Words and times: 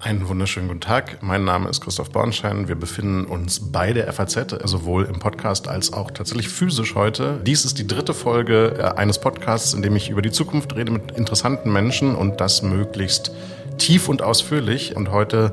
Einen 0.00 0.26
wunderschönen 0.26 0.66
guten 0.66 0.80
Tag. 0.80 1.22
Mein 1.22 1.44
Name 1.44 1.68
ist 1.68 1.80
Christoph 1.80 2.10
Bornschein. 2.10 2.66
Wir 2.66 2.74
befinden 2.74 3.24
uns 3.24 3.70
bei 3.70 3.92
der 3.92 4.12
FAZ, 4.12 4.56
sowohl 4.64 5.04
im 5.04 5.20
Podcast 5.20 5.68
als 5.68 5.92
auch 5.92 6.10
tatsächlich 6.10 6.48
physisch 6.48 6.96
heute. 6.96 7.40
Dies 7.46 7.64
ist 7.64 7.78
die 7.78 7.86
dritte 7.86 8.14
Folge 8.14 8.74
äh, 8.78 8.98
eines 8.98 9.20
Podcasts, 9.20 9.74
in 9.74 9.82
dem 9.82 9.94
ich 9.94 10.10
über 10.10 10.20
die 10.20 10.32
Zukunft 10.32 10.74
rede 10.74 10.90
mit 10.90 11.12
interessanten 11.12 11.72
Menschen 11.72 12.16
und 12.16 12.40
das 12.40 12.62
möglichst 12.62 13.30
tief 13.78 14.08
und 14.08 14.20
ausführlich. 14.20 14.96
Und 14.96 15.12
heute 15.12 15.52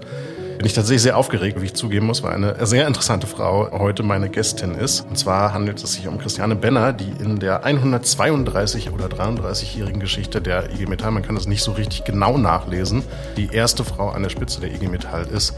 bin 0.57 0.65
ich 0.65 0.73
tatsächlich 0.73 1.01
sehr 1.01 1.17
aufgeregt, 1.17 1.61
wie 1.61 1.65
ich 1.65 1.73
zugeben 1.73 2.05
muss, 2.05 2.23
weil 2.23 2.33
eine 2.33 2.65
sehr 2.65 2.87
interessante 2.87 3.27
Frau 3.27 3.69
heute 3.71 4.03
meine 4.03 4.29
Gästin 4.29 4.75
ist. 4.75 5.01
Und 5.01 5.17
zwar 5.17 5.53
handelt 5.53 5.83
es 5.83 5.93
sich 5.93 6.07
um 6.07 6.17
Christiane 6.17 6.55
Benner, 6.55 6.93
die 6.93 7.11
in 7.23 7.39
der 7.39 7.63
132 7.63 8.91
oder 8.91 9.07
33-jährigen 9.07 9.99
Geschichte 9.99 10.41
der 10.41 10.71
IG 10.71 10.87
Metall, 10.87 11.11
man 11.11 11.23
kann 11.23 11.35
das 11.35 11.47
nicht 11.47 11.61
so 11.61 11.73
richtig 11.73 12.03
genau 12.03 12.37
nachlesen, 12.37 13.03
die 13.37 13.49
erste 13.51 13.83
Frau 13.83 14.09
an 14.09 14.23
der 14.23 14.29
Spitze 14.29 14.61
der 14.61 14.73
IG 14.73 14.87
Metall 14.87 15.27
ist 15.27 15.53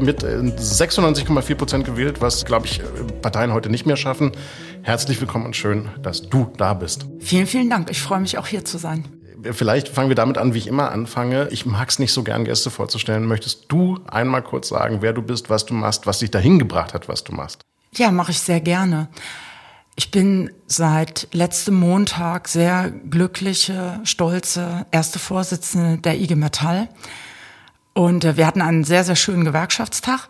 mit 0.00 0.24
96,4 0.24 1.54
Prozent 1.54 1.84
gewählt, 1.84 2.20
was, 2.20 2.44
glaube 2.44 2.66
ich, 2.66 2.80
Parteien 3.22 3.52
heute 3.52 3.70
nicht 3.70 3.86
mehr 3.86 3.96
schaffen. 3.96 4.32
Herzlich 4.82 5.20
willkommen 5.20 5.46
und 5.46 5.56
schön, 5.56 5.88
dass 6.02 6.22
du 6.22 6.50
da 6.56 6.74
bist. 6.74 7.06
Vielen, 7.20 7.46
vielen 7.46 7.70
Dank. 7.70 7.90
Ich 7.90 8.02
freue 8.02 8.20
mich 8.20 8.36
auch 8.38 8.46
hier 8.46 8.64
zu 8.64 8.78
sein. 8.78 9.04
Vielleicht 9.42 9.88
fangen 9.88 10.08
wir 10.08 10.16
damit 10.16 10.38
an, 10.38 10.54
wie 10.54 10.58
ich 10.58 10.66
immer 10.66 10.90
anfange. 10.90 11.48
Ich 11.50 11.66
mag 11.66 11.88
es 11.88 11.98
nicht 11.98 12.12
so 12.12 12.22
gern, 12.22 12.44
Gäste 12.44 12.70
vorzustellen. 12.70 13.26
Möchtest 13.26 13.66
du 13.68 13.98
einmal 14.06 14.42
kurz 14.42 14.68
sagen, 14.68 14.98
wer 15.02 15.12
du 15.12 15.22
bist, 15.22 15.50
was 15.50 15.66
du 15.66 15.74
machst, 15.74 16.06
was 16.06 16.20
dich 16.20 16.30
dahin 16.30 16.58
gebracht 16.58 16.94
hat, 16.94 17.08
was 17.08 17.24
du 17.24 17.32
machst? 17.32 17.60
Ja, 17.94 18.10
mache 18.10 18.30
ich 18.30 18.40
sehr 18.40 18.60
gerne. 18.60 19.08
Ich 19.94 20.10
bin 20.10 20.50
seit 20.66 21.28
letztem 21.32 21.74
Montag 21.74 22.48
sehr 22.48 22.90
glückliche, 22.90 24.00
stolze 24.04 24.86
erste 24.90 25.18
Vorsitzende 25.18 25.98
der 25.98 26.18
IG 26.20 26.34
Metall. 26.34 26.88
Und 27.94 28.24
äh, 28.24 28.36
wir 28.36 28.46
hatten 28.46 28.60
einen 28.60 28.84
sehr, 28.84 29.04
sehr 29.04 29.16
schönen 29.16 29.44
Gewerkschaftstag. 29.44 30.28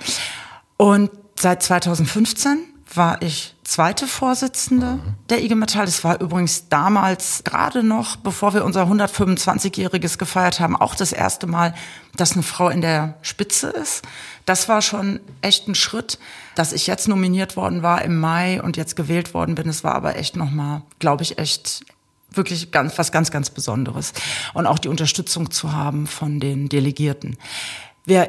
Und 0.76 1.10
seit 1.38 1.62
2015 1.62 2.58
war 2.94 3.20
ich 3.20 3.54
zweite 3.64 4.06
Vorsitzende 4.06 4.98
der 5.28 5.42
IG 5.42 5.54
Metall. 5.54 5.86
Das 5.86 6.04
war 6.04 6.20
übrigens 6.20 6.68
damals 6.68 7.42
gerade 7.44 7.82
noch, 7.82 8.16
bevor 8.16 8.54
wir 8.54 8.64
unser 8.64 8.84
125-jähriges 8.84 10.18
gefeiert 10.18 10.60
haben, 10.60 10.76
auch 10.76 10.94
das 10.94 11.12
erste 11.12 11.46
Mal, 11.46 11.74
dass 12.14 12.32
eine 12.32 12.42
Frau 12.42 12.68
in 12.68 12.80
der 12.80 13.14
Spitze 13.22 13.68
ist. 13.68 14.02
Das 14.44 14.68
war 14.68 14.82
schon 14.82 15.20
echt 15.42 15.68
ein 15.68 15.74
Schritt, 15.74 16.18
dass 16.54 16.72
ich 16.72 16.86
jetzt 16.86 17.08
nominiert 17.08 17.56
worden 17.56 17.82
war 17.82 18.02
im 18.02 18.20
Mai 18.20 18.62
und 18.62 18.76
jetzt 18.76 18.94
gewählt 18.94 19.34
worden 19.34 19.56
bin. 19.56 19.68
Es 19.68 19.82
war 19.82 19.94
aber 19.94 20.16
echt 20.16 20.36
nochmal, 20.36 20.82
glaube 20.98 21.24
ich, 21.24 21.38
echt 21.38 21.84
wirklich 22.30 22.70
ganz, 22.70 22.96
was 22.98 23.12
ganz, 23.12 23.30
ganz 23.30 23.50
Besonderes. 23.50 24.12
Und 24.54 24.66
auch 24.66 24.78
die 24.78 24.88
Unterstützung 24.88 25.50
zu 25.50 25.72
haben 25.72 26.06
von 26.06 26.38
den 26.38 26.68
Delegierten. 26.68 27.36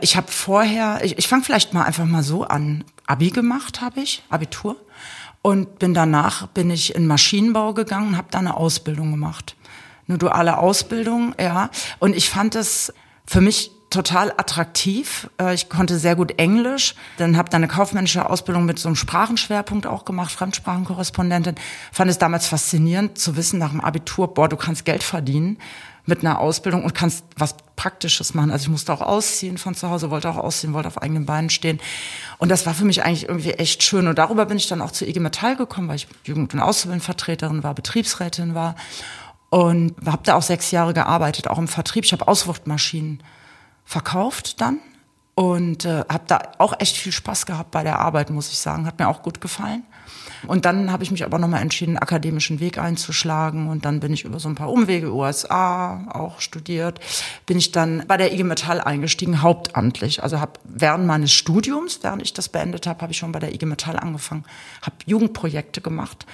Ich 0.02 0.18
habe 0.18 0.32
vorher, 0.32 1.00
ich, 1.04 1.20
ich 1.20 1.28
fange 1.28 1.44
vielleicht 1.44 1.74
mal 1.74 1.84
einfach 1.84 2.06
mal 2.06 2.24
so 2.24 2.44
an. 2.44 2.84
Abi 3.08 3.32
gemacht 3.32 3.82
habe 3.82 4.02
ich, 4.02 4.24
Abitur. 4.30 4.76
Und 5.42 5.80
bin 5.80 5.94
danach 5.94 6.48
bin 6.48 6.70
ich 6.70 6.94
in 6.94 7.08
Maschinenbau 7.08 7.74
gegangen 7.74 8.10
und 8.10 8.18
habe 8.18 8.28
da 8.30 8.40
eine 8.40 8.58
Ausbildung 8.58 9.12
gemacht. 9.12 9.56
Eine 10.08 10.18
duale 10.18 10.58
Ausbildung, 10.58 11.34
ja. 11.40 11.70
Und 12.00 12.16
ich 12.16 12.30
fand 12.30 12.56
es 12.56 12.94
für 13.26 13.42
mich 13.42 13.72
total 13.90 14.32
attraktiv. 14.32 15.30
Äh, 15.40 15.54
ich 15.54 15.70
konnte 15.70 15.98
sehr 15.98 16.16
gut 16.16 16.38
Englisch. 16.38 16.96
Dann 17.18 17.38
habe 17.38 17.50
da 17.50 17.58
eine 17.58 17.68
kaufmännische 17.68 18.30
Ausbildung 18.30 18.66
mit 18.66 18.80
so 18.80 18.90
einem 18.90 18.96
Sprachenschwerpunkt 18.96 19.88
auch 19.88 20.06
gemacht, 20.06 20.32
Fremdsprachenkorrespondentin. 20.32 21.56
Fand 21.92 22.12
es 22.12 22.18
damals 22.18 22.48
faszinierend 22.48 23.18
zu 23.18 23.38
wissen 23.38 23.60
nach 23.60 23.72
dem 23.72 23.82
Abitur, 23.82 24.34
boah, 24.34 24.50
du 24.50 24.58
kannst 24.58 24.86
Geld 24.86 25.04
verdienen 25.04 25.58
mit 26.08 26.22
einer 26.22 26.40
Ausbildung 26.40 26.84
und 26.84 26.96
kannst 26.96 27.26
was 27.36 27.56
Praktisches 27.76 28.34
machen. 28.34 28.50
Also 28.50 28.64
ich 28.64 28.70
musste 28.70 28.92
auch 28.94 29.02
ausziehen 29.02 29.58
von 29.58 29.76
zu 29.76 29.90
Hause, 29.90 30.10
wollte 30.10 30.30
auch 30.30 30.38
ausziehen, 30.38 30.74
wollte 30.74 30.88
auf 30.88 31.02
eigenen 31.02 31.26
Beinen 31.26 31.50
stehen. 31.50 31.80
Und 32.40 32.50
das 32.50 32.66
war 32.66 32.74
für 32.74 32.86
mich 32.86 33.04
eigentlich 33.04 33.28
irgendwie 33.28 33.52
echt 33.52 33.84
schön. 33.84 34.08
Und 34.08 34.18
darüber 34.18 34.46
bin 34.46 34.58
ich 34.58 34.68
dann 34.68 34.82
auch 34.82 34.92
zu 34.92 35.06
IG 35.06 35.20
Metall 35.20 35.56
gekommen, 35.56 35.90
weil 35.90 35.98
ich 35.98 36.08
Jugend- 36.24 36.54
und 36.54 36.60
Auszubildendenvertreterin 36.62 37.62
war, 37.62 37.76
Betriebsrätin 37.76 38.56
war. 38.56 38.76
Und 39.50 39.96
habe 40.06 40.24
da 40.24 40.36
auch 40.36 40.42
sechs 40.42 40.72
Jahre 40.72 40.94
gearbeitet, 40.94 41.48
auch 41.48 41.58
im 41.58 41.68
Vertrieb. 41.68 42.06
Ich 42.06 42.14
habe 42.14 42.28
Auswurfmaschinen 42.28 43.22
verkauft 43.86 44.60
dann 44.60 44.80
und 45.36 45.86
äh, 45.86 46.04
habe 46.10 46.24
da 46.28 46.42
auch 46.58 46.74
echt 46.80 46.98
viel 46.98 47.12
Spaß 47.12 47.46
gehabt 47.46 47.72
bei 47.72 47.84
der 47.84 48.00
Arbeit, 48.00 48.30
muss 48.30 48.50
ich 48.50 48.58
sagen. 48.58 48.86
Hat 48.86 48.98
mir 48.98 49.08
auch 49.08 49.22
gut 49.22 49.40
gefallen. 49.40 49.84
Und 50.46 50.66
dann 50.66 50.92
habe 50.92 51.04
ich 51.04 51.12
mich 51.12 51.26
aber 51.26 51.40
nochmal 51.40 51.62
entschieden, 51.62 51.92
einen 51.92 52.04
akademischen 52.04 52.60
Weg 52.60 52.78
einzuschlagen. 52.78 53.68
Und 53.68 53.86
dann 53.86 54.00
bin 54.00 54.14
ich 54.14 54.26
über 54.26 54.40
so 54.40 54.50
ein 54.50 54.56
paar 54.56 54.72
Umwege, 54.72 55.14
USA 55.14 56.06
auch 56.12 56.42
studiert, 56.42 57.00
bin 57.46 57.58
ich 57.58 57.72
dann 57.72 58.04
bei 58.08 58.18
der 58.18 58.34
IG 58.34 58.44
Metall 58.44 58.82
eingestiegen, 58.82 59.42
hauptamtlich. 59.42 60.22
Also 60.24 60.40
habe 60.40 60.60
während 60.64 61.08
meines 61.08 61.32
Studiums, 61.32 62.00
während 62.04 62.22
ich 62.22 62.34
das 62.34 62.50
beendet 62.50 62.88
habe, 62.88 63.02
habe 63.02 63.12
ich 63.12 63.18
schon 63.18 63.32
bei 63.32 63.40
der 63.40 63.54
IG 63.54 63.66
Metall 63.66 63.98
angefangen, 63.98 64.46
habe 64.82 64.98
Jugendprojekte 65.06 65.82
gemacht 65.82 66.26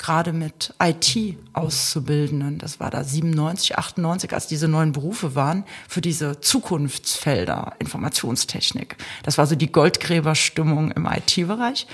gerade 0.00 0.32
mit 0.32 0.74
IT-Auszubildenden, 0.82 2.58
das 2.58 2.80
war 2.80 2.90
da 2.90 3.04
97, 3.04 3.76
98, 3.76 4.32
als 4.32 4.46
diese 4.46 4.66
neuen 4.66 4.92
Berufe 4.92 5.34
waren, 5.34 5.64
für 5.88 6.00
diese 6.00 6.40
Zukunftsfelder, 6.40 7.74
Informationstechnik. 7.78 8.96
Das 9.22 9.36
war 9.36 9.46
so 9.46 9.54
die 9.54 9.70
Goldgräberstimmung 9.70 10.90
im 10.92 11.06
IT-Bereich 11.06 11.86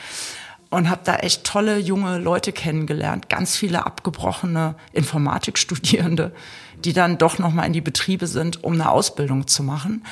und 0.76 0.90
habe 0.90 1.00
da 1.04 1.16
echt 1.16 1.44
tolle 1.44 1.78
junge 1.78 2.18
Leute 2.18 2.52
kennengelernt, 2.52 3.30
ganz 3.30 3.56
viele 3.56 3.86
abgebrochene 3.86 4.74
Informatikstudierende, 4.92 6.32
die 6.84 6.92
dann 6.92 7.16
doch 7.16 7.38
noch 7.38 7.50
mal 7.50 7.64
in 7.64 7.72
die 7.72 7.80
Betriebe 7.80 8.26
sind, 8.26 8.62
um 8.62 8.74
eine 8.74 8.90
Ausbildung 8.90 9.46
zu 9.46 9.62
machen. 9.62 10.04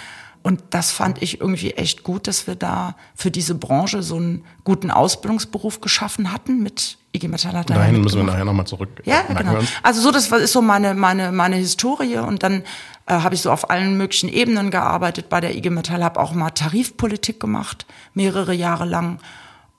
Und 0.42 0.62
das 0.70 0.90
fand 0.90 1.22
ich 1.22 1.40
irgendwie 1.42 1.72
echt 1.72 2.02
gut, 2.02 2.26
dass 2.26 2.46
wir 2.46 2.54
da 2.54 2.96
für 3.14 3.30
diese 3.30 3.54
Branche 3.54 4.02
so 4.02 4.16
einen 4.16 4.44
guten 4.64 4.90
Ausbildungsberuf 4.90 5.82
geschaffen 5.82 6.32
hatten 6.32 6.62
mit 6.62 6.96
IG 7.14 7.28
Metall. 7.28 7.52
Hat 7.52 7.68
Dahin 7.68 8.00
müssen 8.00 8.16
wir 8.16 8.24
nachher 8.24 8.46
nochmal 8.46 8.66
zurück. 8.66 9.02
Ja, 9.04 9.20
genau. 9.22 9.58
Also 9.82 10.00
so, 10.00 10.10
das 10.10 10.30
ist 10.32 10.52
so 10.52 10.62
meine, 10.62 10.94
meine, 10.94 11.30
meine 11.30 11.56
Historie. 11.56 12.16
Und 12.18 12.42
dann 12.42 12.62
äh, 13.04 13.12
habe 13.12 13.34
ich 13.34 13.42
so 13.42 13.52
auf 13.52 13.68
allen 13.68 13.98
möglichen 13.98 14.30
Ebenen 14.30 14.70
gearbeitet 14.70 15.28
bei 15.28 15.42
der 15.42 15.54
IG 15.54 15.68
Metall, 15.68 16.02
habe 16.02 16.20
auch 16.20 16.32
mal 16.32 16.50
Tarifpolitik 16.50 17.38
gemacht, 17.38 17.84
mehrere 18.14 18.54
Jahre 18.54 18.86
lang 18.86 19.20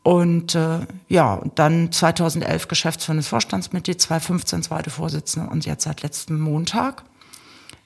und 0.05 0.53
äh, 0.53 0.81
ja, 1.07 1.41
dann 1.55 1.91
2011 1.91 2.67
geschäftsführendes 2.67 3.27
Vorstandsmitglied, 3.27 3.99
2015 3.99 4.61
zweite 4.61 4.91
Vorsitzende 4.91 5.49
und 5.49 5.65
jetzt 5.65 5.83
seit 5.83 6.03
letztem 6.03 6.39
Montag 6.39 7.01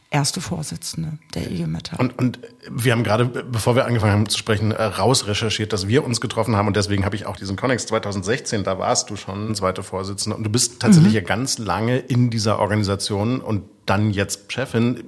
erste 0.09 0.41
Vorsitzende 0.41 1.13
der 1.33 1.49
IG 1.49 1.65
Metall. 1.65 1.97
Und, 1.97 2.19
und 2.19 2.39
wir 2.69 2.91
haben 2.91 3.05
gerade, 3.05 3.23
bevor 3.23 3.77
wir 3.77 3.85
angefangen 3.85 4.11
haben 4.11 4.27
zu 4.27 4.37
sprechen, 4.37 4.71
äh, 4.71 4.83
rausrecherchiert, 4.83 5.71
dass 5.71 5.87
wir 5.87 6.03
uns 6.03 6.19
getroffen 6.19 6.57
haben 6.57 6.67
und 6.67 6.75
deswegen 6.75 7.05
habe 7.05 7.15
ich 7.15 7.25
auch 7.25 7.37
diesen 7.37 7.55
Connex 7.55 7.85
2016, 7.85 8.65
da 8.65 8.77
warst 8.77 9.09
du 9.09 9.15
schon 9.15 9.55
zweite 9.55 9.81
Vorsitzende 9.81 10.35
und 10.35 10.43
du 10.43 10.49
bist 10.49 10.81
tatsächlich 10.81 11.13
mhm. 11.13 11.19
ja 11.19 11.23
ganz 11.23 11.57
lange 11.57 11.99
in 11.99 12.29
dieser 12.29 12.59
Organisation 12.59 13.39
und 13.39 13.63
dann 13.85 14.11
jetzt 14.11 14.51
Chefin. 14.51 15.05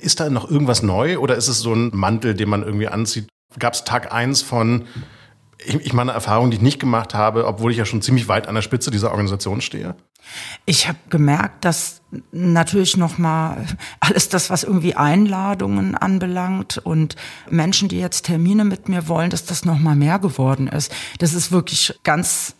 Ist 0.00 0.18
da 0.18 0.28
noch 0.28 0.50
irgendwas 0.50 0.82
neu 0.82 1.18
oder 1.18 1.36
ist 1.36 1.46
es 1.46 1.60
so 1.60 1.72
ein 1.72 1.90
Mantel, 1.92 2.34
den 2.34 2.48
man 2.48 2.64
irgendwie 2.64 2.88
anzieht? 2.88 3.28
Gab 3.60 3.74
es 3.74 3.84
Tag 3.84 4.12
eins 4.12 4.42
von 4.42 4.86
ich, 4.86 4.86
ich 5.66 5.92
meine 5.92 6.12
Erfahrung, 6.12 6.50
die 6.50 6.56
ich 6.56 6.62
nicht 6.62 6.80
gemacht 6.80 7.14
habe, 7.14 7.46
obwohl 7.46 7.70
ich 7.70 7.78
ja 7.78 7.84
schon 7.84 8.02
ziemlich 8.02 8.28
weit 8.28 8.48
an 8.48 8.54
der 8.54 8.62
Spitze 8.62 8.90
dieser 8.90 9.10
Organisation 9.10 9.60
stehe? 9.60 9.94
Ich 10.64 10.88
habe 10.88 10.98
gemerkt, 11.10 11.64
dass 11.64 12.00
natürlich 12.30 12.96
noch 12.96 13.18
mal 13.18 13.66
alles 14.00 14.28
das, 14.28 14.50
was 14.50 14.64
irgendwie 14.64 14.94
Einladungen 14.94 15.94
anbelangt 15.96 16.78
und 16.78 17.16
Menschen, 17.50 17.88
die 17.88 17.98
jetzt 17.98 18.26
Termine 18.26 18.64
mit 18.64 18.88
mir 18.88 19.08
wollen, 19.08 19.30
dass 19.30 19.44
das 19.44 19.64
noch 19.64 19.78
mal 19.78 19.96
mehr 19.96 20.18
geworden 20.18 20.68
ist. 20.68 20.92
Das 21.18 21.34
ist 21.34 21.52
wirklich 21.52 21.98
ganz 22.02 22.54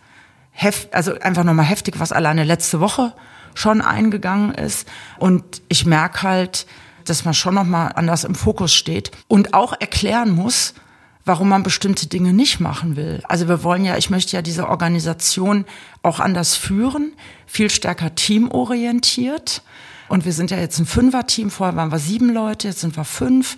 heft, 0.51 0.95
also 0.95 1.19
einfach 1.19 1.45
noch 1.45 1.55
mal 1.55 1.63
heftig, 1.63 1.99
was 1.99 2.13
alleine 2.13 2.45
letzte 2.45 2.81
Woche 2.81 3.15
schon 3.55 3.81
eingegangen 3.81 4.53
ist. 4.53 4.89
Und 5.19 5.63
ich 5.69 5.87
merke 5.87 6.23
halt, 6.23 6.67
dass 7.05 7.25
man 7.25 7.34
schon 7.34 7.55
noch 7.55 7.65
mal 7.65 7.89
anders 7.89 8.25
im 8.25 8.34
Fokus 8.34 8.75
steht 8.75 9.10
und 9.28 9.55
auch 9.55 9.72
erklären 9.78 10.31
muss, 10.31 10.75
warum 11.24 11.48
man 11.48 11.63
bestimmte 11.63 12.07
Dinge 12.07 12.33
nicht 12.33 12.60
machen 12.60 12.97
will. 12.97 13.22
Also 13.28 13.48
wir 13.48 13.63
wollen 13.63 13.84
ja, 13.84 13.97
ich 13.97 14.10
möchte 14.10 14.36
ja 14.36 14.42
diese 14.42 14.69
Organisation 14.69 15.65
auch 16.03 16.21
anders 16.21 16.57
führen, 16.57 17.13
viel 17.47 17.71
stärker 17.71 18.15
teamorientiert. 18.15 19.63
Und 20.09 20.24
wir 20.24 20.33
sind 20.33 20.51
ja 20.51 20.59
jetzt 20.59 20.78
ein 20.78 20.86
Fünfer-Team, 20.86 21.51
vorher 21.51 21.77
waren 21.77 21.92
wir 21.92 21.98
sieben 21.98 22.33
Leute, 22.33 22.69
jetzt 22.69 22.80
sind 22.80 22.97
wir 22.97 23.04
fünf, 23.04 23.57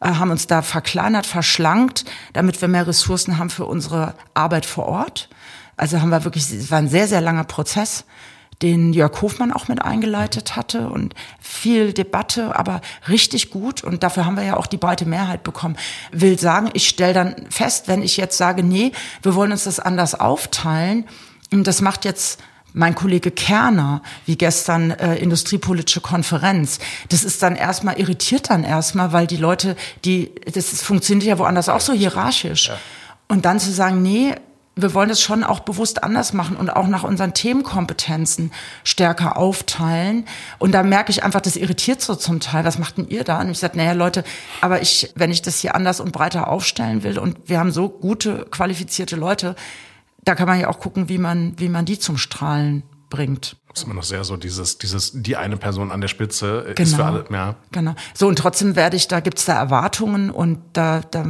äh, 0.00 0.08
haben 0.08 0.30
uns 0.30 0.46
da 0.46 0.60
verkleinert, 0.60 1.26
verschlankt, 1.26 2.04
damit 2.32 2.60
wir 2.60 2.68
mehr 2.68 2.86
Ressourcen 2.86 3.38
haben 3.38 3.50
für 3.50 3.64
unsere 3.64 4.14
Arbeit 4.34 4.66
vor 4.66 4.86
Ort. 4.86 5.28
Also 5.76 6.00
haben 6.00 6.10
wir 6.10 6.24
wirklich, 6.24 6.50
es 6.50 6.70
war 6.70 6.78
ein 6.78 6.88
sehr, 6.88 7.08
sehr 7.08 7.20
langer 7.20 7.44
Prozess 7.44 8.04
den 8.64 8.94
Jörg 8.94 9.20
Hofmann 9.20 9.52
auch 9.52 9.68
mit 9.68 9.82
eingeleitet 9.82 10.56
hatte 10.56 10.88
und 10.88 11.14
viel 11.38 11.92
Debatte, 11.92 12.58
aber 12.58 12.80
richtig 13.08 13.50
gut 13.50 13.84
und 13.84 14.02
dafür 14.02 14.24
haben 14.24 14.38
wir 14.38 14.42
ja 14.42 14.56
auch 14.56 14.66
die 14.66 14.78
breite 14.78 15.04
Mehrheit 15.04 15.42
bekommen. 15.42 15.76
Will 16.12 16.38
sagen, 16.38 16.70
ich 16.72 16.88
stelle 16.88 17.12
dann 17.12 17.36
fest, 17.50 17.88
wenn 17.88 18.00
ich 18.00 18.16
jetzt 18.16 18.38
sage, 18.38 18.62
nee, 18.62 18.92
wir 19.22 19.34
wollen 19.34 19.52
uns 19.52 19.64
das 19.64 19.80
anders 19.80 20.18
aufteilen, 20.18 21.04
das 21.50 21.82
macht 21.82 22.06
jetzt 22.06 22.40
mein 22.72 22.94
Kollege 22.94 23.30
Kerner, 23.30 24.02
wie 24.24 24.36
gestern 24.36 24.92
äh, 24.92 25.16
industriepolitische 25.16 26.00
Konferenz, 26.00 26.78
das 27.10 27.22
ist 27.22 27.42
dann 27.42 27.56
erstmal 27.56 28.00
irritiert 28.00 28.48
dann 28.48 28.64
erstmal, 28.64 29.12
weil 29.12 29.26
die 29.26 29.36
Leute, 29.36 29.76
die 30.06 30.34
das 30.52 30.82
funktioniert 30.82 31.28
ja 31.28 31.38
woanders 31.38 31.68
auch 31.68 31.80
so 31.80 31.92
hierarchisch. 31.92 32.68
Ja. 32.68 32.78
Und 33.28 33.44
dann 33.44 33.60
zu 33.60 33.70
sagen, 33.70 34.02
nee, 34.02 34.34
wir 34.76 34.94
wollen 34.94 35.08
das 35.08 35.22
schon 35.22 35.44
auch 35.44 35.60
bewusst 35.60 36.02
anders 36.02 36.32
machen 36.32 36.56
und 36.56 36.70
auch 36.70 36.88
nach 36.88 37.04
unseren 37.04 37.32
Themenkompetenzen 37.32 38.52
stärker 38.82 39.36
aufteilen. 39.36 40.24
Und 40.58 40.72
da 40.72 40.82
merke 40.82 41.10
ich 41.10 41.22
einfach, 41.22 41.40
das 41.40 41.56
irritiert 41.56 42.00
so 42.00 42.14
zum 42.16 42.40
Teil. 42.40 42.64
Was 42.64 42.78
macht 42.78 42.98
denn 42.98 43.08
ihr 43.08 43.24
da? 43.24 43.40
Und 43.40 43.50
ich 43.50 43.58
sage, 43.58 43.76
naja, 43.76 43.92
Leute, 43.92 44.24
aber 44.60 44.82
ich, 44.82 45.12
wenn 45.14 45.30
ich 45.30 45.42
das 45.42 45.60
hier 45.60 45.74
anders 45.74 46.00
und 46.00 46.12
breiter 46.12 46.48
aufstellen 46.48 47.02
will 47.04 47.18
und 47.18 47.38
wir 47.46 47.60
haben 47.60 47.70
so 47.70 47.88
gute, 47.88 48.46
qualifizierte 48.50 49.16
Leute, 49.16 49.54
da 50.24 50.34
kann 50.34 50.48
man 50.48 50.58
ja 50.58 50.68
auch 50.68 50.80
gucken, 50.80 51.08
wie 51.08 51.18
man, 51.18 51.54
wie 51.58 51.68
man 51.68 51.84
die 51.84 51.98
zum 51.98 52.16
Strahlen 52.16 52.82
bringt. 53.14 53.56
Das 53.68 53.80
ist 53.80 53.84
immer 53.84 53.94
noch 53.94 54.02
sehr 54.02 54.24
so 54.24 54.36
dieses, 54.36 54.78
dieses, 54.78 55.12
die 55.14 55.36
eine 55.36 55.56
Person 55.56 55.90
an 55.90 56.00
der 56.00 56.08
Spitze 56.08 56.72
genau. 56.74 56.88
ist 56.88 56.94
für 56.94 57.04
alle, 57.04 57.24
ja. 57.30 57.56
Genau. 57.72 57.94
So, 58.12 58.28
und 58.28 58.38
trotzdem 58.38 58.76
werde 58.76 58.96
ich, 58.96 59.08
da 59.08 59.20
gibt's 59.20 59.44
da 59.44 59.54
Erwartungen 59.54 60.30
und 60.30 60.58
da, 60.72 61.00
da, 61.00 61.24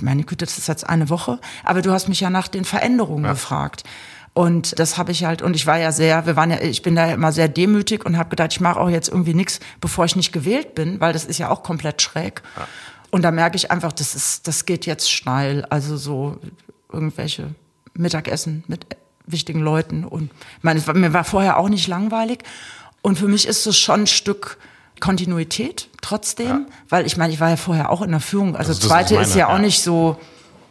meine 0.00 0.24
Güte, 0.24 0.44
das 0.44 0.58
ist 0.58 0.68
jetzt 0.68 0.88
eine 0.88 1.10
Woche. 1.10 1.38
Aber 1.64 1.82
du 1.82 1.92
hast 1.92 2.08
mich 2.08 2.20
ja 2.20 2.30
nach 2.30 2.48
den 2.48 2.64
Veränderungen 2.64 3.24
ja. 3.24 3.32
gefragt. 3.32 3.84
Und 4.32 4.78
das 4.78 4.98
habe 4.98 5.12
ich 5.12 5.24
halt, 5.24 5.40
und 5.40 5.56
ich 5.56 5.66
war 5.66 5.78
ja 5.78 5.92
sehr, 5.92 6.26
wir 6.26 6.36
waren 6.36 6.50
ja, 6.50 6.60
ich 6.60 6.82
bin 6.82 6.94
da 6.94 7.10
immer 7.10 7.32
sehr 7.32 7.48
demütig 7.48 8.04
und 8.04 8.18
habe 8.18 8.28
gedacht, 8.28 8.52
ich 8.52 8.60
mache 8.60 8.78
auch 8.78 8.90
jetzt 8.90 9.08
irgendwie 9.08 9.32
nichts, 9.32 9.60
bevor 9.80 10.04
ich 10.04 10.16
nicht 10.16 10.32
gewählt 10.32 10.74
bin, 10.74 11.00
weil 11.00 11.14
das 11.14 11.24
ist 11.24 11.38
ja 11.38 11.48
auch 11.48 11.62
komplett 11.62 12.02
schräg. 12.02 12.42
Ja. 12.56 12.68
Und 13.10 13.22
da 13.22 13.30
merke 13.30 13.56
ich 13.56 13.70
einfach, 13.70 13.92
das 13.92 14.14
ist, 14.14 14.46
das 14.46 14.66
geht 14.66 14.84
jetzt 14.84 15.10
steil. 15.10 15.64
Also 15.70 15.96
so 15.96 16.38
irgendwelche 16.92 17.54
Mittagessen 17.94 18.64
mit 18.68 18.86
wichtigen 19.26 19.60
Leuten. 19.60 20.04
Und 20.04 20.30
ich 20.58 20.64
meine, 20.64 20.86
war, 20.86 20.94
mir 20.94 21.12
war 21.12 21.24
vorher 21.24 21.58
auch 21.58 21.68
nicht 21.68 21.88
langweilig. 21.88 22.40
Und 23.02 23.18
für 23.18 23.28
mich 23.28 23.46
ist 23.46 23.66
es 23.66 23.78
schon 23.78 24.02
ein 24.02 24.06
Stück 24.06 24.58
Kontinuität 25.00 25.88
trotzdem, 26.00 26.46
ja. 26.46 26.60
weil 26.88 27.06
ich 27.06 27.16
meine, 27.16 27.32
ich 27.32 27.40
war 27.40 27.50
ja 27.50 27.56
vorher 27.56 27.90
auch 27.90 28.02
in 28.02 28.10
der 28.10 28.20
Führung. 28.20 28.56
Also 28.56 28.70
das, 28.70 28.80
das 28.80 28.88
zweite 28.88 29.14
ist, 29.14 29.18
meine, 29.18 29.28
ist 29.28 29.34
ja, 29.34 29.48
ja, 29.48 29.54
auch 29.54 29.58
nicht 29.58 29.82
so, 29.82 30.18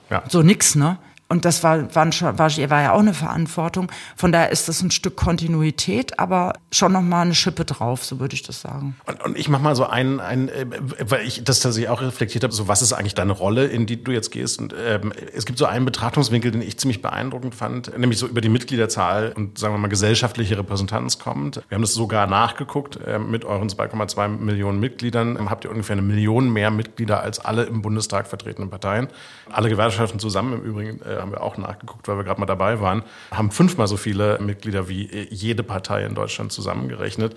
ja. 0.09 0.23
so 0.27 0.41
nix, 0.41 0.75
ne? 0.75 0.97
Und 1.27 1.44
das 1.44 1.63
war, 1.63 1.94
war, 1.95 2.12
schon, 2.12 2.38
war, 2.38 2.50
war 2.69 2.81
ja 2.81 2.92
auch 2.92 3.00
eine 3.00 3.16
Verantwortung. 3.16 3.92
Von 4.16 4.31
daher 4.31 4.51
ist 4.51 4.69
das 4.69 4.83
ein 4.83 4.92
Stück 4.92 5.16
Kontinuität, 5.16 6.19
aber 6.19 6.54
schon 6.72 6.92
nochmal 6.92 7.25
eine 7.25 7.33
Schippe 7.33 7.66
drauf, 7.66 8.06
so 8.06 8.19
würde 8.19 8.36
ich 8.36 8.44
das 8.44 8.62
sagen. 8.62 8.95
Und, 9.07 9.24
und 9.24 9.38
ich 9.38 9.50
mach 9.50 9.60
mal 9.60 9.75
so 9.75 9.88
ein, 9.88 10.19
ein, 10.19 10.50
äh, 10.50 10.68
weil 11.00 11.25
ich 11.25 11.44
das 11.44 11.62
tatsächlich 11.62 11.89
auch 11.89 12.01
reflektiert 12.01 12.44
habe, 12.44 12.54
so 12.54 12.68
was 12.68 12.83
ist 12.83 12.94
eigentlich 12.94 13.16
deine 13.16 13.31
Rolle, 13.31 13.66
in 13.66 13.88
die 13.88 14.04
du 14.04 14.12
jetzt 14.12 14.30
gehst? 14.30 14.60
Und 14.60 14.75
ähm, 14.77 15.13
es 15.33 15.48
gibt 15.48 15.57
so 15.57 15.66
einen 15.66 15.83
Betrachtungswinkel, 15.83 16.51
den 16.51 16.62
ich 16.62 16.77
ziemlich 16.77 17.01
beeindruckend 17.01 17.56
fand, 17.56 17.98
nämlich 17.98 18.19
so 18.19 18.27
über 18.27 18.42
die 18.42 18.50
Mitgliederzahl 18.50 19.33
und 19.36 19.57
sagen 19.57 19.74
wir 19.74 19.80
mal 19.80 19.88
gesellschaftliche 19.88 20.60
Repräsentanz 20.60 21.18
kommt. 21.18 21.56
Wir 21.69 21.75
haben 21.75 21.81
das 21.81 21.95
sogar 21.95 22.27
nachgeguckt 22.27 23.00
äh, 23.04 23.18
mit 23.18 23.45
euren 23.45 23.69
2,2 23.69 24.27
Millionen 24.27 24.80
Mitgliedern. 24.80 25.38
Ähm, 25.38 25.50
habt 25.50 25.63
ihr 25.63 25.72
ungefähr 25.72 25.94
eine 25.94 26.04
Million 26.04 26.54
mehr 26.54 26.69
Mitglieder 26.69 27.22
als 27.22 27.39
alle 27.39 27.63
im 27.63 27.81
Bundestag 27.81 28.27
vertretenen 28.27 28.69
Parteien. 28.69 29.07
Alle 29.51 29.69
Gewerkschaften 29.69 30.19
zusammen 30.19 30.54
im 30.54 30.62
Übrigen. 30.62 31.01
Äh, 31.01 31.14
haben 31.21 31.31
wir 31.31 31.41
auch 31.41 31.57
nachgeguckt, 31.57 32.07
weil 32.07 32.17
wir 32.17 32.23
gerade 32.23 32.39
mal 32.39 32.45
dabei 32.45 32.79
waren, 32.79 33.03
haben 33.31 33.51
fünfmal 33.51 33.88
so 33.88 33.97
viele 33.97 34.39
Mitglieder 34.39 34.88
wie 34.89 35.06
äh, 35.06 35.27
jede 35.29 35.63
Partei 35.63 36.06
in 36.06 36.15
Deutschland 36.15 36.51
zusammengerechnet. 36.51 37.35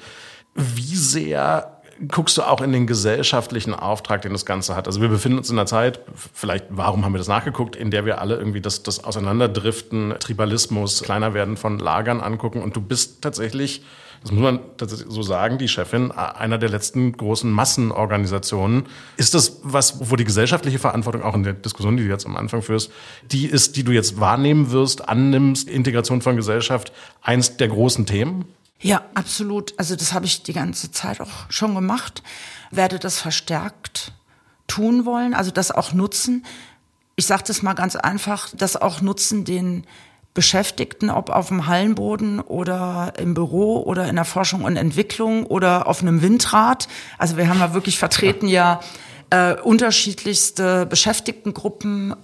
Wie 0.54 0.96
sehr 0.96 1.78
guckst 2.06 2.38
du 2.38 2.42
auch 2.42 2.60
in 2.60 2.72
den 2.72 2.86
gesellschaftlichen 2.86 3.74
Auftrag, 3.74 4.22
den 4.22 4.32
das 4.32 4.46
Ganze 4.46 4.76
hat. 4.76 4.86
Also 4.86 5.00
wir 5.00 5.08
befinden 5.08 5.38
uns 5.38 5.50
in 5.50 5.58
einer 5.58 5.66
Zeit, 5.66 6.00
vielleicht, 6.14 6.66
warum 6.70 7.04
haben 7.04 7.12
wir 7.12 7.18
das 7.18 7.28
nachgeguckt, 7.28 7.74
in 7.74 7.90
der 7.90 8.04
wir 8.04 8.20
alle 8.20 8.36
irgendwie 8.36 8.60
das, 8.60 8.82
das 8.82 9.02
Auseinanderdriften, 9.02 10.14
Tribalismus, 10.20 11.02
kleiner 11.02 11.34
werden 11.34 11.56
von 11.56 11.78
Lagern 11.78 12.20
angucken 12.20 12.62
und 12.62 12.76
du 12.76 12.80
bist 12.80 13.22
tatsächlich 13.22 13.84
das 14.22 14.32
muss 14.32 14.42
man 14.42 14.60
so 15.08 15.22
sagen, 15.22 15.58
die 15.58 15.68
Chefin 15.68 16.10
einer 16.10 16.58
der 16.58 16.68
letzten 16.68 17.12
großen 17.12 17.50
Massenorganisationen. 17.50 18.86
Ist 19.16 19.34
das 19.34 19.60
was, 19.62 20.10
wo 20.10 20.16
die 20.16 20.24
gesellschaftliche 20.24 20.78
Verantwortung 20.78 21.22
auch 21.22 21.34
in 21.34 21.44
der 21.44 21.52
Diskussion, 21.52 21.96
die 21.96 22.04
du 22.04 22.08
jetzt 22.08 22.26
am 22.26 22.36
Anfang 22.36 22.62
führst, 22.62 22.90
die 23.30 23.46
ist, 23.46 23.76
die 23.76 23.84
du 23.84 23.92
jetzt 23.92 24.18
wahrnehmen 24.20 24.70
wirst, 24.70 25.08
annimmst, 25.08 25.68
Integration 25.68 26.20
von 26.20 26.36
Gesellschaft, 26.36 26.92
eins 27.22 27.56
der 27.56 27.68
großen 27.68 28.06
Themen? 28.06 28.44
Ja, 28.80 29.04
absolut. 29.14 29.74
Also 29.76 29.96
das 29.96 30.12
habe 30.12 30.26
ich 30.26 30.42
die 30.42 30.52
ganze 30.52 30.90
Zeit 30.92 31.20
auch 31.20 31.50
schon 31.50 31.74
gemacht, 31.74 32.22
werde 32.70 32.98
das 32.98 33.20
verstärkt 33.20 34.12
tun 34.66 35.04
wollen, 35.04 35.34
also 35.34 35.50
das 35.50 35.70
auch 35.70 35.92
nutzen. 35.92 36.44
Ich 37.16 37.26
sage 37.26 37.42
das 37.46 37.62
mal 37.62 37.74
ganz 37.74 37.96
einfach, 37.96 38.50
das 38.56 38.76
auch 38.76 39.00
nutzen, 39.00 39.44
den 39.44 39.84
Beschäftigten, 40.38 41.10
ob 41.10 41.30
auf 41.30 41.48
dem 41.48 41.66
Hallenboden 41.66 42.38
oder 42.38 43.14
im 43.18 43.34
Büro 43.34 43.82
oder 43.82 44.08
in 44.08 44.14
der 44.14 44.24
Forschung 44.24 44.62
und 44.62 44.76
Entwicklung 44.76 45.44
oder 45.44 45.88
auf 45.88 46.00
einem 46.00 46.22
Windrad. 46.22 46.86
Also 47.18 47.36
wir 47.36 47.48
haben 47.48 47.58
ja 47.58 47.74
wirklich 47.74 47.98
vertreten 47.98 48.46
ja 48.46 48.78
äh, 49.30 49.54
unterschiedlichste 49.54 50.86
Beschäftigtengruppen 50.86 52.14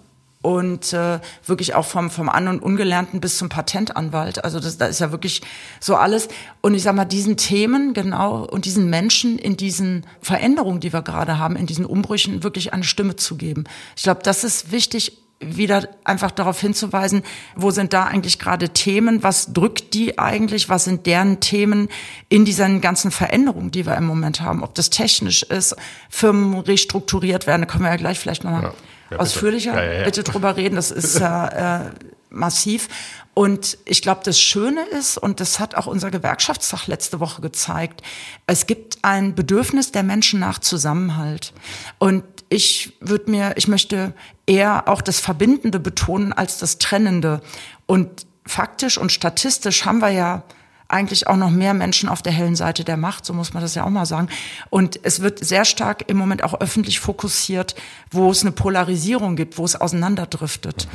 und 0.42 0.92
äh, 0.92 1.18
wirklich 1.44 1.74
auch 1.74 1.86
vom 1.86 2.08
vom 2.08 2.28
An- 2.28 2.46
und 2.46 2.62
Ungelernten 2.62 3.20
bis 3.20 3.36
zum 3.36 3.48
Patentanwalt. 3.48 4.44
Also 4.44 4.60
das, 4.60 4.78
da 4.78 4.86
ist 4.86 5.00
ja 5.00 5.10
wirklich 5.10 5.42
so 5.80 5.96
alles. 5.96 6.28
Und 6.60 6.74
ich 6.74 6.84
sag 6.84 6.94
mal, 6.94 7.04
diesen 7.04 7.36
Themen 7.36 7.94
genau 7.94 8.44
und 8.44 8.64
diesen 8.64 8.88
Menschen 8.88 9.40
in 9.40 9.56
diesen 9.56 10.06
Veränderungen, 10.20 10.78
die 10.78 10.92
wir 10.92 11.02
gerade 11.02 11.40
haben, 11.40 11.56
in 11.56 11.66
diesen 11.66 11.84
Umbrüchen 11.84 12.44
wirklich 12.44 12.72
eine 12.72 12.84
Stimme 12.84 13.16
zu 13.16 13.36
geben. 13.36 13.64
Ich 13.96 14.04
glaube, 14.04 14.20
das 14.22 14.44
ist 14.44 14.70
wichtig 14.70 15.23
wieder 15.46 15.88
einfach 16.04 16.30
darauf 16.30 16.60
hinzuweisen, 16.60 17.22
wo 17.56 17.70
sind 17.70 17.92
da 17.92 18.04
eigentlich 18.04 18.38
gerade 18.38 18.70
Themen, 18.70 19.22
was 19.22 19.52
drückt 19.52 19.94
die 19.94 20.18
eigentlich, 20.18 20.68
was 20.68 20.84
sind 20.84 21.06
deren 21.06 21.40
Themen 21.40 21.88
in 22.28 22.44
diesen 22.44 22.80
ganzen 22.80 23.10
Veränderungen, 23.10 23.70
die 23.70 23.86
wir 23.86 23.96
im 23.96 24.06
Moment 24.06 24.40
haben, 24.40 24.62
ob 24.62 24.74
das 24.74 24.90
technisch 24.90 25.42
ist, 25.42 25.76
Firmen 26.08 26.58
restrukturiert 26.60 27.46
werden, 27.46 27.62
da 27.62 27.66
können 27.66 27.84
wir 27.84 27.90
ja 27.90 27.96
gleich 27.96 28.18
vielleicht 28.18 28.44
nochmal 28.44 28.62
ja, 28.62 28.74
ja, 29.10 29.18
ausführlicher 29.18 29.72
bitte. 29.72 29.94
Ja, 29.98 30.04
bitte 30.04 30.22
drüber 30.22 30.56
reden, 30.56 30.76
das 30.76 30.90
ist 30.90 31.18
ja 31.18 31.86
äh, 31.86 31.90
massiv. 32.30 32.88
Und 33.34 33.78
ich 33.84 34.00
glaube, 34.00 34.20
das 34.24 34.38
Schöne 34.38 34.84
ist, 34.86 35.18
und 35.18 35.40
das 35.40 35.58
hat 35.58 35.74
auch 35.74 35.86
unser 35.86 36.12
Gewerkschaftstag 36.12 36.86
letzte 36.86 37.18
Woche 37.18 37.42
gezeigt, 37.42 38.00
es 38.46 38.66
gibt 38.66 38.98
ein 39.02 39.34
Bedürfnis 39.34 39.90
der 39.90 40.04
Menschen 40.04 40.38
nach 40.38 40.60
Zusammenhalt. 40.60 41.52
Und 41.98 42.22
ich 42.54 42.92
würde 43.00 43.32
mir, 43.32 43.54
ich 43.56 43.66
möchte 43.66 44.14
eher 44.46 44.86
auch 44.86 45.02
das 45.02 45.18
Verbindende 45.18 45.80
betonen 45.80 46.32
als 46.32 46.58
das 46.58 46.78
Trennende. 46.78 47.40
Und 47.86 48.26
faktisch 48.46 48.96
und 48.96 49.10
statistisch 49.10 49.84
haben 49.84 49.98
wir 49.98 50.10
ja 50.10 50.44
eigentlich 50.86 51.26
auch 51.26 51.36
noch 51.36 51.50
mehr 51.50 51.74
Menschen 51.74 52.08
auf 52.08 52.22
der 52.22 52.32
hellen 52.32 52.54
Seite 52.54 52.84
der 52.84 52.96
Macht, 52.96 53.24
so 53.24 53.32
muss 53.32 53.54
man 53.54 53.62
das 53.62 53.74
ja 53.74 53.84
auch 53.84 53.90
mal 53.90 54.06
sagen. 54.06 54.28
Und 54.70 55.00
es 55.02 55.20
wird 55.20 55.44
sehr 55.44 55.64
stark 55.64 56.04
im 56.08 56.16
Moment 56.16 56.44
auch 56.44 56.60
öffentlich 56.60 57.00
fokussiert, 57.00 57.74
wo 58.12 58.30
es 58.30 58.42
eine 58.42 58.52
Polarisierung 58.52 59.34
gibt, 59.34 59.58
wo 59.58 59.64
es 59.64 59.74
auseinanderdriftet. 59.74 60.86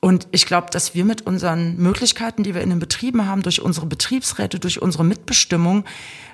Und 0.00 0.28
ich 0.32 0.44
glaube, 0.44 0.68
dass 0.70 0.94
wir 0.94 1.06
mit 1.06 1.22
unseren 1.22 1.78
Möglichkeiten, 1.78 2.42
die 2.42 2.54
wir 2.54 2.60
in 2.60 2.68
den 2.68 2.78
Betrieben 2.78 3.26
haben, 3.26 3.42
durch 3.42 3.62
unsere 3.62 3.86
Betriebsräte, 3.86 4.58
durch 4.58 4.82
unsere 4.82 5.04
Mitbestimmung, 5.04 5.84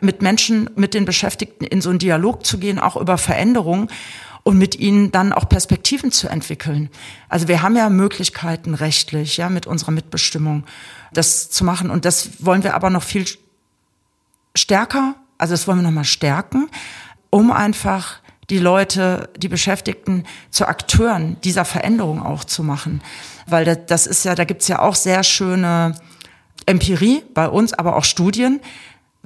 mit 0.00 0.22
Menschen, 0.22 0.68
mit 0.74 0.92
den 0.92 1.04
Beschäftigten 1.04 1.64
in 1.64 1.80
so 1.80 1.90
einen 1.90 2.00
Dialog 2.00 2.44
zu 2.44 2.58
gehen, 2.58 2.80
auch 2.80 2.96
über 2.96 3.16
Veränderungen 3.18 3.88
und 4.44 4.58
mit 4.58 4.74
ihnen 4.74 5.12
dann 5.12 5.32
auch 5.32 5.48
Perspektiven 5.48 6.10
zu 6.10 6.28
entwickeln. 6.28 6.90
Also 7.28 7.48
wir 7.48 7.62
haben 7.62 7.76
ja 7.76 7.88
Möglichkeiten 7.90 8.74
rechtlich, 8.74 9.36
ja, 9.36 9.48
mit 9.48 9.66
unserer 9.66 9.92
Mitbestimmung 9.92 10.64
das 11.12 11.50
zu 11.50 11.64
machen. 11.64 11.90
Und 11.90 12.04
das 12.04 12.44
wollen 12.44 12.64
wir 12.64 12.74
aber 12.74 12.90
noch 12.90 13.02
viel 13.02 13.24
stärker, 14.54 15.14
also 15.38 15.54
das 15.54 15.66
wollen 15.66 15.78
wir 15.78 15.84
noch 15.84 15.90
mal 15.90 16.04
stärken, 16.04 16.68
um 17.30 17.50
einfach 17.52 18.20
die 18.50 18.58
Leute, 18.58 19.30
die 19.36 19.48
Beschäftigten 19.48 20.24
zu 20.50 20.66
Akteuren 20.66 21.36
dieser 21.42 21.64
Veränderung 21.64 22.22
auch 22.22 22.44
zu 22.44 22.62
machen. 22.62 23.00
Weil 23.46 23.76
das 23.76 24.06
ist 24.06 24.24
ja, 24.24 24.34
da 24.34 24.44
gibt's 24.44 24.68
ja 24.68 24.80
auch 24.80 24.94
sehr 24.94 25.22
schöne 25.22 25.94
Empirie 26.66 27.22
bei 27.34 27.48
uns, 27.48 27.72
aber 27.72 27.96
auch 27.96 28.04
Studien, 28.04 28.60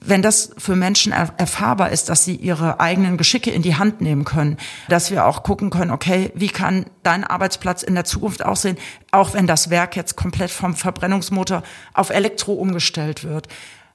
wenn 0.09 0.23
das 0.23 0.51
für 0.57 0.77
Menschen 0.77 1.13
erfahrbar 1.13 1.91
ist, 1.91 2.09
dass 2.09 2.25
sie 2.25 2.37
ihre 2.37 2.81
eigenen 2.81 3.17
Geschicke 3.17 3.51
in 3.51 3.63
die 3.63 3.77
Hand 3.77 4.01
nehmen 4.01 4.25
können, 4.25 4.57
dass 4.89 5.11
wir 5.11 5.27
auch 5.27 5.43
gucken 5.43 5.71
können, 5.71 5.91
okay, 5.91 6.33
wie 6.35 6.49
kann 6.49 6.87
dein 7.03 7.25
Arbeitsplatz 7.25 7.83
in 7.83 7.95
der 7.95 8.05
Zukunft 8.05 8.45
aussehen, 8.45 8.79
auch 9.11 9.35
wenn 9.35 9.47
das 9.47 9.71
Werk 9.71 9.97
jetzt 9.97 10.17
komplett 10.17 10.51
vom 10.51 10.75
Verbrennungsmotor 10.75 11.63
auf 11.93 12.11
Elektro 12.11 12.53
umgestellt 12.53 13.25
wird. 13.25 13.49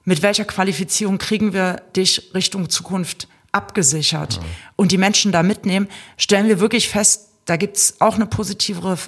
Mit 0.04 0.22
welcher 0.22 0.44
Qualifizierung 0.44 1.18
kriegen 1.18 1.52
wir 1.52 1.82
dich 1.96 2.32
Richtung 2.34 2.68
Zukunft 2.68 3.28
abgesichert? 3.52 4.34
Ja. 4.34 4.42
Und 4.76 4.92
die 4.92 4.98
Menschen 4.98 5.32
da 5.32 5.42
mitnehmen, 5.42 5.88
stellen 6.16 6.48
wir 6.48 6.60
wirklich 6.60 6.88
fest, 6.88 7.28
da 7.44 7.56
gibt's 7.56 8.00
auch 8.00 8.16
eine 8.16 8.26
positivere 8.26 8.98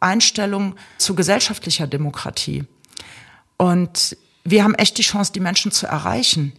Einstellung 0.00 0.76
zu 0.98 1.14
gesellschaftlicher 1.14 1.86
Demokratie. 1.86 2.64
Und 3.56 4.16
wir 4.44 4.62
haben 4.62 4.74
echt 4.74 4.98
die 4.98 5.02
Chance, 5.02 5.32
die 5.32 5.40
Menschen 5.40 5.72
zu 5.72 5.86
erreichen. 5.86 6.52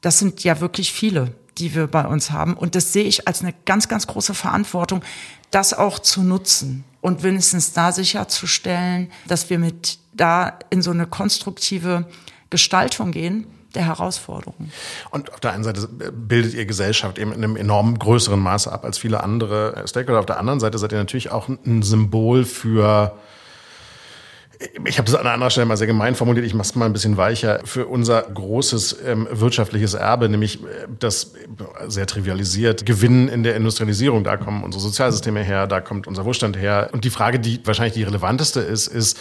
Das 0.00 0.18
sind 0.18 0.44
ja 0.44 0.60
wirklich 0.60 0.92
viele, 0.92 1.34
die 1.58 1.74
wir 1.74 1.86
bei 1.86 2.06
uns 2.06 2.30
haben. 2.30 2.54
Und 2.54 2.74
das 2.74 2.92
sehe 2.92 3.04
ich 3.04 3.28
als 3.28 3.42
eine 3.42 3.54
ganz, 3.66 3.88
ganz 3.88 4.06
große 4.06 4.34
Verantwortung, 4.34 5.02
das 5.50 5.74
auch 5.74 5.98
zu 5.98 6.22
nutzen 6.22 6.84
und 7.00 7.22
wenigstens 7.22 7.72
da 7.72 7.92
sicherzustellen, 7.92 9.10
dass 9.26 9.50
wir 9.50 9.58
mit 9.58 9.98
da 10.12 10.58
in 10.70 10.82
so 10.82 10.90
eine 10.90 11.06
konstruktive 11.06 12.06
Gestaltung 12.50 13.12
gehen 13.12 13.46
der 13.74 13.84
Herausforderungen. 13.84 14.72
Und 15.10 15.32
auf 15.32 15.40
der 15.40 15.52
einen 15.52 15.64
Seite 15.64 15.86
bildet 15.88 16.54
ihr 16.54 16.64
Gesellschaft 16.64 17.18
eben 17.18 17.32
in 17.32 17.44
einem 17.44 17.56
enorm 17.56 17.98
größeren 17.98 18.40
Maße 18.40 18.72
ab 18.72 18.84
als 18.84 18.98
viele 18.98 19.22
andere 19.22 19.84
Stakeholder. 19.86 20.20
Auf 20.20 20.26
der 20.26 20.38
anderen 20.38 20.58
Seite 20.58 20.78
seid 20.78 20.92
ihr 20.92 20.98
natürlich 20.98 21.30
auch 21.30 21.48
ein 21.48 21.82
Symbol 21.82 22.44
für 22.44 23.14
ich 24.84 24.98
habe 24.98 25.06
das 25.06 25.14
an 25.14 25.20
einer 25.20 25.34
anderen 25.34 25.50
Stelle 25.50 25.66
mal 25.66 25.76
sehr 25.76 25.86
gemein 25.86 26.14
formuliert, 26.16 26.44
ich 26.44 26.54
mache 26.54 26.68
es 26.68 26.74
mal 26.74 26.86
ein 26.86 26.92
bisschen 26.92 27.16
weicher, 27.16 27.60
für 27.64 27.86
unser 27.86 28.22
großes 28.22 28.98
ähm, 29.06 29.28
wirtschaftliches 29.30 29.94
Erbe, 29.94 30.28
nämlich 30.28 30.62
äh, 30.62 30.88
das 30.98 31.32
sehr 31.86 32.06
trivialisiert, 32.06 32.84
Gewinn 32.84 33.28
in 33.28 33.44
der 33.44 33.54
Industrialisierung, 33.54 34.24
da 34.24 34.36
kommen 34.36 34.64
unsere 34.64 34.82
Sozialsysteme 34.82 35.42
her, 35.42 35.66
da 35.68 35.80
kommt 35.80 36.06
unser 36.08 36.24
Wohlstand 36.24 36.56
her. 36.56 36.90
Und 36.92 37.04
die 37.04 37.10
Frage, 37.10 37.38
die 37.38 37.60
wahrscheinlich 37.64 37.94
die 37.94 38.02
relevanteste 38.02 38.60
ist, 38.60 38.88
ist, 38.88 39.18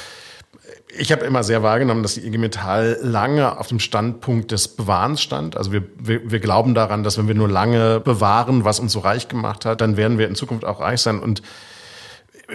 ich 0.97 1.11
habe 1.11 1.25
immer 1.25 1.43
sehr 1.43 1.61
wahrgenommen, 1.61 2.01
dass 2.01 2.15
die 2.15 2.25
IG 2.25 2.39
Metall 2.39 2.97
lange 3.01 3.59
auf 3.59 3.67
dem 3.67 3.79
Standpunkt 3.79 4.51
des 4.51 4.67
Bewahrens 4.69 5.21
stand. 5.21 5.55
Also 5.55 5.71
wir, 5.71 5.83
wir, 5.99 6.31
wir 6.31 6.39
glauben 6.39 6.73
daran, 6.73 7.03
dass 7.03 7.17
wenn 7.17 7.27
wir 7.27 7.35
nur 7.35 7.49
lange 7.49 7.99
bewahren, 7.99 8.63
was 8.63 8.79
uns 8.79 8.93
so 8.93 8.99
reich 8.99 9.27
gemacht 9.27 9.65
hat, 9.65 9.81
dann 9.81 9.97
werden 9.97 10.17
wir 10.17 10.27
in 10.27 10.35
Zukunft 10.35 10.65
auch 10.65 10.79
reich 10.79 11.01
sein. 11.01 11.19
Und 11.19 11.43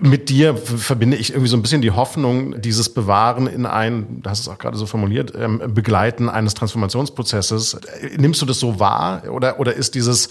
mit 0.00 0.30
dir 0.30 0.56
verbinde 0.56 1.16
ich 1.18 1.30
irgendwie 1.30 1.48
so 1.48 1.56
ein 1.56 1.62
bisschen 1.62 1.82
die 1.82 1.90
Hoffnung, 1.90 2.60
dieses 2.60 2.88
Bewahren 2.88 3.46
in 3.46 3.66
ein, 3.66 4.22
du 4.22 4.30
hast 4.30 4.40
es 4.40 4.48
auch 4.48 4.58
gerade 4.58 4.76
so 4.76 4.86
formuliert, 4.86 5.32
ähm, 5.36 5.60
Begleiten 5.74 6.30
eines 6.30 6.54
Transformationsprozesses. 6.54 7.78
Nimmst 8.16 8.40
du 8.40 8.46
das 8.46 8.58
so 8.58 8.80
wahr 8.80 9.24
oder, 9.30 9.60
oder 9.60 9.74
ist 9.74 9.94
dieses 9.94 10.30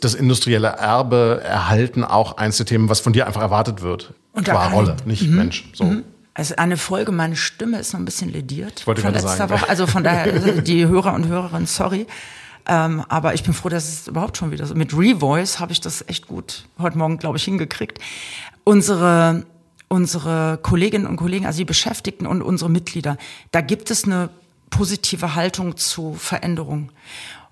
das 0.00 0.14
industrielle 0.14 0.68
Erbe 0.68 1.40
erhalten 1.44 2.04
auch 2.04 2.36
eins 2.38 2.56
der 2.56 2.66
Themen, 2.66 2.88
was 2.88 3.00
von 3.00 3.12
dir 3.12 3.26
einfach 3.26 3.42
erwartet 3.42 3.82
wird? 3.82 4.14
Und 4.32 4.44
Qua 4.44 4.68
Rolle, 4.68 4.96
nicht 5.04 5.22
mhm. 5.22 5.36
Mensch. 5.36 5.68
So. 5.74 5.84
Mhm. 5.84 6.04
Also 6.32 6.54
eine 6.56 6.76
Folge, 6.76 7.12
meine 7.12 7.36
Stimme 7.36 7.78
ist 7.78 7.92
noch 7.92 8.00
ein 8.00 8.04
bisschen 8.04 8.32
lediert. 8.32 8.74
Ich 8.78 8.86
wollte 8.86 9.02
von 9.02 9.12
letzter 9.12 9.36
sagen. 9.36 9.52
Woche. 9.52 9.68
Also 9.68 9.86
von 9.86 10.04
daher, 10.04 10.32
die 10.62 10.86
Hörer 10.86 11.14
und 11.14 11.26
Hörerinnen, 11.26 11.66
sorry. 11.66 12.06
Ähm, 12.66 13.04
aber 13.08 13.34
ich 13.34 13.42
bin 13.42 13.52
froh, 13.52 13.68
dass 13.68 13.88
es 13.88 14.08
überhaupt 14.08 14.36
schon 14.36 14.50
wieder 14.50 14.66
so. 14.66 14.74
Mit 14.74 14.96
Revoice 14.96 15.60
habe 15.60 15.72
ich 15.72 15.80
das 15.80 16.04
echt 16.08 16.28
gut 16.28 16.66
heute 16.78 16.98
Morgen, 16.98 17.18
glaube 17.18 17.38
ich, 17.38 17.44
hingekriegt 17.44 17.98
unsere, 18.64 19.44
unsere 19.88 20.58
Kolleginnen 20.62 21.06
und 21.06 21.16
Kollegen, 21.16 21.46
also 21.46 21.58
die 21.58 21.64
Beschäftigten 21.64 22.26
und 22.26 22.42
unsere 22.42 22.70
Mitglieder, 22.70 23.16
da 23.50 23.60
gibt 23.60 23.90
es 23.90 24.04
eine 24.04 24.30
positive 24.70 25.34
Haltung 25.34 25.76
zu 25.76 26.14
Veränderung. 26.14 26.92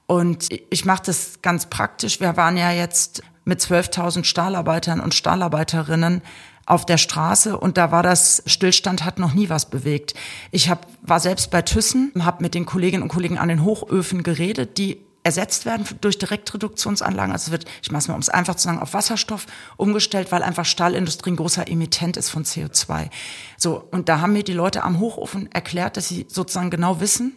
Und 0.09 0.49
ich 0.71 0.87
mache 0.87 1.03
das 1.05 1.43
ganz 1.43 1.67
praktisch. 1.67 2.19
Wir 2.19 2.37
waren 2.39 2.57
ja 2.57 2.73
jetzt 2.73 3.23
mit 3.45 3.61
12.000 3.61 4.25
Stahlarbeitern 4.25 5.01
und 5.01 5.15
Stahlarbeiterinnen 5.15 6.23
auf 6.65 6.87
der 6.87 6.97
Straße 6.97 7.59
und 7.59 7.77
da 7.77 7.93
war 7.93 8.03
das 8.03 8.43
Stillstand 8.47 9.05
hat 9.05 9.19
noch 9.19 9.35
nie 9.35 9.49
was 9.49 9.71
bewegt. 9.71 10.15
Ich 10.51 10.69
hab, 10.69 10.87
war 11.03 11.21
selbst 11.21 11.51
bei 11.51 11.63
Thyssen, 11.63 12.13
habe 12.21 12.43
mit 12.43 12.55
den 12.55 12.67
Kolleginnen 12.67 13.03
und 13.03 13.11
Kollegen 13.11 13.39
an 13.39 13.49
den 13.49 13.65
Hochöfen 13.65 14.23
geredet, 14.23 14.79
die 14.79 14.99
ersetzt 15.25 15.67
werden 15.67 15.87
durch 16.01 16.19
Direktreduktionsanlagen. 16.19 17.33
Also 17.33 17.53
wird, 17.53 17.67
ich 17.83 17.91
mache 17.91 18.01
es 18.01 18.09
mal, 18.09 18.15
um 18.15 18.21
es 18.21 18.31
einfach 18.31 18.55
zu 18.55 18.65
sagen, 18.65 18.79
auf 18.79 18.95
Wasserstoff 18.95 19.47
umgestellt, 19.77 20.33
weil 20.33 20.43
einfach 20.43 20.65
Stahlindustrie 20.65 21.33
ein 21.33 21.37
großer 21.37 21.69
Emittent 21.69 22.17
ist 22.17 22.31
von 22.31 22.45
CO2. 22.45 23.11
So, 23.59 23.85
und 23.91 24.09
da 24.09 24.21
haben 24.23 24.33
mir 24.33 24.43
die 24.43 24.55
Leute 24.55 24.85
am 24.85 25.01
Hochofen 25.01 25.53
erklärt, 25.53 25.99
dass 25.99 26.09
sie 26.09 26.25
sozusagen 26.29 26.71
genau 26.71 27.01
wissen, 27.01 27.37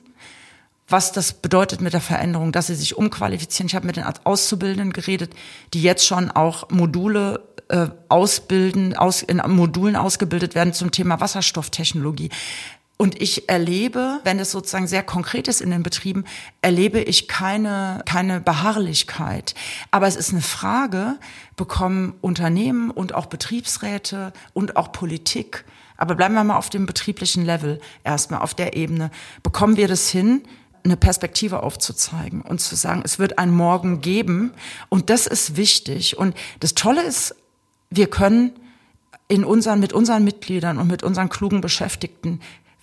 was 0.91 1.11
das 1.11 1.33
bedeutet 1.33 1.81
mit 1.81 1.93
der 1.93 2.01
Veränderung, 2.01 2.51
dass 2.51 2.67
sie 2.67 2.75
sich 2.75 2.97
umqualifizieren. 2.97 3.67
Ich 3.67 3.75
habe 3.75 3.87
mit 3.87 3.97
den 3.97 4.05
Auszubildenden 4.23 4.93
geredet, 4.93 5.33
die 5.73 5.81
jetzt 5.81 6.05
schon 6.05 6.31
auch 6.31 6.69
Module 6.69 7.43
äh, 7.69 7.87
ausbilden, 8.09 8.95
aus, 8.95 9.21
in 9.21 9.41
Modulen 9.47 9.95
ausgebildet 9.95 10.55
werden 10.55 10.73
zum 10.73 10.91
Thema 10.91 11.19
Wasserstofftechnologie. 11.19 12.29
Und 12.97 13.19
ich 13.19 13.49
erlebe, 13.49 14.19
wenn 14.23 14.37
es 14.37 14.51
sozusagen 14.51 14.85
sehr 14.85 15.01
konkret 15.01 15.47
ist 15.47 15.59
in 15.59 15.71
den 15.71 15.81
Betrieben, 15.81 16.23
erlebe 16.61 16.99
ich 16.99 17.27
keine, 17.27 18.03
keine 18.05 18.41
Beharrlichkeit. 18.41 19.55
Aber 19.89 20.05
es 20.05 20.15
ist 20.15 20.33
eine 20.33 20.43
Frage, 20.43 21.17
bekommen 21.55 22.13
Unternehmen 22.21 22.91
und 22.91 23.15
auch 23.15 23.25
Betriebsräte 23.25 24.33
und 24.53 24.75
auch 24.75 24.91
Politik, 24.91 25.65
aber 26.01 26.15
bleiben 26.15 26.33
wir 26.33 26.43
mal 26.43 26.57
auf 26.57 26.71
dem 26.71 26.87
betrieblichen 26.87 27.45
Level 27.45 27.79
erstmal, 28.03 28.41
auf 28.41 28.55
der 28.55 28.75
Ebene, 28.75 29.11
bekommen 29.43 29.77
wir 29.77 29.87
das 29.87 30.09
hin, 30.09 30.41
eine 30.83 30.97
Perspektive 30.97 31.63
aufzuzeigen 31.63 32.41
und 32.41 32.59
zu 32.59 32.75
sagen, 32.75 33.01
es 33.03 33.19
wird 33.19 33.37
ein 33.37 33.51
Morgen 33.51 34.01
geben. 34.01 34.51
Und 34.89 35.09
das 35.09 35.27
ist 35.27 35.55
wichtig. 35.55 36.17
Und 36.17 36.35
das 36.59 36.73
Tolle 36.73 37.03
ist, 37.03 37.35
wir 37.89 38.07
können 38.07 38.51
in 39.27 39.45
unseren, 39.45 39.79
mit 39.79 39.93
unseren 39.93 40.23
Mitgliedern 40.23 40.77
und 40.77 40.87
mit 40.87 41.03
unseren 41.03 41.29
klugen 41.29 41.61
Beschäftigten 41.61 42.39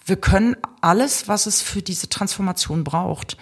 wir 0.08 0.16
können 0.16 0.56
alles, 0.80 1.28
was 1.28 1.46
es 1.46 1.60
für 1.60 1.82
diese 1.82 2.08
Transformation 2.08 2.82
braucht. 2.82 3.36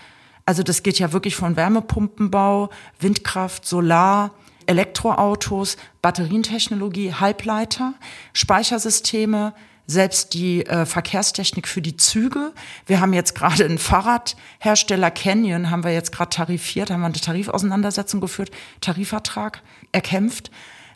Also 0.45 0.63
das 0.63 0.83
geht 0.83 0.99
ja 0.99 1.13
wirklich 1.13 1.37
von 1.37 1.57
Wärmepumpenbau, 1.57 2.71
Windkraft, 2.99 3.67
Solar, 3.67 4.33
Elektroautos, 4.67 5.77
Batterientechnologie, 6.03 7.15
Halbleiter, 7.15 7.95
Speichersysteme, 8.33 9.55
selbst 9.87 10.35
die 10.35 10.67
äh, 10.67 10.87
Verkehrstechnik 10.87 11.69
für 11.69 11.83
die 11.83 11.97
Züge. 11.97 12.53
Wir 12.87 13.01
haben 13.01 13.13
jetzt 13.13 13.35
gerade 13.35 13.65
einen 13.65 13.79
Fahrradhersteller 13.79 15.11
Canyon, 15.11 15.71
haben 15.71 15.85
wir 15.85 15.93
jetzt 15.93 16.13
gerade 16.13 16.31
tarifiert, 16.31 16.91
haben 16.91 17.01
wir 17.01 17.07
eine 17.07 17.15
Tarifauseinandersetzung 17.15 18.21
geführt, 18.21 18.51
Tarifvertrag 18.81 19.63
erkämpft. 19.93 20.51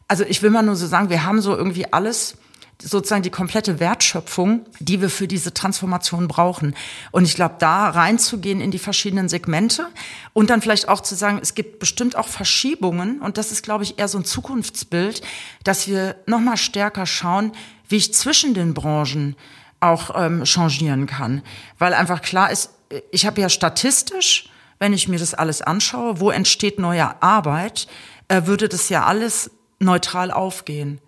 Also 0.09 0.25
ich 0.25 0.42
will 0.42 0.50
mal 0.50 0.62
nur 0.62 0.76
so 0.76 0.87
sagen, 0.87 1.09
wir 1.09 1.25
haben 1.25 1.40
so 1.40 1.56
irgendwie 1.56 1.92
alles 1.92 2.37
sozusagen 2.82 3.22
die 3.22 3.30
komplette 3.30 3.80
Wertschöpfung, 3.80 4.66
die 4.78 5.00
wir 5.00 5.10
für 5.10 5.28
diese 5.28 5.52
Transformation 5.52 6.28
brauchen. 6.28 6.75
Und 7.10 7.25
ich 7.25 7.34
glaube, 7.34 7.56
da 7.58 7.90
reinzugehen 7.90 8.60
in 8.60 8.70
die 8.70 8.78
verschiedenen 8.78 9.28
Segmente 9.28 9.87
und 10.32 10.50
dann 10.50 10.62
vielleicht 10.62 10.88
auch 10.88 11.00
zu 11.00 11.14
sagen, 11.14 11.38
es 11.42 11.54
gibt 11.54 11.78
bestimmt 11.78 12.16
auch 12.16 12.28
Verschiebungen 12.28 13.20
und 13.20 13.38
das 13.38 13.52
ist, 13.52 13.62
glaube 13.62 13.84
ich, 13.84 13.99
eher 13.99 14.08
so 14.08 14.18
ein 14.18 14.25
Zukunftsbild, 14.25 15.22
dass 15.64 15.88
wir 15.88 16.16
noch 16.26 16.40
mal 16.40 16.56
stärker 16.56 17.06
schauen, 17.06 17.52
wie 17.88 17.96
ich 17.96 18.14
zwischen 18.14 18.54
den 18.54 18.75
Branchen 18.75 19.37
auch 19.80 20.10
ähm, 20.14 20.44
changieren 20.44 21.06
kann, 21.06 21.42
weil 21.78 21.94
einfach 21.94 22.20
klar 22.20 22.50
ist, 22.50 22.70
ich 23.10 23.26
habe 23.26 23.40
ja 23.40 23.49
statistisch, 23.49 24.49
wenn 24.78 24.92
ich 24.92 25.08
mir 25.08 25.18
das 25.18 25.34
alles 25.34 25.62
anschaue, 25.62 26.20
wo 26.20 26.30
entsteht 26.30 26.78
neue 26.78 27.22
Arbeit, 27.22 27.87
äh, 28.28 28.42
würde 28.44 28.68
das 28.68 28.88
ja 28.88 29.04
alles 29.04 29.50
neutral 29.78 30.30
aufgehen. 30.30 31.00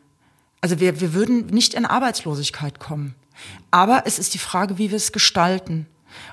Also 0.62 0.80
wir, 0.80 1.00
wir 1.00 1.12
würden 1.12 1.46
nicht 1.46 1.74
in 1.74 1.84
Arbeitslosigkeit 1.84 2.78
kommen. 2.78 3.14
Aber 3.70 4.04
es 4.06 4.18
ist 4.18 4.32
die 4.32 4.38
Frage, 4.38 4.78
wie 4.78 4.90
wir 4.90 4.96
es 4.96 5.12
gestalten. 5.12 5.86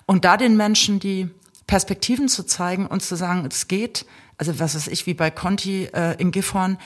Und 0.05 0.23
da 0.23 0.37
den 0.37 0.55
Menschen 0.55 0.99
die 0.99 1.29
Perspektiven 1.67 2.29
zu 2.29 2.43
zeigen 2.43 2.85
und 2.87 3.01
zu 3.01 3.15
sagen, 3.15 3.45
es 3.49 3.67
geht, 3.67 4.05
also 4.37 4.59
was 4.59 4.75
weiß 4.75 4.87
ich, 4.87 5.05
wie 5.07 5.13
bei 5.13 5.31
Conti 5.31 5.85
äh, 5.93 6.15
in 6.21 6.31
Gifhorn, 6.31 6.77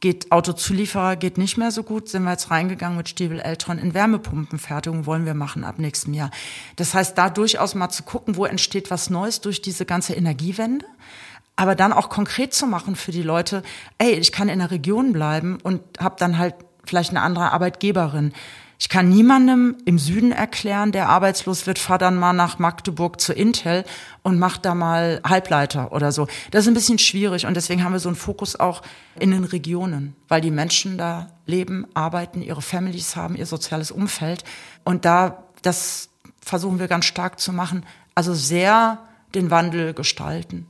geht 0.00 0.30
Autozulieferer, 0.30 1.16
geht 1.16 1.38
nicht 1.38 1.56
mehr 1.56 1.70
so 1.70 1.82
gut, 1.82 2.08
sind 2.08 2.22
wir 2.22 2.30
jetzt 2.30 2.50
reingegangen 2.50 2.96
mit 2.96 3.08
Stiebel 3.08 3.40
Eltron 3.40 3.78
in 3.78 3.94
Wärmepumpenfertigung, 3.94 5.06
wollen 5.06 5.26
wir 5.26 5.34
machen 5.34 5.64
ab 5.64 5.78
nächstem 5.78 6.14
Jahr. 6.14 6.30
Das 6.76 6.94
heißt, 6.94 7.18
da 7.18 7.30
durchaus 7.30 7.74
mal 7.74 7.88
zu 7.90 8.04
gucken, 8.04 8.36
wo 8.36 8.44
entsteht 8.44 8.90
was 8.90 9.10
Neues 9.10 9.40
durch 9.40 9.60
diese 9.60 9.86
ganze 9.86 10.14
Energiewende, 10.14 10.86
aber 11.56 11.74
dann 11.74 11.92
auch 11.92 12.08
konkret 12.08 12.54
zu 12.54 12.66
machen 12.66 12.94
für 12.94 13.10
die 13.10 13.22
Leute, 13.22 13.64
ey, 13.98 14.12
ich 14.12 14.30
kann 14.30 14.48
in 14.48 14.60
der 14.60 14.70
Region 14.70 15.12
bleiben 15.12 15.58
und 15.64 15.80
habe 15.98 16.14
dann 16.16 16.38
halt 16.38 16.54
vielleicht 16.88 17.10
eine 17.10 17.22
andere 17.22 17.52
Arbeitgeberin. 17.52 18.32
Ich 18.80 18.88
kann 18.88 19.08
niemandem 19.08 19.76
im 19.86 19.98
Süden 19.98 20.30
erklären, 20.30 20.92
der 20.92 21.08
arbeitslos 21.08 21.66
wird, 21.66 21.80
fahr 21.80 21.98
dann 21.98 22.16
mal 22.16 22.32
nach 22.32 22.60
Magdeburg 22.60 23.20
zu 23.20 23.32
Intel 23.32 23.84
und 24.22 24.38
mach 24.38 24.56
da 24.56 24.76
mal 24.76 25.20
Halbleiter 25.24 25.90
oder 25.90 26.12
so. 26.12 26.28
Das 26.52 26.62
ist 26.62 26.68
ein 26.68 26.74
bisschen 26.74 26.98
schwierig 26.98 27.44
und 27.44 27.54
deswegen 27.54 27.82
haben 27.82 27.92
wir 27.92 27.98
so 27.98 28.08
einen 28.08 28.14
Fokus 28.14 28.58
auch 28.58 28.82
in 29.18 29.32
den 29.32 29.42
Regionen, 29.42 30.14
weil 30.28 30.40
die 30.40 30.52
Menschen 30.52 30.96
da 30.96 31.26
leben, 31.44 31.88
arbeiten, 31.94 32.40
ihre 32.40 32.62
Families 32.62 33.16
haben, 33.16 33.34
ihr 33.34 33.46
soziales 33.46 33.90
Umfeld 33.90 34.44
und 34.84 35.04
da, 35.04 35.42
das 35.62 36.10
versuchen 36.40 36.78
wir 36.78 36.86
ganz 36.86 37.06
stark 37.06 37.40
zu 37.40 37.52
machen. 37.52 37.84
Also 38.14 38.32
sehr 38.32 38.98
den 39.34 39.50
Wandel 39.50 39.92
gestalten. 39.92 40.67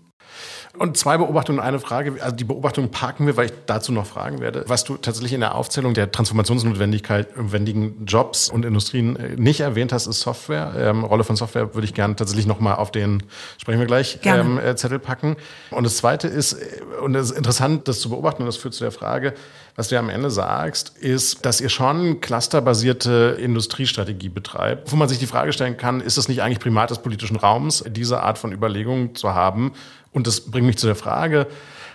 Und 0.78 0.96
zwei 0.96 1.18
Beobachtungen 1.18 1.58
und 1.58 1.64
eine 1.64 1.80
Frage. 1.80 2.14
Also 2.20 2.36
die 2.36 2.44
Beobachtung 2.44 2.90
parken 2.90 3.26
wir, 3.26 3.36
weil 3.36 3.46
ich 3.46 3.52
dazu 3.66 3.92
noch 3.92 4.06
fragen 4.06 4.40
werde. 4.40 4.64
Was 4.66 4.84
du 4.84 4.96
tatsächlich 4.96 5.32
in 5.32 5.40
der 5.40 5.54
Aufzählung 5.54 5.94
der 5.94 6.12
Transformationsnotwendigkeit 6.12 7.36
notwendigen 7.36 8.04
Jobs 8.06 8.48
und 8.48 8.64
Industrien 8.64 9.16
äh, 9.16 9.36
nicht 9.36 9.60
erwähnt 9.60 9.92
hast, 9.92 10.06
ist 10.06 10.20
Software. 10.20 10.72
Ähm, 10.76 11.04
Rolle 11.04 11.24
von 11.24 11.36
Software 11.36 11.74
würde 11.74 11.84
ich 11.84 11.94
gerne 11.94 12.16
tatsächlich 12.16 12.46
nochmal 12.46 12.76
auf 12.76 12.90
den, 12.90 13.24
sprechen 13.58 13.80
wir 13.80 13.86
gleich, 13.86 14.20
ähm, 14.22 14.58
äh, 14.58 14.76
Zettel 14.76 14.98
packen. 14.98 15.36
Und 15.70 15.84
das 15.84 15.96
zweite 15.96 16.28
ist, 16.28 16.54
äh, 16.54 16.80
und 17.02 17.14
es 17.14 17.30
ist 17.30 17.36
interessant, 17.36 17.88
das 17.88 18.00
zu 18.00 18.10
beobachten, 18.10 18.42
und 18.42 18.46
das 18.46 18.56
führt 18.56 18.74
zu 18.74 18.84
der 18.84 18.92
Frage, 18.92 19.34
was 19.78 19.88
du 19.88 19.94
ja 19.94 20.00
am 20.00 20.10
Ende 20.10 20.28
sagst, 20.28 20.98
ist, 20.98 21.46
dass 21.46 21.60
ihr 21.60 21.68
schon 21.68 22.20
clusterbasierte 22.20 23.38
Industriestrategie 23.40 24.28
betreibt, 24.28 24.90
wo 24.90 24.96
man 24.96 25.08
sich 25.08 25.20
die 25.20 25.26
Frage 25.26 25.52
stellen 25.52 25.76
kann, 25.76 26.00
ist 26.00 26.18
es 26.18 26.28
nicht 26.28 26.42
eigentlich 26.42 26.58
Primat 26.58 26.90
des 26.90 26.98
politischen 26.98 27.36
Raums, 27.36 27.84
diese 27.86 28.20
Art 28.20 28.38
von 28.38 28.52
Überlegungen 28.52 29.14
zu 29.14 29.34
haben? 29.34 29.72
Und 30.12 30.26
das 30.26 30.40
bringt 30.40 30.66
mich 30.66 30.78
zu 30.78 30.86
der 30.86 30.96
Frage, 30.96 31.46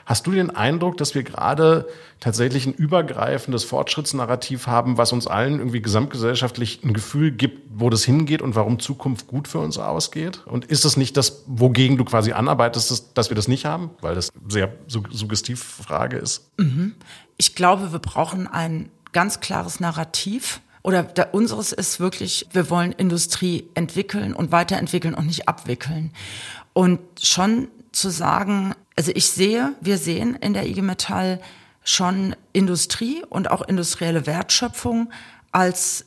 Hast 0.06 0.28
du 0.28 0.32
den 0.32 0.50
Eindruck, 0.50 0.98
dass 0.98 1.16
wir 1.16 1.24
gerade 1.24 1.88
tatsächlich 2.20 2.66
ein 2.66 2.74
übergreifendes 2.74 3.64
Fortschrittsnarrativ 3.64 4.68
haben, 4.68 4.98
was 4.98 5.14
uns 5.14 5.28
allen 5.28 5.60
irgendwie 5.60 5.82
gesamtgesellschaftlich 5.82 6.82
ein 6.84 6.94
Gefühl 6.94 7.32
gibt, 7.32 7.62
wo 7.74 7.90
das 7.90 8.04
hingeht 8.04 8.42
und 8.42 8.56
warum 8.56 8.80
Zukunft 8.80 9.28
gut 9.28 9.48
für 9.48 9.60
uns 9.60 9.78
ausgeht? 9.78 10.42
Und 10.46 10.66
ist 10.66 10.84
es 10.84 10.98
nicht 10.98 11.16
das, 11.16 11.44
wogegen 11.48 11.98
du 11.98 12.04
quasi 12.04 12.34
anarbeitest, 12.34 13.12
dass 13.18 13.30
wir 13.30 13.36
das 13.36 13.48
nicht 13.48 13.66
haben? 13.66 13.92
Weil 14.02 14.16
das 14.16 14.30
sehr 14.50 14.74
suggestiv 14.88 15.64
Frage 15.64 16.18
ist. 16.18 16.50
Mhm. 16.58 16.96
Ich 17.38 17.56
glaube, 17.56 17.94
wir 17.94 18.00
brauchen 18.00 18.48
ein 18.48 18.90
ganz 19.14 19.40
klares 19.40 19.80
Narrativ 19.80 20.60
oder 20.82 21.04
da, 21.04 21.28
unseres 21.32 21.72
ist 21.72 22.02
wirklich, 22.02 22.48
wir 22.52 22.70
wollen 22.70 22.92
Industrie 22.92 23.70
entwickeln 23.74 24.34
und 24.34 24.52
weiterentwickeln 24.52 25.14
und 25.14 25.28
nicht 25.28 25.48
abwickeln. 25.48 26.12
Und 26.74 27.00
schon 27.22 27.70
zu 27.94 28.10
sagen, 28.10 28.76
also 28.98 29.12
ich 29.16 29.28
sehe, 29.28 29.74
wir 29.80 29.98
sehen 29.98 30.36
in 30.36 30.54
der 30.54 30.68
IG 30.68 30.82
Metall 30.82 31.40
schon 31.84 32.36
Industrie 32.52 33.24
und 33.30 33.50
auch 33.50 33.62
industrielle 33.62 34.26
Wertschöpfung 34.26 35.12
als 35.52 36.06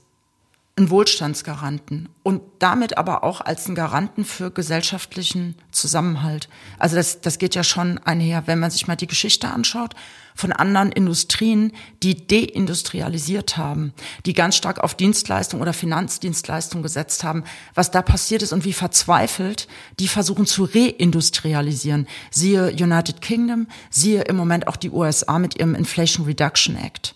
einen 0.79 0.91
Wohlstandsgaranten 0.91 2.11
und 2.23 2.43
damit 2.59 2.99
aber 2.99 3.25
auch 3.25 3.41
als 3.41 3.65
einen 3.65 3.75
Garanten 3.75 4.27
für 4.27 4.51
gesellschaftlichen 4.51 5.55
Zusammenhalt. 5.71 6.51
Also 6.79 6.97
das, 6.97 7.23
das 7.23 7.39
geht 7.39 7.55
ja 7.55 7.65
schon 7.65 7.97
einher, 7.99 8.47
wenn 8.47 8.59
man 8.59 8.71
sich 8.71 8.87
mal 8.87 8.95
die 8.95 9.07
Geschichte 9.07 9.49
anschaut 9.49 9.95
von 10.35 10.53
anderen 10.53 10.93
Industrien, 10.93 11.73
die 12.03 12.27
deindustrialisiert 12.27 13.57
haben, 13.57 13.95
die 14.27 14.35
ganz 14.35 14.57
stark 14.57 14.81
auf 14.81 14.95
Dienstleistung 14.95 15.63
oder 15.63 15.73
Finanzdienstleistung 15.73 16.83
gesetzt 16.83 17.25
haben, 17.25 17.45
was 17.75 17.91
da 17.91 18.03
passiert 18.03 18.43
ist 18.43 18.53
und 18.53 18.67
wie 18.67 18.75
verzweifelt 18.75 19.69
die 19.99 20.09
versuchen 20.09 20.45
zu 20.45 20.65
reindustrialisieren. 20.65 22.07
Siehe 22.31 22.67
United 22.71 23.23
Kingdom, 23.23 23.67
siehe 23.89 24.25
im 24.25 24.37
Moment 24.37 24.69
auch 24.69 24.77
die 24.77 24.91
USA 24.91 25.39
mit 25.39 25.59
ihrem 25.59 25.75
Inflation 25.75 26.27
Reduction 26.27 26.77
Act. 26.77 27.15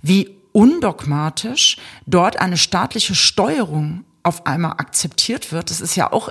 Wie 0.00 0.38
undogmatisch 0.54 1.78
dort 2.06 2.38
eine 2.38 2.56
staatliche 2.56 3.16
Steuerung 3.16 4.04
auf 4.22 4.46
einmal 4.46 4.72
akzeptiert 4.72 5.50
wird. 5.52 5.68
Das 5.68 5.80
ist 5.80 5.96
ja 5.96 6.12
auch 6.12 6.30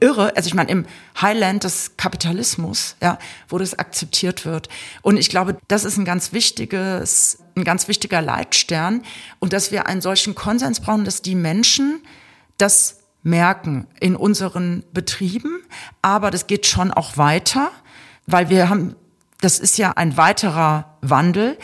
irre. 0.00 0.36
Also 0.36 0.46
ich 0.46 0.54
meine, 0.54 0.70
im 0.70 0.86
Highland 1.20 1.64
des 1.64 1.96
Kapitalismus, 1.96 2.94
ja, 3.02 3.18
wo 3.48 3.58
das 3.58 3.76
akzeptiert 3.76 4.46
wird. 4.46 4.68
Und 5.02 5.16
ich 5.16 5.28
glaube, 5.28 5.58
das 5.66 5.84
ist 5.84 5.98
ein 5.98 6.04
ganz 6.04 6.32
wichtiges, 6.32 7.38
ein 7.56 7.64
ganz 7.64 7.88
wichtiger 7.88 8.22
Leitstern. 8.22 9.02
Und 9.40 9.52
dass 9.52 9.72
wir 9.72 9.88
einen 9.88 10.02
solchen 10.02 10.36
Konsens 10.36 10.78
brauchen, 10.78 11.04
dass 11.04 11.20
die 11.20 11.34
Menschen 11.34 12.00
das 12.58 13.00
merken 13.24 13.88
in 13.98 14.14
unseren 14.14 14.84
Betrieben. 14.92 15.62
Aber 16.00 16.30
das 16.30 16.46
geht 16.46 16.66
schon 16.66 16.92
auch 16.92 17.16
weiter, 17.16 17.72
weil 18.26 18.50
wir 18.50 18.68
haben, 18.68 18.94
das 19.40 19.58
ist 19.58 19.78
ja 19.78 19.90
ein 19.96 20.16
weiterer 20.16 20.96
Wandel. 21.00 21.58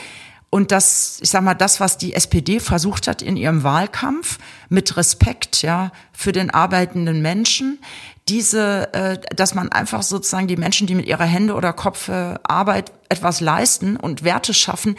Und 0.54 0.70
das, 0.70 1.18
ich 1.20 1.30
sag 1.30 1.42
mal, 1.42 1.54
das, 1.54 1.80
was 1.80 1.98
die 1.98 2.14
SPD 2.14 2.60
versucht 2.60 3.08
hat 3.08 3.22
in 3.22 3.36
ihrem 3.36 3.64
Wahlkampf 3.64 4.38
mit 4.68 4.96
Respekt, 4.96 5.62
ja, 5.62 5.90
für 6.12 6.30
den 6.30 6.50
arbeitenden 6.50 7.20
Menschen, 7.22 7.80
diese, 8.28 8.94
äh, 8.94 9.18
dass 9.34 9.56
man 9.56 9.72
einfach 9.72 10.04
sozusagen 10.04 10.46
die 10.46 10.56
Menschen, 10.56 10.86
die 10.86 10.94
mit 10.94 11.06
ihrer 11.06 11.24
Hände 11.24 11.54
oder 11.54 11.72
Kopf 11.72 12.08
äh, 12.08 12.36
Arbeit 12.44 12.92
etwas 13.08 13.40
leisten 13.40 13.96
und 13.96 14.22
Werte 14.22 14.54
schaffen, 14.54 14.94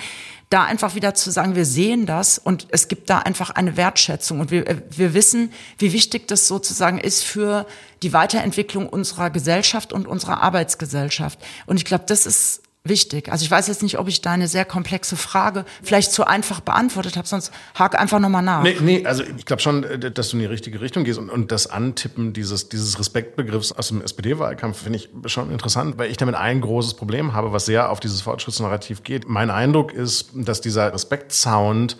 da 0.49 0.65
einfach 0.65 0.93
wieder 0.93 1.13
zu 1.13 1.31
sagen, 1.31 1.55
wir 1.55 1.65
sehen 1.65 2.05
das 2.05 2.37
und 2.37 2.67
es 2.71 2.89
gibt 2.89 3.09
da 3.09 3.19
einfach 3.19 3.51
eine 3.51 3.77
Wertschätzung 3.77 4.41
und 4.41 4.51
wir, 4.51 4.67
äh, 4.67 4.81
wir 4.89 5.13
wissen, 5.13 5.53
wie 5.77 5.93
wichtig 5.93 6.27
das 6.27 6.49
sozusagen 6.49 6.97
ist 6.97 7.23
für 7.23 7.65
die 8.03 8.11
Weiterentwicklung 8.11 8.89
unserer 8.89 9.29
Gesellschaft 9.29 9.93
und 9.93 10.05
unserer 10.05 10.43
Arbeitsgesellschaft. 10.43 11.39
Und 11.65 11.77
ich 11.77 11.85
glaube, 11.85 12.03
das 12.05 12.25
ist 12.25 12.64
wichtig. 12.85 13.31
Also 13.31 13.43
ich 13.43 13.51
weiß 13.51 13.67
jetzt 13.67 13.83
nicht, 13.83 13.99
ob 13.99 14.07
ich 14.07 14.21
deine 14.21 14.47
sehr 14.47 14.63
komplexe 14.63 15.15
Frage 15.15 15.65
vielleicht 15.83 16.11
zu 16.11 16.25
einfach 16.25 16.61
beantwortet 16.61 17.17
habe, 17.17 17.27
sonst 17.27 17.51
hake 17.77 17.99
einfach 17.99 18.19
nochmal 18.19 18.43
nach. 18.43 18.63
Nee, 18.63 18.77
nee, 18.79 19.05
also 19.05 19.23
ich 19.23 19.45
glaube 19.45 19.61
schon, 19.61 19.83
äh, 19.83 20.11
dass 20.11 20.29
du 20.29 20.37
in 20.37 20.41
die 20.41 20.45
richtige 20.45 20.79
Richtung 20.79 21.03
gehst 21.03 21.19
und, 21.19 21.29
und 21.29 21.51
das 21.51 21.67
Antippen 21.67 22.33
dieses, 22.33 22.69
dieses 22.69 22.99
Respektbegriffs 22.99 23.71
aus 23.71 23.89
dem 23.89 24.01
SPD-Wahlkampf 24.01 24.83
finde 24.83 24.99
ich 24.99 25.09
schon 25.25 25.51
interessant, 25.51 25.97
weil 25.97 26.11
ich 26.11 26.17
damit 26.17 26.35
ein 26.35 26.61
großes 26.61 26.93
Problem 26.93 27.33
habe, 27.33 27.51
was 27.51 27.65
sehr 27.65 27.89
auf 27.89 27.99
dieses 27.99 28.21
Fortschrittsnarrativ 28.21 29.03
geht. 29.03 29.27
Mein 29.27 29.49
Eindruck 29.49 29.91
ist, 29.91 30.29
dass 30.33 30.61
dieser 30.61 30.93
Respektsound 30.93 31.97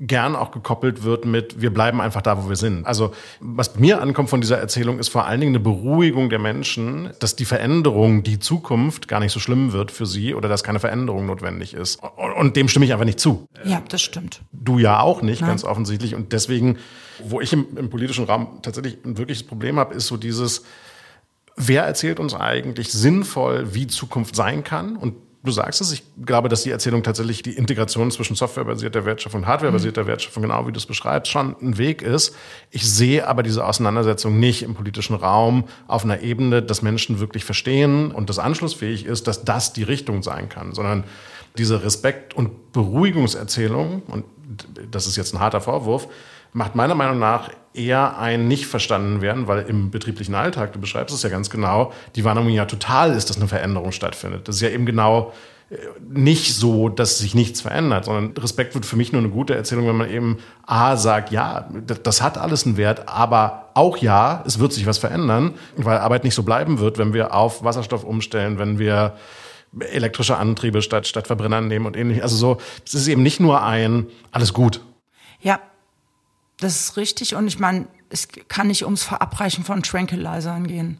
gern 0.00 0.34
auch 0.34 0.50
gekoppelt 0.50 1.04
wird 1.04 1.26
mit, 1.26 1.60
wir 1.60 1.72
bleiben 1.72 2.00
einfach 2.00 2.22
da, 2.22 2.42
wo 2.42 2.48
wir 2.48 2.56
sind. 2.56 2.86
Also 2.86 3.12
was 3.38 3.76
mir 3.76 4.00
ankommt 4.00 4.30
von 4.30 4.40
dieser 4.40 4.58
Erzählung, 4.58 4.98
ist 4.98 5.10
vor 5.10 5.26
allen 5.26 5.40
Dingen 5.40 5.52
eine 5.52 5.60
Beruhigung 5.60 6.30
der 6.30 6.38
Menschen, 6.38 7.10
dass 7.20 7.36
die 7.36 7.44
Veränderung, 7.44 8.22
die 8.22 8.38
Zukunft 8.38 9.08
gar 9.08 9.20
nicht 9.20 9.32
so 9.32 9.40
schlimm 9.40 9.72
wird 9.72 9.90
für 9.90 10.06
sie 10.06 10.34
oder 10.34 10.48
dass 10.48 10.64
keine 10.64 10.80
Veränderung 10.80 11.26
notwendig 11.26 11.74
ist. 11.74 12.00
Und 12.38 12.56
dem 12.56 12.68
stimme 12.68 12.86
ich 12.86 12.92
einfach 12.92 13.04
nicht 13.04 13.20
zu. 13.20 13.46
Ja, 13.64 13.82
das 13.88 14.00
stimmt. 14.00 14.40
Du 14.52 14.78
ja 14.78 15.00
auch 15.00 15.20
nicht, 15.20 15.42
Nein. 15.42 15.50
ganz 15.50 15.64
offensichtlich. 15.64 16.14
Und 16.14 16.32
deswegen, 16.32 16.78
wo 17.22 17.42
ich 17.42 17.52
im, 17.52 17.66
im 17.76 17.90
politischen 17.90 18.24
Raum 18.24 18.60
tatsächlich 18.62 18.96
ein 19.04 19.18
wirkliches 19.18 19.46
Problem 19.46 19.78
habe, 19.78 19.94
ist 19.94 20.06
so 20.06 20.16
dieses, 20.16 20.64
wer 21.56 21.84
erzählt 21.84 22.20
uns 22.20 22.34
eigentlich 22.34 22.90
sinnvoll, 22.90 23.74
wie 23.74 23.86
Zukunft 23.86 24.34
sein 24.34 24.64
kann? 24.64 24.96
Und 24.96 25.14
du 25.42 25.50
sagst 25.50 25.80
es, 25.80 25.92
ich 25.92 26.02
glaube, 26.24 26.48
dass 26.48 26.62
die 26.62 26.70
Erzählung 26.70 27.02
tatsächlich 27.02 27.42
die 27.42 27.52
Integration 27.52 28.10
zwischen 28.10 28.36
softwarebasierter 28.36 29.04
Wertschöpfung 29.04 29.42
und 29.42 29.46
hardwarebasierter 29.46 30.02
mhm. 30.02 30.08
Wertschöpfung, 30.08 30.42
genau 30.42 30.66
wie 30.66 30.72
du 30.72 30.78
es 30.78 30.86
beschreibst, 30.86 31.32
schon 31.32 31.56
ein 31.60 31.78
Weg 31.78 32.02
ist. 32.02 32.34
Ich 32.70 32.88
sehe 32.90 33.26
aber 33.26 33.42
diese 33.42 33.64
Auseinandersetzung 33.64 34.38
nicht 34.38 34.62
im 34.62 34.74
politischen 34.74 35.14
Raum 35.14 35.64
auf 35.86 36.04
einer 36.04 36.20
Ebene, 36.20 36.62
dass 36.62 36.82
Menschen 36.82 37.20
wirklich 37.20 37.44
verstehen 37.44 38.10
und 38.10 38.28
das 38.28 38.38
anschlussfähig 38.38 39.06
ist, 39.06 39.26
dass 39.26 39.44
das 39.44 39.72
die 39.72 39.82
Richtung 39.82 40.22
sein 40.22 40.48
kann, 40.48 40.74
sondern 40.74 41.04
diese 41.56 41.82
Respekt- 41.82 42.34
und 42.34 42.72
Beruhigungserzählung, 42.72 44.02
und 44.08 44.24
das 44.90 45.06
ist 45.06 45.16
jetzt 45.16 45.34
ein 45.34 45.40
harter 45.40 45.60
Vorwurf, 45.60 46.08
macht 46.52 46.74
meiner 46.74 46.94
Meinung 46.94 47.18
nach 47.18 47.50
eher 47.72 48.18
ein 48.18 48.48
nicht 48.48 48.66
verstanden 48.66 49.20
werden, 49.20 49.46
weil 49.46 49.62
im 49.62 49.90
betrieblichen 49.90 50.34
Alltag, 50.34 50.72
du 50.72 50.80
beschreibst 50.80 51.14
es 51.14 51.22
ja 51.22 51.28
ganz 51.28 51.50
genau, 51.50 51.92
die 52.16 52.24
Wahrnehmung 52.24 52.50
ja 52.50 52.64
total 52.64 53.12
ist, 53.12 53.30
dass 53.30 53.36
eine 53.36 53.48
Veränderung 53.48 53.92
stattfindet. 53.92 54.48
Das 54.48 54.56
ist 54.56 54.62
ja 54.62 54.70
eben 54.70 54.86
genau 54.86 55.32
äh, 55.70 55.76
nicht 56.08 56.54
so, 56.54 56.88
dass 56.88 57.18
sich 57.18 57.34
nichts 57.34 57.60
verändert, 57.60 58.06
sondern 58.06 58.36
Respekt 58.36 58.74
wird 58.74 58.86
für 58.86 58.96
mich 58.96 59.12
nur 59.12 59.20
eine 59.20 59.30
gute 59.30 59.54
Erzählung, 59.54 59.86
wenn 59.86 59.96
man 59.96 60.10
eben 60.10 60.38
A 60.66 60.96
sagt, 60.96 61.30
ja, 61.30 61.68
das 62.02 62.22
hat 62.22 62.38
alles 62.38 62.66
einen 62.66 62.76
Wert, 62.76 63.08
aber 63.08 63.70
auch 63.74 63.96
ja, 63.98 64.42
es 64.46 64.58
wird 64.58 64.72
sich 64.72 64.86
was 64.86 64.98
verändern, 64.98 65.54
weil 65.76 65.98
Arbeit 65.98 66.24
nicht 66.24 66.34
so 66.34 66.42
bleiben 66.42 66.80
wird, 66.80 66.98
wenn 66.98 67.12
wir 67.12 67.34
auf 67.34 67.62
Wasserstoff 67.62 68.02
umstellen, 68.02 68.58
wenn 68.58 68.80
wir 68.80 69.14
elektrische 69.78 70.36
Antriebe 70.36 70.82
statt, 70.82 71.06
statt 71.06 71.28
Verbrennern 71.28 71.68
nehmen 71.68 71.86
und 71.86 71.96
ähnlich. 71.96 72.24
Also 72.24 72.34
so, 72.34 72.58
es 72.84 72.94
ist 72.94 73.06
eben 73.06 73.22
nicht 73.22 73.38
nur 73.38 73.62
ein, 73.62 74.06
alles 74.32 74.52
gut. 74.52 74.80
Ja, 75.40 75.60
das 76.60 76.80
ist 76.80 76.96
richtig. 76.96 77.34
Und 77.34 77.46
ich 77.48 77.58
meine, 77.58 77.86
es 78.08 78.28
kann 78.48 78.68
nicht 78.68 78.84
ums 78.84 79.02
Verabreichen 79.02 79.64
von 79.64 79.82
Tranquilizern 79.82 80.66
gehen. 80.66 80.98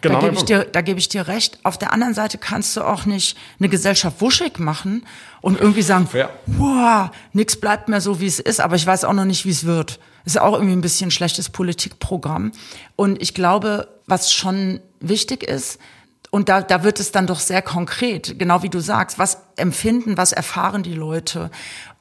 Genau. 0.00 0.20
Da 0.20 0.26
gebe 0.26 0.36
ich, 0.36 0.44
dir, 0.44 0.64
da 0.64 0.82
gebe 0.82 0.98
ich 0.98 1.08
dir 1.08 1.26
recht. 1.28 1.58
Auf 1.62 1.78
der 1.78 1.92
anderen 1.92 2.12
Seite 2.12 2.36
kannst 2.36 2.76
du 2.76 2.82
auch 2.82 3.06
nicht 3.06 3.38
eine 3.58 3.70
Gesellschaft 3.70 4.20
wuschig 4.20 4.58
machen 4.58 5.06
und 5.40 5.58
irgendwie 5.58 5.82
sagen, 5.82 6.08
ja. 6.12 6.28
wow, 6.46 7.10
nichts 7.32 7.56
bleibt 7.58 7.88
mehr 7.88 8.02
so, 8.02 8.20
wie 8.20 8.26
es 8.26 8.38
ist, 8.38 8.60
aber 8.60 8.76
ich 8.76 8.86
weiß 8.86 9.04
auch 9.04 9.14
noch 9.14 9.24
nicht, 9.24 9.46
wie 9.46 9.50
es 9.50 9.64
wird. 9.64 9.98
Ist 10.26 10.38
auch 10.38 10.52
irgendwie 10.54 10.74
ein 10.74 10.82
bisschen 10.82 11.08
ein 11.08 11.10
schlechtes 11.10 11.48
Politikprogramm. 11.48 12.52
Und 12.96 13.20
ich 13.22 13.32
glaube, 13.32 13.88
was 14.06 14.32
schon 14.32 14.80
wichtig 15.00 15.42
ist, 15.42 15.78
und 16.30 16.48
da, 16.48 16.62
da 16.62 16.82
wird 16.82 16.98
es 16.98 17.12
dann 17.12 17.28
doch 17.28 17.38
sehr 17.38 17.62
konkret, 17.62 18.40
genau 18.40 18.64
wie 18.64 18.68
du 18.68 18.80
sagst, 18.80 19.20
was 19.20 19.38
empfinden, 19.54 20.16
was 20.16 20.32
erfahren 20.32 20.82
die 20.82 20.94
Leute. 20.94 21.48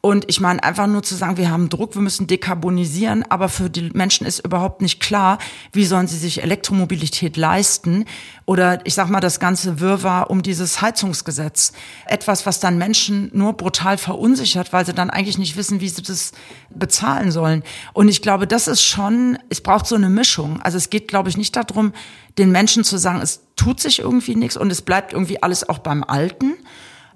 Und 0.05 0.25
ich 0.27 0.41
meine, 0.41 0.61
einfach 0.61 0.85
nur 0.85 1.01
zu 1.01 1.15
sagen, 1.15 1.37
wir 1.37 1.49
haben 1.49 1.69
Druck, 1.69 1.95
wir 1.95 2.01
müssen 2.01 2.27
dekarbonisieren, 2.27 3.23
aber 3.29 3.47
für 3.47 3.69
die 3.69 3.89
Menschen 3.93 4.27
ist 4.27 4.39
überhaupt 4.39 4.81
nicht 4.81 4.99
klar, 4.99 5.37
wie 5.71 5.85
sollen 5.85 6.07
sie 6.07 6.17
sich 6.17 6.43
Elektromobilität 6.43 7.37
leisten. 7.37 8.03
Oder 8.45 8.85
ich 8.85 8.95
sag 8.95 9.07
mal, 9.07 9.21
das 9.21 9.39
ganze 9.39 9.79
Wirrwarr 9.79 10.29
um 10.29 10.43
dieses 10.43 10.81
Heizungsgesetz. 10.81 11.71
Etwas, 12.05 12.45
was 12.45 12.59
dann 12.59 12.77
Menschen 12.77 13.31
nur 13.33 13.53
brutal 13.53 13.97
verunsichert, 13.97 14.73
weil 14.73 14.85
sie 14.85 14.93
dann 14.93 15.09
eigentlich 15.09 15.37
nicht 15.37 15.55
wissen, 15.55 15.79
wie 15.79 15.87
sie 15.87 16.01
das 16.01 16.33
bezahlen 16.69 17.31
sollen. 17.31 17.63
Und 17.93 18.09
ich 18.09 18.21
glaube, 18.21 18.45
das 18.45 18.67
ist 18.67 18.83
schon, 18.83 19.39
es 19.47 19.61
braucht 19.61 19.87
so 19.87 19.95
eine 19.95 20.09
Mischung. 20.09 20.61
Also 20.63 20.77
es 20.77 20.89
geht, 20.89 21.07
glaube 21.07 21.29
ich, 21.29 21.37
nicht 21.37 21.55
darum, 21.55 21.93
den 22.37 22.51
Menschen 22.51 22.83
zu 22.83 22.97
sagen, 22.97 23.21
es 23.21 23.39
tut 23.55 23.79
sich 23.79 23.99
irgendwie 23.99 24.35
nichts 24.35 24.57
und 24.57 24.69
es 24.69 24.81
bleibt 24.81 25.13
irgendwie 25.13 25.41
alles 25.41 25.69
auch 25.69 25.79
beim 25.79 26.03
Alten. 26.03 26.55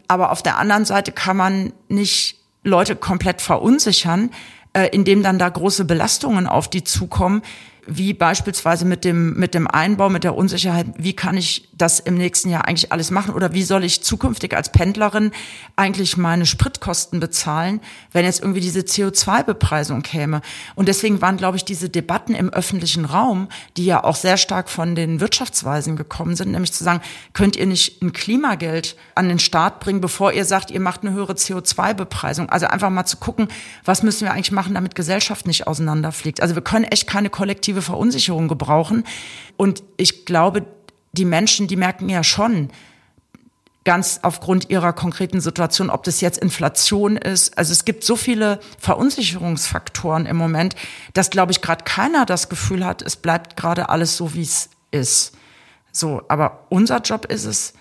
Aber 0.08 0.32
auf 0.32 0.42
der 0.42 0.58
anderen 0.58 0.86
Seite 0.86 1.12
kann 1.12 1.36
man 1.36 1.74
nicht 1.90 2.37
Leute 2.68 2.96
komplett 2.96 3.42
verunsichern, 3.42 4.32
äh, 4.74 4.88
indem 4.92 5.24
dann 5.24 5.40
da 5.40 5.50
große 5.50 5.86
Belastungen 5.86 6.48
auf 6.48 6.70
die 6.70 6.84
zukommen, 6.84 7.42
wie 7.88 8.14
beispielsweise 8.14 8.86
mit 8.86 9.06
dem, 9.06 9.34
mit 9.34 9.54
dem 9.54 9.68
Einbau, 9.68 10.10
mit 10.10 10.24
der 10.24 10.36
Unsicherheit, 10.36 10.88
wie 10.98 11.14
kann 11.14 11.38
ich 11.38 11.70
das 11.74 12.00
im 12.00 12.16
nächsten 12.16 12.50
Jahr 12.50 12.68
eigentlich 12.68 12.92
alles 12.92 13.12
machen 13.12 13.34
oder 13.34 13.54
wie 13.54 13.64
soll 13.64 13.84
ich 13.84 14.04
zukünftig 14.04 14.56
als 14.56 14.72
Pendlerin 14.72 15.32
eigentlich 15.76 16.18
meine 16.18 16.46
Spritkosten 16.46 17.20
bezahlen, 17.20 17.80
wenn 18.12 18.26
jetzt 18.26 18.42
irgendwie 18.42 18.60
diese 18.60 18.82
CO2-Bepreisung 18.82 20.02
käme. 20.02 20.42
Und 20.76 20.88
deswegen 20.88 21.22
waren, 21.22 21.38
glaube 21.38 21.58
ich, 21.58 21.66
diese 21.66 21.90
Debatten 21.90 22.36
im 22.36 22.50
öffentlichen 22.50 23.06
Raum, 23.06 23.48
die 23.78 23.86
ja 23.86 24.04
auch 24.04 24.16
sehr 24.16 24.38
stark 24.38 24.70
von 24.70 24.96
den 24.96 25.20
Wirtschaftsweisen 25.20 25.96
gekommen 25.96 26.36
sind, 26.36 26.52
nämlich 26.52 26.74
zu 26.74 26.84
sagen, 26.84 27.02
könnt 27.34 27.56
ihr 27.56 27.66
nicht 27.66 28.02
ein 28.02 28.14
Klimageld 28.14 28.96
an 29.16 29.30
den 29.30 29.40
Staat 29.40 29.80
bringen, 29.80 30.02
bevor 30.02 30.34
ihr 30.34 30.46
sagt, 30.46 30.72
ihr 30.72 30.82
macht 30.82 31.04
eine 31.04 31.14
höhere 31.14 31.34
CO2-Bepreisung. 31.34 32.50
Also 32.50 32.68
einfach 32.68 32.90
mal 32.90 33.06
zu 33.06 33.18
gucken, 33.18 33.48
was 33.86 34.04
müssen 34.04 34.26
wir 34.26 34.34
eigentlich 34.34 34.52
machen, 34.52 34.74
damit 34.74 34.96
Gesellschaft 34.96 35.48
nicht 35.48 35.68
auseinanderfliegt. 35.68 36.42
Also 36.42 36.56
wir 36.56 36.62
können 36.62 36.86
echt 36.86 37.08
keine 37.08 37.30
kollektive 37.30 37.77
kollektive 37.78 37.82
Verunsicherung 37.82 38.48
gebrauchen. 38.48 39.04
Und 39.58 39.84
ich 39.98 40.26
glaube, 40.26 40.66
die 41.14 41.26
Menschen, 41.26 41.68
die 41.68 41.76
merken 41.76 42.10
ja 42.10 42.24
schon, 42.24 42.70
ganz 43.84 44.20
aufgrund 44.22 44.70
ihrer 44.70 44.92
konkreten 44.92 45.40
Situation, 45.40 45.90
ob 45.90 46.04
das 46.04 46.20
jetzt 46.20 46.38
Inflation 46.40 47.16
ist. 47.16 47.58
Also 47.58 47.72
es 47.72 47.86
gibt 47.86 48.04
so 48.04 48.18
viele 48.18 48.60
Verunsicherungsfaktoren 48.80 50.26
im 50.26 50.36
Moment, 50.36 50.76
dass, 51.14 51.30
glaube 51.30 51.54
ich, 51.54 51.62
gerade 51.62 51.86
keiner 51.86 52.26
das 52.26 52.50
Gefühl 52.50 52.84
hat, 52.86 53.02
es 53.02 53.16
bleibt 53.16 53.56
gerade 53.56 53.88
alles 53.88 54.18
so, 54.18 54.34
wie 54.34 54.42
es 54.42 54.70
ist. 54.92 55.38
So, 55.94 56.22
aber 56.28 56.66
unser 56.70 57.00
Job 57.00 57.26
ist 57.32 57.46
es, 57.46 57.74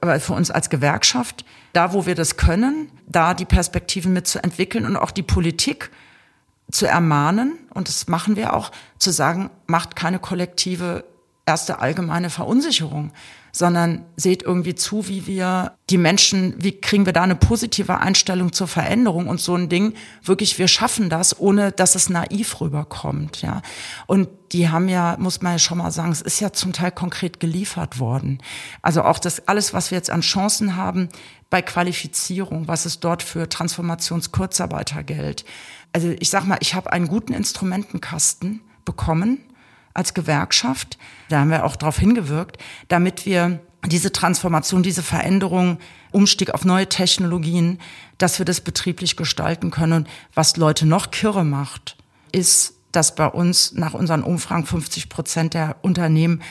aber 0.00 0.18
für 0.18 0.32
uns 0.32 0.50
als 0.50 0.70
Gewerkschaft, 0.70 1.44
da 1.74 1.92
wo 1.92 2.06
wir 2.06 2.14
das 2.14 2.38
können, 2.38 2.90
da 3.06 3.34
die 3.34 3.44
Perspektiven 3.44 4.14
mitzuentwickeln 4.14 4.86
und 4.86 4.96
auch 4.96 5.10
die 5.10 5.22
Politik 5.22 5.90
zu 6.70 6.86
ermahnen, 6.86 7.58
und 7.72 7.88
das 7.88 8.08
machen 8.08 8.36
wir 8.36 8.54
auch, 8.54 8.70
zu 8.98 9.10
sagen, 9.10 9.50
macht 9.66 9.96
keine 9.96 10.18
kollektive 10.18 11.04
erste 11.46 11.78
allgemeine 11.78 12.30
Verunsicherung, 12.30 13.12
sondern 13.52 14.04
seht 14.16 14.42
irgendwie 14.42 14.74
zu, 14.74 15.06
wie 15.06 15.26
wir 15.26 15.74
die 15.88 15.98
Menschen, 15.98 16.54
wie 16.58 16.80
kriegen 16.80 17.06
wir 17.06 17.12
da 17.12 17.22
eine 17.22 17.36
positive 17.36 17.98
Einstellung 17.98 18.52
zur 18.52 18.66
Veränderung 18.66 19.28
und 19.28 19.40
so 19.40 19.54
ein 19.54 19.68
Ding, 19.68 19.94
wirklich, 20.24 20.58
wir 20.58 20.66
schaffen 20.66 21.08
das, 21.08 21.38
ohne 21.38 21.70
dass 21.70 21.94
es 21.94 22.08
naiv 22.08 22.60
rüberkommt, 22.60 23.42
ja. 23.42 23.62
Und 24.06 24.28
die 24.52 24.70
haben 24.70 24.88
ja, 24.88 25.16
muss 25.20 25.42
man 25.42 25.52
ja 25.52 25.58
schon 25.58 25.78
mal 25.78 25.92
sagen, 25.92 26.10
es 26.10 26.22
ist 26.22 26.40
ja 26.40 26.52
zum 26.52 26.72
Teil 26.72 26.90
konkret 26.90 27.38
geliefert 27.38 28.00
worden. 28.00 28.38
Also 28.82 29.02
auch 29.02 29.18
das, 29.18 29.46
alles, 29.46 29.72
was 29.72 29.90
wir 29.90 29.98
jetzt 29.98 30.10
an 30.10 30.22
Chancen 30.22 30.76
haben 30.76 31.08
bei 31.50 31.62
Qualifizierung, 31.62 32.66
was 32.66 32.86
es 32.86 32.98
dort 32.98 33.22
für 33.22 33.48
Transformationskurzarbeitergeld, 33.48 35.44
also 35.94 36.12
ich 36.18 36.28
sag 36.28 36.44
mal, 36.44 36.58
ich 36.60 36.74
habe 36.74 36.92
einen 36.92 37.06
guten 37.06 37.32
Instrumentenkasten 37.32 38.60
bekommen 38.84 39.38
als 39.94 40.12
Gewerkschaft. 40.12 40.98
Da 41.28 41.38
haben 41.40 41.50
wir 41.50 41.64
auch 41.64 41.76
darauf 41.76 41.98
hingewirkt, 41.98 42.58
damit 42.88 43.24
wir 43.24 43.60
diese 43.86 44.10
Transformation, 44.10 44.82
diese 44.82 45.02
Veränderung, 45.02 45.78
Umstieg 46.10 46.50
auf 46.50 46.64
neue 46.64 46.88
Technologien, 46.88 47.78
dass 48.18 48.38
wir 48.38 48.44
das 48.44 48.60
betrieblich 48.60 49.16
gestalten 49.16 49.70
können. 49.70 49.92
Und 49.92 50.08
was 50.34 50.56
Leute 50.56 50.84
noch 50.84 51.12
kirre 51.12 51.44
macht, 51.44 51.96
ist, 52.32 52.74
dass 52.90 53.14
bei 53.14 53.26
uns 53.26 53.72
nach 53.72 53.94
unseren 53.94 54.24
Umfragen 54.24 54.66
50 54.66 55.08
Prozent 55.08 55.54
der 55.54 55.76
Unternehmen 55.82 56.42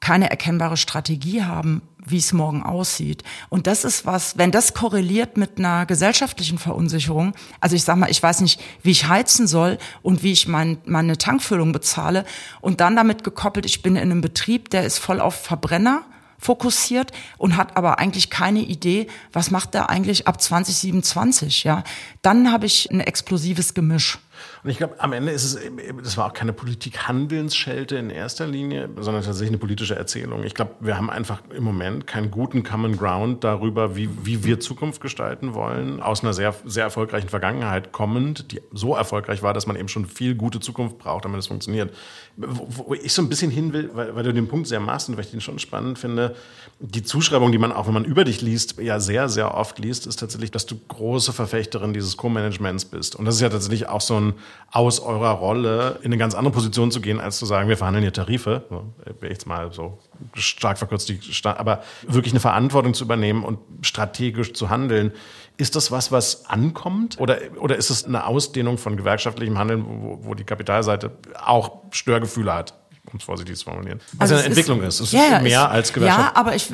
keine 0.00 0.28
erkennbare 0.28 0.76
Strategie 0.76 1.44
haben, 1.44 1.82
wie 2.04 2.18
es 2.18 2.32
morgen 2.32 2.62
aussieht. 2.62 3.22
Und 3.48 3.66
das 3.66 3.84
ist 3.84 4.06
was, 4.06 4.36
wenn 4.38 4.50
das 4.50 4.74
korreliert 4.74 5.36
mit 5.36 5.58
einer 5.58 5.86
gesellschaftlichen 5.86 6.58
Verunsicherung, 6.58 7.34
also 7.60 7.76
ich 7.76 7.84
sag 7.84 7.96
mal, 7.96 8.10
ich 8.10 8.22
weiß 8.22 8.40
nicht, 8.40 8.60
wie 8.82 8.90
ich 8.90 9.08
heizen 9.08 9.46
soll 9.46 9.78
und 10.02 10.22
wie 10.22 10.32
ich 10.32 10.48
mein, 10.48 10.78
meine 10.84 11.18
Tankfüllung 11.18 11.72
bezahle 11.72 12.24
und 12.60 12.80
dann 12.80 12.96
damit 12.96 13.24
gekoppelt, 13.24 13.66
ich 13.66 13.82
bin 13.82 13.96
in 13.96 14.10
einem 14.10 14.20
Betrieb, 14.20 14.70
der 14.70 14.84
ist 14.84 14.98
voll 14.98 15.20
auf 15.20 15.34
Verbrenner 15.34 16.02
fokussiert 16.42 17.12
und 17.38 17.56
hat 17.56 17.76
aber 17.76 18.00
eigentlich 18.00 18.28
keine 18.28 18.60
Idee, 18.60 19.06
was 19.32 19.52
macht 19.52 19.74
der 19.74 19.90
eigentlich 19.90 20.26
ab 20.26 20.40
2027, 20.40 21.62
ja? 21.62 21.84
Dann 22.20 22.50
habe 22.50 22.66
ich 22.66 22.90
ein 22.90 22.98
explosives 23.00 23.74
Gemisch. 23.74 24.18
Und 24.64 24.70
ich 24.70 24.78
glaube, 24.78 24.94
am 24.98 25.12
Ende 25.12 25.32
ist 25.32 25.44
es, 25.44 25.58
das 26.02 26.16
war 26.16 26.26
auch 26.26 26.32
keine 26.32 26.52
Politik-Handelsschelte 26.52 27.96
in 27.96 28.10
erster 28.10 28.46
Linie, 28.46 28.88
sondern 29.00 29.22
tatsächlich 29.22 29.50
eine 29.50 29.58
politische 29.58 29.96
Erzählung. 29.96 30.44
Ich 30.44 30.54
glaube, 30.54 30.72
wir 30.80 30.96
haben 30.96 31.10
einfach 31.10 31.42
im 31.54 31.64
Moment 31.64 32.06
keinen 32.06 32.30
guten 32.30 32.62
Common 32.62 32.96
Ground 32.96 33.44
darüber, 33.44 33.96
wie, 33.96 34.08
wie 34.22 34.44
wir 34.44 34.60
Zukunft 34.60 35.00
gestalten 35.00 35.54
wollen, 35.54 36.00
aus 36.00 36.22
einer 36.22 36.32
sehr, 36.32 36.54
sehr 36.64 36.84
erfolgreichen 36.84 37.28
Vergangenheit 37.28 37.92
kommend, 37.92 38.52
die 38.52 38.60
so 38.72 38.94
erfolgreich 38.94 39.42
war, 39.42 39.52
dass 39.52 39.66
man 39.66 39.76
eben 39.76 39.88
schon 39.88 40.06
viel 40.06 40.34
gute 40.34 40.60
Zukunft 40.60 40.98
braucht, 40.98 41.24
damit 41.24 41.40
es 41.40 41.46
funktioniert. 41.48 41.92
Wo, 42.36 42.86
wo 42.88 42.94
ich 42.94 43.12
so 43.12 43.22
ein 43.22 43.28
bisschen 43.28 43.50
hin 43.50 43.72
will, 43.72 43.90
weil, 43.94 44.14
weil 44.14 44.22
du 44.22 44.32
den 44.32 44.48
Punkt 44.48 44.66
sehr 44.66 44.80
machst 44.80 45.08
und 45.08 45.16
weil 45.16 45.24
ich 45.24 45.30
den 45.30 45.40
schon 45.40 45.58
spannend 45.58 45.98
finde, 45.98 46.34
die 46.80 47.02
Zuschreibung, 47.02 47.52
die 47.52 47.58
man 47.58 47.72
auch, 47.72 47.86
wenn 47.86 47.94
man 47.94 48.04
über 48.04 48.24
dich 48.24 48.40
liest, 48.40 48.78
ja 48.78 49.00
sehr, 49.00 49.28
sehr 49.28 49.54
oft 49.54 49.78
liest, 49.78 50.06
ist 50.06 50.16
tatsächlich, 50.18 50.50
dass 50.50 50.66
du 50.66 50.76
große 50.88 51.32
Verfechterin 51.32 51.92
dieses 51.92 52.16
Co-Managements 52.16 52.84
bist. 52.86 53.16
Und 53.16 53.24
das 53.24 53.36
ist 53.36 53.40
ja 53.40 53.48
tatsächlich 53.48 53.88
auch 53.88 54.00
so 54.00 54.18
ein 54.18 54.31
aus 54.70 55.00
eurer 55.00 55.30
Rolle 55.30 55.98
in 56.00 56.06
eine 56.06 56.18
ganz 56.18 56.34
andere 56.34 56.52
Position 56.52 56.90
zu 56.90 57.00
gehen, 57.00 57.20
als 57.20 57.38
zu 57.38 57.46
sagen, 57.46 57.68
wir 57.68 57.76
verhandeln 57.76 58.02
hier 58.02 58.12
Tarife. 58.12 58.64
So, 58.70 58.94
jetzt 59.26 59.46
mal 59.46 59.72
so 59.72 59.98
stark 60.34 60.78
verkürzt, 60.78 61.08
die, 61.08 61.20
aber 61.44 61.82
wirklich 62.06 62.32
eine 62.32 62.40
Verantwortung 62.40 62.94
zu 62.94 63.04
übernehmen 63.04 63.44
und 63.44 63.58
strategisch 63.82 64.54
zu 64.54 64.70
handeln. 64.70 65.12
Ist 65.58 65.76
das 65.76 65.90
was, 65.90 66.10
was 66.10 66.46
ankommt? 66.46 67.20
Oder, 67.20 67.38
oder 67.60 67.76
ist 67.76 67.90
es 67.90 68.04
eine 68.04 68.26
Ausdehnung 68.26 68.78
von 68.78 68.96
gewerkschaftlichem 68.96 69.58
Handeln, 69.58 69.84
wo, 69.86 70.20
wo 70.22 70.34
die 70.34 70.44
Kapitalseite 70.44 71.12
auch 71.44 71.82
Störgefühle 71.90 72.54
hat? 72.54 72.74
um 73.10 73.18
es 73.18 73.24
vorsichtig 73.24 73.56
zu 73.56 73.64
formulieren. 73.64 74.00
Also, 74.18 74.34
also 74.34 74.34
eine 74.36 74.44
Entwicklung 74.44 74.82
ist. 74.82 75.00
ist. 75.00 75.08
Es 75.08 75.12
ja, 75.12 75.38
ist 75.38 75.42
mehr 75.42 75.64
es, 75.64 75.70
als 75.70 75.92
Gewerkschaft. 75.92 76.36
Ja, 76.36 76.40
aber 76.40 76.54
ich, 76.54 76.68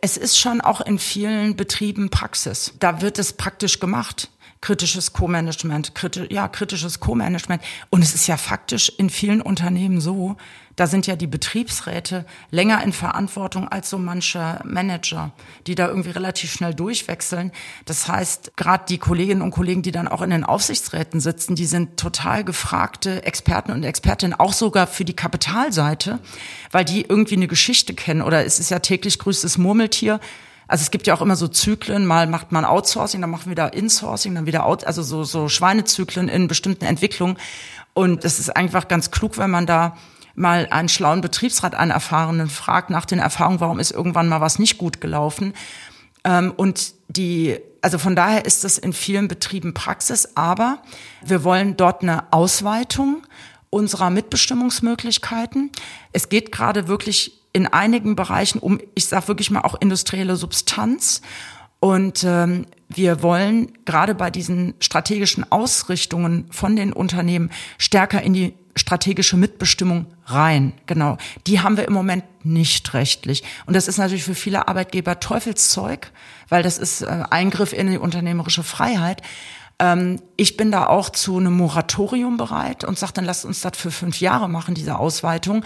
es 0.00 0.16
ist 0.16 0.38
schon 0.38 0.60
auch 0.60 0.80
in 0.80 0.98
vielen 0.98 1.56
Betrieben 1.56 2.08
Praxis. 2.08 2.72
Da 2.78 3.02
wird 3.02 3.18
es 3.18 3.32
praktisch 3.32 3.80
gemacht 3.80 4.30
kritisches 4.62 5.12
Co-Management, 5.12 5.94
kriti 5.94 6.26
ja, 6.30 6.48
kritisches 6.48 7.00
Co-Management. 7.00 7.62
Und 7.90 8.02
es 8.02 8.14
ist 8.14 8.26
ja 8.26 8.38
faktisch 8.38 8.90
in 8.96 9.10
vielen 9.10 9.42
Unternehmen 9.42 10.00
so, 10.00 10.36
da 10.76 10.86
sind 10.86 11.06
ja 11.06 11.16
die 11.16 11.26
Betriebsräte 11.26 12.24
länger 12.50 12.82
in 12.82 12.92
Verantwortung 12.92 13.68
als 13.68 13.90
so 13.90 13.98
manche 13.98 14.60
Manager, 14.64 15.32
die 15.66 15.74
da 15.74 15.88
irgendwie 15.88 16.10
relativ 16.10 16.50
schnell 16.50 16.72
durchwechseln. 16.72 17.52
Das 17.84 18.08
heißt, 18.08 18.56
gerade 18.56 18.84
die 18.88 18.96
Kolleginnen 18.96 19.42
und 19.42 19.50
Kollegen, 19.50 19.82
die 19.82 19.92
dann 19.92 20.08
auch 20.08 20.22
in 20.22 20.30
den 20.30 20.44
Aufsichtsräten 20.44 21.20
sitzen, 21.20 21.56
die 21.56 21.66
sind 21.66 21.98
total 21.98 22.42
gefragte 22.42 23.24
Experten 23.24 23.72
und 23.72 23.84
Expertinnen, 23.84 24.38
auch 24.38 24.54
sogar 24.54 24.86
für 24.86 25.04
die 25.04 25.16
Kapitalseite, 25.16 26.20
weil 26.70 26.86
die 26.86 27.02
irgendwie 27.02 27.36
eine 27.36 27.48
Geschichte 27.48 27.92
kennen. 27.92 28.22
Oder 28.22 28.46
es 28.46 28.58
ist 28.58 28.70
ja 28.70 28.78
täglich 28.78 29.18
grüßtes 29.18 29.58
Murmeltier 29.58 30.20
also 30.72 30.84
es 30.84 30.90
gibt 30.90 31.06
ja 31.06 31.12
auch 31.12 31.20
immer 31.20 31.36
so 31.36 31.48
Zyklen, 31.48 32.06
mal 32.06 32.26
macht 32.26 32.50
man 32.50 32.64
Outsourcing, 32.64 33.20
dann 33.20 33.28
machen 33.28 33.50
wir 33.50 33.54
da 33.54 33.66
Insourcing, 33.66 34.34
dann 34.34 34.46
wieder 34.46 34.64
Out, 34.64 34.84
also 34.84 35.02
so, 35.02 35.22
so 35.22 35.50
Schweinezyklen 35.50 36.30
in 36.30 36.48
bestimmten 36.48 36.86
Entwicklungen. 36.86 37.36
Und 37.92 38.24
es 38.24 38.38
ist 38.38 38.56
einfach 38.56 38.88
ganz 38.88 39.10
klug, 39.10 39.36
wenn 39.36 39.50
man 39.50 39.66
da 39.66 39.98
mal 40.34 40.66
einen 40.70 40.88
schlauen 40.88 41.20
Betriebsrat, 41.20 41.74
einen 41.74 41.90
Erfahrenen 41.90 42.48
fragt 42.48 42.88
nach 42.88 43.04
den 43.04 43.18
Erfahrungen, 43.18 43.60
warum 43.60 43.78
ist 43.80 43.90
irgendwann 43.90 44.28
mal 44.28 44.40
was 44.40 44.58
nicht 44.58 44.78
gut 44.78 45.02
gelaufen. 45.02 45.52
Ähm, 46.24 46.54
und 46.56 46.94
die, 47.08 47.58
also 47.82 47.98
von 47.98 48.16
daher 48.16 48.46
ist 48.46 48.64
das 48.64 48.78
in 48.78 48.94
vielen 48.94 49.28
Betrieben 49.28 49.74
Praxis, 49.74 50.30
aber 50.36 50.78
wir 51.22 51.44
wollen 51.44 51.76
dort 51.76 52.00
eine 52.00 52.32
Ausweitung 52.32 53.26
unserer 53.68 54.08
Mitbestimmungsmöglichkeiten. 54.08 55.70
Es 56.12 56.30
geht 56.30 56.50
gerade 56.50 56.88
wirklich 56.88 57.41
in 57.52 57.66
einigen 57.66 58.16
Bereichen 58.16 58.58
um, 58.58 58.80
ich 58.94 59.06
sage 59.06 59.28
wirklich 59.28 59.50
mal 59.50 59.62
auch 59.62 59.74
industrielle 59.80 60.36
Substanz. 60.36 61.20
Und 61.80 62.22
ähm, 62.24 62.66
wir 62.88 63.22
wollen 63.22 63.72
gerade 63.84 64.14
bei 64.14 64.30
diesen 64.30 64.74
strategischen 64.78 65.50
Ausrichtungen 65.50 66.46
von 66.50 66.76
den 66.76 66.92
Unternehmen 66.92 67.50
stärker 67.76 68.22
in 68.22 68.34
die 68.34 68.54
strategische 68.76 69.36
Mitbestimmung 69.36 70.06
rein. 70.26 70.72
Genau. 70.86 71.18
Die 71.46 71.60
haben 71.60 71.76
wir 71.76 71.86
im 71.86 71.92
Moment 71.92 72.24
nicht 72.44 72.94
rechtlich. 72.94 73.42
Und 73.66 73.74
das 73.74 73.88
ist 73.88 73.98
natürlich 73.98 74.24
für 74.24 74.34
viele 74.34 74.68
Arbeitgeber 74.68 75.20
Teufelszeug, 75.20 76.10
weil 76.48 76.62
das 76.62 76.78
ist 76.78 77.02
äh, 77.02 77.24
Eingriff 77.30 77.72
in 77.72 77.90
die 77.90 77.98
unternehmerische 77.98 78.62
Freiheit. 78.62 79.22
Ähm, 79.82 80.20
ich 80.36 80.56
bin 80.56 80.70
da 80.70 80.86
auch 80.86 81.10
zu 81.10 81.36
einem 81.36 81.56
Moratorium 81.56 82.36
bereit 82.36 82.84
und 82.84 82.98
sage, 82.98 83.14
dann 83.14 83.24
lasst 83.24 83.44
uns 83.44 83.62
das 83.62 83.76
für 83.76 83.90
fünf 83.90 84.20
Jahre 84.20 84.48
machen, 84.48 84.76
diese 84.76 84.96
Ausweitung, 84.96 85.64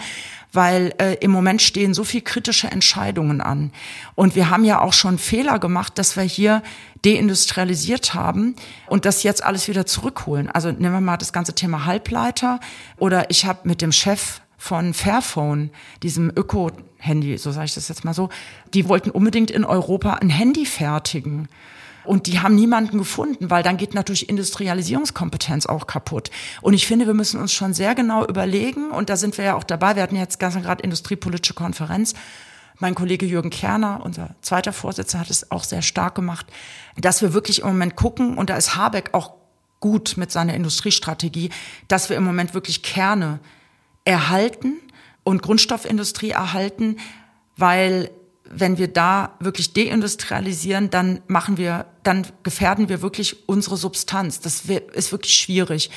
weil 0.51 0.93
äh, 0.97 1.13
im 1.19 1.29
Moment 1.29 1.61
stehen 1.61 1.93
so 1.93 2.03
viel 2.03 2.21
kritische 2.21 2.67
Entscheidungen 2.67 3.41
an. 3.41 3.71
Und 4.15 4.35
wir 4.35 4.49
haben 4.49 4.65
ja 4.65 4.81
auch 4.81 4.93
schon 4.93 5.19
Fehler 5.19 5.59
gemacht, 5.59 5.99
dass 5.99 6.15
wir 6.15 6.23
hier 6.23 6.63
deindustrialisiert 7.05 8.15
haben 8.15 8.55
und 8.87 9.05
das 9.05 9.21
jetzt 9.21 9.43
alles 9.43 9.67
wieder 9.67 9.85
zurückholen. 9.85 10.49
Also 10.49 10.71
nehmen 10.71 10.93
wir 10.93 11.01
mal 11.01 11.17
das 11.17 11.31
ganze 11.31 11.53
Thema 11.53 11.85
Halbleiter 11.85 12.59
oder 12.97 13.29
ich 13.29 13.45
habe 13.45 13.67
mit 13.67 13.83
dem 13.83 13.91
Chef 13.91 14.41
von 14.57 14.95
Fairphone, 14.95 15.69
diesem 16.01 16.31
Öko-Handy, 16.35 17.37
so 17.37 17.51
sage 17.51 17.65
ich 17.65 17.75
das 17.75 17.87
jetzt 17.87 18.03
mal 18.03 18.15
so, 18.15 18.29
die 18.73 18.89
wollten 18.89 19.11
unbedingt 19.11 19.51
in 19.51 19.63
Europa 19.63 20.15
ein 20.15 20.31
Handy 20.31 20.65
fertigen. 20.65 21.47
Und 22.07 22.27
die 22.27 22.39
haben 22.39 22.55
niemanden 22.55 22.97
gefunden, 22.97 23.49
weil 23.49 23.63
dann 23.63 23.77
geht 23.77 23.93
natürlich 23.93 24.29
Industrialisierungskompetenz 24.29 25.65
auch 25.65 25.87
kaputt. 25.87 26.31
Und 26.61 26.73
ich 26.73 26.87
finde, 26.87 27.05
wir 27.05 27.13
müssen 27.13 27.39
uns 27.39 27.53
schon 27.53 27.73
sehr 27.73 27.95
genau 27.95 28.25
überlegen, 28.25 28.91
und 28.91 29.09
da 29.09 29.17
sind 29.17 29.37
wir 29.37 29.45
ja 29.45 29.55
auch 29.55 29.63
dabei, 29.63 29.95
wir 29.95 30.03
hatten 30.03 30.15
jetzt 30.15 30.39
ganz 30.39 30.55
gerade 30.55 30.83
industriepolitische 30.83 31.53
Konferenz, 31.53 32.13
mein 32.79 32.95
Kollege 32.95 33.25
Jürgen 33.25 33.49
Kerner, 33.49 34.01
unser 34.03 34.35
zweiter 34.41 34.71
Vorsitzender, 34.71 35.21
hat 35.21 35.31
es 35.31 35.51
auch 35.51 35.63
sehr 35.63 35.81
stark 35.81 36.15
gemacht, 36.15 36.45
dass 36.95 37.21
wir 37.21 37.33
wirklich 37.33 37.61
im 37.61 37.67
Moment 37.67 37.95
gucken, 37.95 38.37
und 38.37 38.49
da 38.49 38.57
ist 38.57 38.75
Habeck 38.75 39.13
auch 39.13 39.33
gut 39.79 40.15
mit 40.17 40.31
seiner 40.31 40.53
Industriestrategie, 40.53 41.49
dass 41.87 42.09
wir 42.09 42.17
im 42.17 42.23
Moment 42.23 42.53
wirklich 42.53 42.83
Kerne 42.83 43.39
erhalten 44.05 44.73
und 45.23 45.41
Grundstoffindustrie 45.41 46.31
erhalten, 46.31 46.97
weil 47.57 48.11
wenn 48.49 48.77
wir 48.77 48.87
da 48.87 49.35
wirklich 49.39 49.73
deindustrialisieren, 49.73 50.89
dann 50.89 51.21
machen 51.27 51.57
wir, 51.57 51.85
dann 52.03 52.25
gefährden 52.43 52.89
wir 52.89 53.01
wirklich 53.01 53.47
unsere 53.47 53.77
Substanz. 53.77 54.39
Das 54.39 54.63
ist 54.93 55.11
wirklich 55.11 55.33
schwierig. 55.33 55.89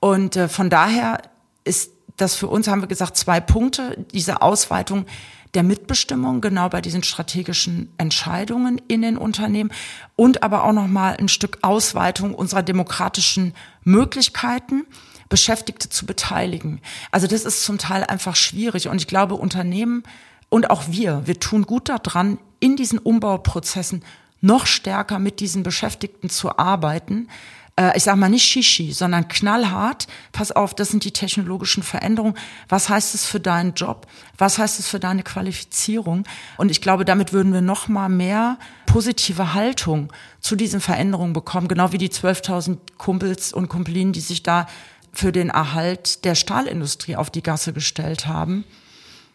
Und 0.00 0.36
äh, 0.36 0.48
von 0.48 0.70
daher 0.70 1.22
ist 1.64 1.92
das 2.16 2.34
für 2.34 2.48
uns, 2.48 2.68
haben 2.68 2.82
wir 2.82 2.88
gesagt, 2.88 3.16
zwei 3.16 3.40
Punkte. 3.40 4.04
Diese 4.12 4.42
Ausweitung 4.42 5.06
der 5.54 5.62
Mitbestimmung, 5.62 6.40
genau 6.40 6.68
bei 6.68 6.80
diesen 6.80 7.02
strategischen 7.02 7.92
Entscheidungen 7.98 8.80
in 8.88 9.02
den 9.02 9.16
Unternehmen 9.16 9.72
und 10.14 10.42
aber 10.42 10.64
auch 10.64 10.72
nochmal 10.72 11.16
ein 11.18 11.28
Stück 11.28 11.58
Ausweitung 11.62 12.34
unserer 12.34 12.62
demokratischen 12.62 13.54
Möglichkeiten. 13.82 14.86
Beschäftigte 15.28 15.88
zu 15.88 16.06
beteiligen. 16.06 16.80
Also 17.12 17.28
das 17.28 17.44
ist 17.44 17.62
zum 17.62 17.78
Teil 17.78 18.02
einfach 18.02 18.34
schwierig. 18.34 18.88
Und 18.88 19.00
ich 19.00 19.06
glaube, 19.06 19.36
Unternehmen 19.36 20.02
und 20.50 20.70
auch 20.70 20.84
wir, 20.88 21.26
wir 21.26 21.40
tun 21.40 21.62
gut 21.62 21.88
daran, 21.88 22.38
in 22.58 22.76
diesen 22.76 22.98
Umbauprozessen 22.98 24.04
noch 24.42 24.66
stärker 24.66 25.18
mit 25.18 25.40
diesen 25.40 25.62
Beschäftigten 25.62 26.28
zu 26.28 26.58
arbeiten. 26.58 27.28
Äh, 27.76 27.96
ich 27.96 28.04
sage 28.04 28.18
mal 28.18 28.28
nicht 28.28 28.44
Shishi, 28.44 28.92
sondern 28.92 29.28
knallhart. 29.28 30.06
Pass 30.32 30.52
auf, 30.52 30.74
das 30.74 30.88
sind 30.88 31.04
die 31.04 31.12
technologischen 31.12 31.82
Veränderungen. 31.82 32.34
Was 32.68 32.88
heißt 32.88 33.14
es 33.14 33.26
für 33.26 33.40
deinen 33.40 33.74
Job? 33.74 34.06
Was 34.38 34.58
heißt 34.58 34.78
es 34.78 34.88
für 34.88 35.00
deine 35.00 35.22
Qualifizierung? 35.22 36.24
Und 36.56 36.70
ich 36.70 36.80
glaube, 36.80 37.04
damit 37.04 37.32
würden 37.32 37.52
wir 37.52 37.62
noch 37.62 37.88
mal 37.88 38.08
mehr 38.08 38.58
positive 38.86 39.54
Haltung 39.54 40.12
zu 40.40 40.56
diesen 40.56 40.80
Veränderungen 40.80 41.32
bekommen. 41.32 41.68
Genau 41.68 41.92
wie 41.92 41.98
die 41.98 42.10
12.000 42.10 42.78
Kumpels 42.98 43.52
und 43.52 43.68
Kumpelinen, 43.68 44.12
die 44.12 44.20
sich 44.20 44.42
da 44.42 44.66
für 45.12 45.32
den 45.32 45.50
Erhalt 45.50 46.24
der 46.24 46.34
Stahlindustrie 46.34 47.16
auf 47.16 47.30
die 47.30 47.42
Gasse 47.42 47.72
gestellt 47.72 48.26
haben. 48.26 48.64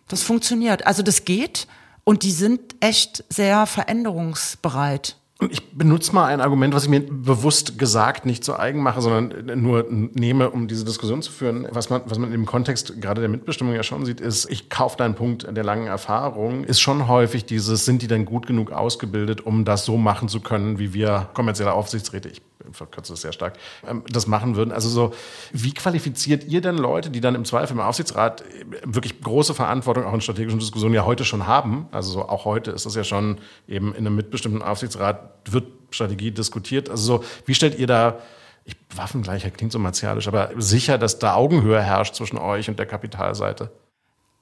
Das 0.07 0.23
funktioniert. 0.23 0.85
Also 0.85 1.03
das 1.03 1.25
geht 1.25 1.67
und 2.03 2.23
die 2.23 2.31
sind 2.31 2.75
echt 2.79 3.23
sehr 3.29 3.65
veränderungsbereit. 3.65 5.17
Ich 5.49 5.71
benutze 5.73 6.13
mal 6.13 6.27
ein 6.27 6.39
Argument, 6.39 6.73
was 6.73 6.83
ich 6.83 6.89
mir 6.89 7.01
bewusst 7.01 7.77
gesagt 7.77 8.25
nicht 8.25 8.45
zu 8.45 8.57
eigen 8.57 8.81
mache, 8.81 9.01
sondern 9.01 9.61
nur 9.61 9.85
nehme, 9.89 10.49
um 10.49 10.69
diese 10.69 10.85
Diskussion 10.85 11.21
zu 11.21 11.29
führen. 11.29 11.67
Was 11.71 11.89
man, 11.89 12.03
was 12.05 12.17
man 12.17 12.31
im 12.31 12.45
Kontext 12.45 13.01
gerade 13.01 13.19
der 13.19 13.29
Mitbestimmung 13.29 13.75
ja 13.75 13.83
schon 13.83 14.05
sieht, 14.05 14.21
ist, 14.21 14.49
ich 14.49 14.69
kaufe 14.69 14.95
deinen 14.95 15.15
Punkt 15.15 15.45
der 15.49 15.63
langen 15.63 15.87
Erfahrung, 15.87 16.63
ist 16.63 16.79
schon 16.79 17.09
häufig 17.09 17.45
dieses, 17.45 17.83
sind 17.83 18.01
die 18.01 18.07
denn 18.07 18.23
gut 18.23 18.47
genug 18.47 18.71
ausgebildet, 18.71 19.45
um 19.45 19.65
das 19.65 19.83
so 19.83 19.97
machen 19.97 20.29
zu 20.29 20.39
können, 20.39 20.79
wie 20.79 20.93
wir 20.93 21.29
kommerzielle 21.33 21.73
Aufsichtsräte, 21.73 22.29
ich 22.29 22.41
verkürze 22.71 23.13
es 23.13 23.21
sehr 23.21 23.33
stark, 23.33 23.57
ähm, 23.87 24.03
das 24.09 24.27
machen 24.27 24.55
würden. 24.55 24.71
Also 24.71 24.89
so, 24.89 25.13
wie 25.51 25.73
qualifiziert 25.73 26.43
ihr 26.45 26.61
denn 26.61 26.77
Leute, 26.77 27.09
die 27.09 27.21
dann 27.21 27.35
im 27.35 27.45
Zweifel 27.45 27.73
im 27.73 27.81
Aufsichtsrat 27.81 28.43
wirklich 28.83 29.21
große 29.21 29.53
Verantwortung 29.53 30.05
auch 30.05 30.13
in 30.13 30.21
strategischen 30.21 30.59
Diskussionen 30.59 30.93
ja 30.93 31.05
heute 31.05 31.25
schon 31.25 31.47
haben? 31.47 31.87
Also 31.91 32.11
so, 32.11 32.29
auch 32.29 32.45
heute 32.45 32.71
ist 32.71 32.85
das 32.85 32.95
ja 32.95 33.03
schon 33.03 33.39
eben 33.67 33.93
in 33.93 34.05
einem 34.05 34.15
mitbestimmten 34.15 34.61
Aufsichtsrat 34.61 35.31
wird 35.49 35.65
Strategie 35.91 36.31
diskutiert. 36.31 36.89
Also 36.89 37.17
so, 37.17 37.23
wie 37.45 37.55
stellt 37.55 37.77
ihr 37.77 37.87
da 37.87 38.19
ich, 38.65 38.75
Waffengleichheit 38.95 39.57
klingt 39.57 39.71
so 39.71 39.77
martialisch, 39.77 40.27
aber 40.27 40.49
sicher, 40.57 40.97
dass 40.97 41.19
da 41.19 41.35
Augenhöhe 41.35 41.81
herrscht 41.81 42.15
zwischen 42.15 42.39
euch 42.39 42.67
und 42.67 42.79
der 42.79 42.87
Kapitalseite? 42.87 43.69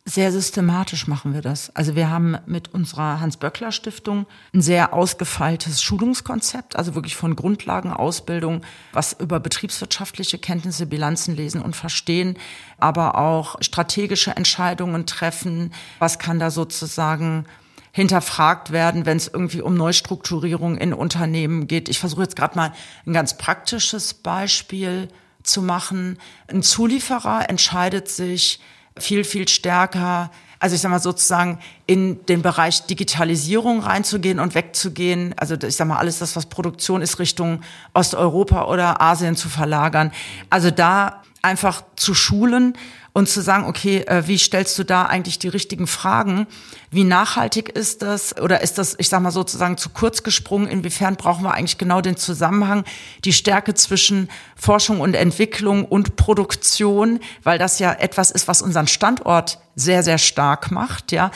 Sehr 0.05 0.33
systematisch 0.33 1.07
machen 1.07 1.33
wir 1.33 1.41
das. 1.41 1.73
Also 1.77 1.95
wir 1.95 2.09
haben 2.09 2.37
mit 2.45 2.73
unserer 2.73 3.21
Hans-Böckler-Stiftung 3.21 4.25
ein 4.53 4.61
sehr 4.61 4.93
ausgefeiltes 4.93 5.81
Schulungskonzept, 5.81 6.75
also 6.75 6.93
wirklich 6.93 7.15
von 7.15 7.37
Grundlagenausbildung, 7.37 8.63
was 8.91 9.13
über 9.13 9.39
betriebswirtschaftliche 9.39 10.39
Kenntnisse, 10.39 10.87
Bilanzen 10.87 11.37
lesen 11.37 11.61
und 11.61 11.77
verstehen, 11.77 12.37
aber 12.79 13.17
auch 13.17 13.55
strategische 13.61 14.35
Entscheidungen 14.35 15.05
treffen. 15.05 15.73
Was 15.99 16.19
kann 16.19 16.37
da 16.37 16.51
sozusagen 16.51 17.45
hinterfragt 17.93 18.71
werden, 18.71 19.05
wenn 19.05 19.17
es 19.17 19.29
irgendwie 19.29 19.61
um 19.61 19.75
Neustrukturierung 19.75 20.77
in 20.77 20.93
Unternehmen 20.93 21.67
geht. 21.67 21.87
Ich 21.87 21.99
versuche 21.99 22.23
jetzt 22.23 22.35
gerade 22.35 22.57
mal 22.57 22.73
ein 23.05 23.13
ganz 23.13 23.37
praktisches 23.37 24.15
Beispiel 24.15 25.07
zu 25.43 25.61
machen. 25.61 26.17
Ein 26.47 26.63
Zulieferer 26.63 27.49
entscheidet 27.49 28.09
sich, 28.09 28.59
viel, 28.97 29.23
viel 29.23 29.47
stärker, 29.47 30.29
also 30.63 30.75
ich 30.75 30.81
sag 30.81 30.91
mal 30.91 30.99
sozusagen 31.01 31.59
in 31.87 32.25
den 32.27 32.41
Bereich 32.41 32.85
Digitalisierung 32.85 33.81
reinzugehen 33.81 34.39
und 34.39 34.55
wegzugehen. 34.55 35.33
Also 35.35 35.55
ich 35.55 35.75
sag 35.75 35.89
mal 35.89 35.97
alles 35.97 36.19
das, 36.19 36.37
was 36.37 36.45
Produktion 36.45 37.01
ist, 37.01 37.19
Richtung 37.19 37.61
Osteuropa 37.93 38.67
oder 38.67 39.01
Asien 39.01 39.35
zu 39.35 39.49
verlagern. 39.49 40.13
Also 40.49 40.71
da 40.71 41.21
einfach 41.43 41.83
zu 41.95 42.13
schulen 42.13 42.75
und 43.11 43.29
zu 43.29 43.41
sagen, 43.41 43.65
okay, 43.65 43.99
äh, 44.07 44.27
wie 44.27 44.39
stellst 44.39 44.77
du 44.79 44.83
da 44.83 45.03
eigentlich 45.03 45.37
die 45.37 45.47
richtigen 45.47 45.85
Fragen? 45.85 46.47
Wie 46.89 47.03
nachhaltig 47.03 47.69
ist 47.69 48.01
das? 48.01 48.35
Oder 48.41 48.61
ist 48.61 48.79
das, 48.79 48.95
ich 48.97 49.07
sag 49.07 49.21
mal 49.21 49.31
sozusagen 49.31 49.77
zu 49.77 49.89
kurz 49.89 50.23
gesprungen? 50.23 50.67
Inwiefern 50.67 51.15
brauchen 51.15 51.43
wir 51.43 51.53
eigentlich 51.53 51.77
genau 51.77 52.01
den 52.01 52.17
Zusammenhang, 52.17 52.85
die 53.23 53.33
Stärke 53.33 53.75
zwischen 53.75 54.29
Forschung 54.55 54.99
und 54.99 55.15
Entwicklung 55.15 55.85
und 55.85 56.15
Produktion, 56.15 57.19
weil 57.43 57.59
das 57.59 57.77
ja 57.77 57.93
etwas 57.93 58.31
ist, 58.31 58.47
was 58.47 58.63
unseren 58.63 58.87
Standort 58.87 59.59
sehr, 59.75 60.01
sehr 60.01 60.17
stark 60.17 60.71
macht, 60.71 61.11
ja. 61.11 61.29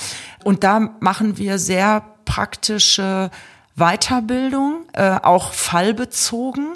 Und 0.44 0.64
da 0.64 0.80
machen 1.00 1.38
wir 1.38 1.60
sehr 1.60 2.04
praktische 2.26 3.30
Weiterbildung, 3.76 4.86
äh, 4.94 5.20
auch 5.22 5.54
fallbezogen 5.54 6.74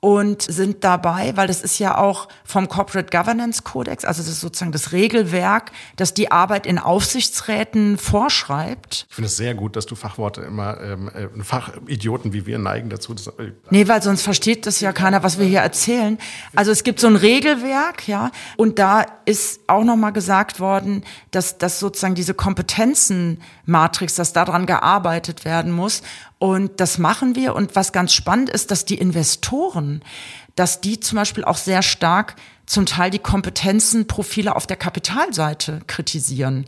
und 0.00 0.40
sind 0.40 0.82
dabei, 0.82 1.36
weil 1.36 1.46
das 1.46 1.60
ist 1.60 1.78
ja 1.78 1.98
auch 1.98 2.28
vom 2.44 2.68
Corporate 2.68 3.16
Governance 3.16 3.62
Codex, 3.62 4.04
also 4.04 4.22
das 4.22 4.30
ist 4.30 4.40
sozusagen 4.40 4.72
das 4.72 4.92
Regelwerk, 4.92 5.72
das 5.96 6.14
die 6.14 6.32
Arbeit 6.32 6.66
in 6.66 6.78
Aufsichtsräten 6.78 7.98
vorschreibt. 7.98 9.06
Ich 9.08 9.14
finde 9.14 9.26
es 9.26 9.36
sehr 9.36 9.54
gut, 9.54 9.76
dass 9.76 9.84
du 9.84 9.94
Fachworte 9.94 10.40
immer, 10.40 10.80
ähm, 10.80 11.10
äh, 11.14 11.42
Fachidioten 11.42 12.32
wie 12.32 12.46
wir 12.46 12.58
neigen 12.58 12.88
dazu. 12.88 13.12
Das, 13.12 13.26
äh, 13.26 13.52
nee, 13.68 13.86
weil 13.88 14.02
sonst 14.02 14.22
versteht 14.22 14.66
das 14.66 14.80
ja 14.80 14.92
keiner, 14.92 15.22
was 15.22 15.38
wir 15.38 15.46
hier 15.46 15.60
erzählen. 15.60 16.18
Also 16.56 16.70
es 16.70 16.82
gibt 16.82 16.98
so 16.98 17.06
ein 17.06 17.16
Regelwerk, 17.16 18.08
ja, 18.08 18.30
und 18.56 18.78
da 18.78 19.04
ist 19.26 19.60
auch 19.66 19.84
nochmal 19.84 20.12
gesagt 20.12 20.60
worden, 20.60 21.04
dass, 21.30 21.58
dass 21.58 21.78
sozusagen 21.78 22.14
diese 22.14 22.32
Kompetenzenmatrix, 23.70 24.14
dass 24.14 24.32
daran 24.32 24.66
gearbeitet 24.66 25.44
werden 25.44 25.72
muss. 25.72 26.02
Und 26.38 26.80
das 26.80 26.98
machen 26.98 27.34
wir. 27.36 27.54
Und 27.54 27.76
was 27.76 27.92
ganz 27.92 28.12
spannend 28.12 28.50
ist, 28.50 28.70
dass 28.70 28.84
die 28.84 28.96
Investoren, 28.96 30.02
dass 30.56 30.80
die 30.80 31.00
zum 31.00 31.16
Beispiel 31.16 31.44
auch 31.44 31.56
sehr 31.56 31.82
stark 31.82 32.36
zum 32.66 32.86
Teil 32.86 33.10
die 33.10 33.18
Kompetenzenprofile 33.18 34.54
auf 34.54 34.66
der 34.66 34.76
Kapitalseite 34.76 35.80
kritisieren. 35.86 36.66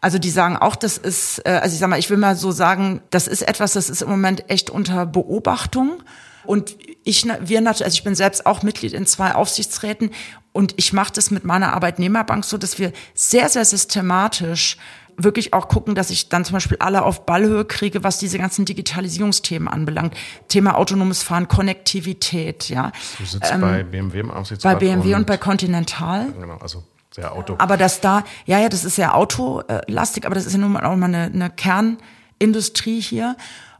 Also 0.00 0.18
die 0.18 0.30
sagen 0.30 0.56
auch, 0.56 0.76
das 0.76 0.98
ist, 0.98 1.40
äh, 1.46 1.60
also 1.62 1.72
ich 1.72 1.80
sag 1.80 1.88
mal, 1.88 1.98
ich 1.98 2.10
will 2.10 2.18
mal 2.18 2.36
so 2.36 2.50
sagen, 2.50 3.00
das 3.10 3.26
ist 3.26 3.42
etwas, 3.42 3.72
das 3.72 3.88
ist 3.88 4.02
im 4.02 4.10
Moment 4.10 4.50
echt 4.50 4.68
unter 4.68 5.06
Beobachtung. 5.06 6.02
Und 6.44 6.76
ich, 7.04 7.24
wir 7.24 7.60
natürlich, 7.60 7.84
also 7.84 7.94
ich 7.94 8.04
bin 8.04 8.14
selbst 8.14 8.46
auch 8.46 8.62
Mitglied 8.62 8.92
in 8.92 9.06
zwei 9.06 9.34
Aufsichtsräten 9.34 10.10
und 10.52 10.74
ich 10.76 10.92
mache 10.92 11.12
das 11.12 11.30
mit 11.30 11.44
meiner 11.44 11.72
Arbeitnehmerbank 11.72 12.44
so, 12.44 12.58
dass 12.58 12.78
wir 12.78 12.92
sehr, 13.14 13.48
sehr 13.48 13.64
systematisch 13.64 14.76
wirklich 15.18 15.52
auch 15.52 15.68
gucken, 15.68 15.94
dass 15.94 16.10
ich 16.10 16.28
dann 16.28 16.44
zum 16.44 16.54
Beispiel 16.54 16.78
alle 16.80 17.02
auf 17.02 17.26
Ballhöhe 17.26 17.64
kriege, 17.64 18.04
was 18.04 18.18
diese 18.18 18.38
ganzen 18.38 18.64
Digitalisierungsthemen 18.64 19.68
anbelangt. 19.68 20.14
Thema 20.48 20.78
autonomes 20.78 21.22
Fahren, 21.22 21.48
Konnektivität, 21.48 22.68
ja. 22.68 22.92
Du 23.18 23.24
sitzt 23.24 23.52
ähm, 23.52 23.60
bei 23.60 23.82
BMW 23.82 24.20
im 24.20 24.30
Aufsichtsrat. 24.30 24.74
Bei 24.74 24.78
BMW 24.78 25.14
und, 25.14 25.20
und 25.20 25.26
bei 25.26 25.36
Continental. 25.36 26.32
Genau, 26.32 26.56
also 26.58 26.84
sehr 27.10 27.32
Auto. 27.32 27.56
Aber 27.58 27.76
das 27.76 28.00
da, 28.00 28.24
ja, 28.46 28.60
ja, 28.60 28.68
das 28.68 28.84
ist 28.84 28.96
sehr 28.96 29.16
autolastig, 29.16 30.24
aber 30.24 30.34
das 30.34 30.46
ist 30.46 30.52
ja 30.52 30.58
nun 30.58 30.72
mal 30.72 30.84
auch 30.84 30.96
mal 30.96 31.06
eine, 31.06 31.24
eine 31.24 31.50
Kernindustrie 31.50 33.00
hier. 33.00 33.36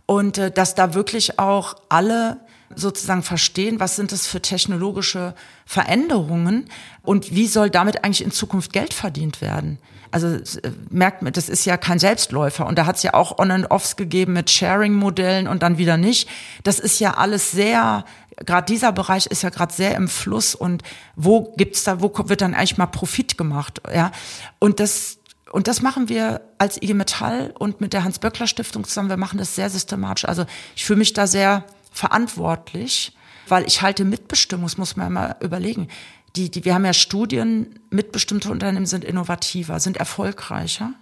Und 0.06 0.38
äh, 0.38 0.50
dass 0.50 0.74
da 0.74 0.94
wirklich 0.94 1.38
auch 1.38 1.76
alle 1.88 2.40
sozusagen 2.74 3.22
verstehen, 3.22 3.80
was 3.80 3.96
sind 3.96 4.12
das 4.12 4.26
für 4.26 4.42
technologische 4.42 5.34
Veränderungen 5.64 6.68
und 7.02 7.34
wie 7.34 7.46
soll 7.46 7.70
damit 7.70 8.04
eigentlich 8.04 8.24
in 8.24 8.30
Zukunft 8.30 8.72
Geld 8.72 8.92
verdient 8.92 9.40
werden. 9.40 9.78
Also 10.10 10.28
äh, 10.28 10.70
merkt 10.90 11.22
man, 11.22 11.32
das 11.32 11.48
ist 11.48 11.64
ja 11.64 11.76
kein 11.76 11.98
Selbstläufer 11.98 12.66
und 12.66 12.78
da 12.78 12.86
hat 12.86 12.96
es 12.96 13.02
ja 13.02 13.14
auch 13.14 13.38
On 13.38 13.50
and 13.50 13.70
Offs 13.70 13.96
gegeben 13.96 14.32
mit 14.32 14.50
Sharing-Modellen 14.50 15.48
und 15.48 15.62
dann 15.62 15.78
wieder 15.78 15.96
nicht. 15.96 16.28
Das 16.62 16.78
ist 16.78 17.00
ja 17.00 17.14
alles 17.14 17.50
sehr, 17.50 18.04
gerade 18.44 18.66
dieser 18.66 18.92
Bereich 18.92 19.26
ist 19.26 19.42
ja 19.42 19.50
gerade 19.50 19.72
sehr 19.72 19.94
im 19.96 20.08
Fluss 20.08 20.54
und 20.54 20.82
wo 21.16 21.52
gibt's 21.56 21.84
da, 21.84 22.00
wo 22.00 22.12
wird 22.24 22.40
dann 22.40 22.54
eigentlich 22.54 22.78
mal 22.78 22.86
Profit 22.86 23.36
gemacht, 23.38 23.82
ja? 23.92 24.12
Und 24.58 24.80
das 24.80 25.18
und 25.50 25.66
das 25.66 25.80
machen 25.80 26.08
wir 26.10 26.42
als 26.58 26.80
IG 26.82 26.92
Metall 26.94 27.54
und 27.58 27.80
mit 27.80 27.94
der 27.94 28.04
Hans-Böckler-Stiftung 28.04 28.84
zusammen. 28.84 29.08
Wir 29.08 29.16
machen 29.16 29.38
das 29.38 29.54
sehr 29.54 29.70
systematisch. 29.70 30.26
Also 30.26 30.44
ich 30.76 30.84
fühle 30.84 30.98
mich 30.98 31.14
da 31.14 31.26
sehr 31.26 31.64
verantwortlich, 31.90 33.16
weil 33.48 33.66
ich 33.66 33.80
halte 33.80 34.04
Mitbestimmung, 34.04 34.66
das 34.66 34.76
muss 34.76 34.96
man 34.96 35.12
mal 35.12 35.36
überlegen. 35.40 35.88
Die, 36.36 36.50
die, 36.50 36.64
wir 36.64 36.74
haben 36.74 36.84
ja 36.84 36.92
Studien, 36.92 37.78
mitbestimmte 37.90 38.50
Unternehmen 38.50 38.86
sind 38.86 39.04
innovativer, 39.04 39.80
sind 39.80 39.96
erfolgreicher. 39.96 40.92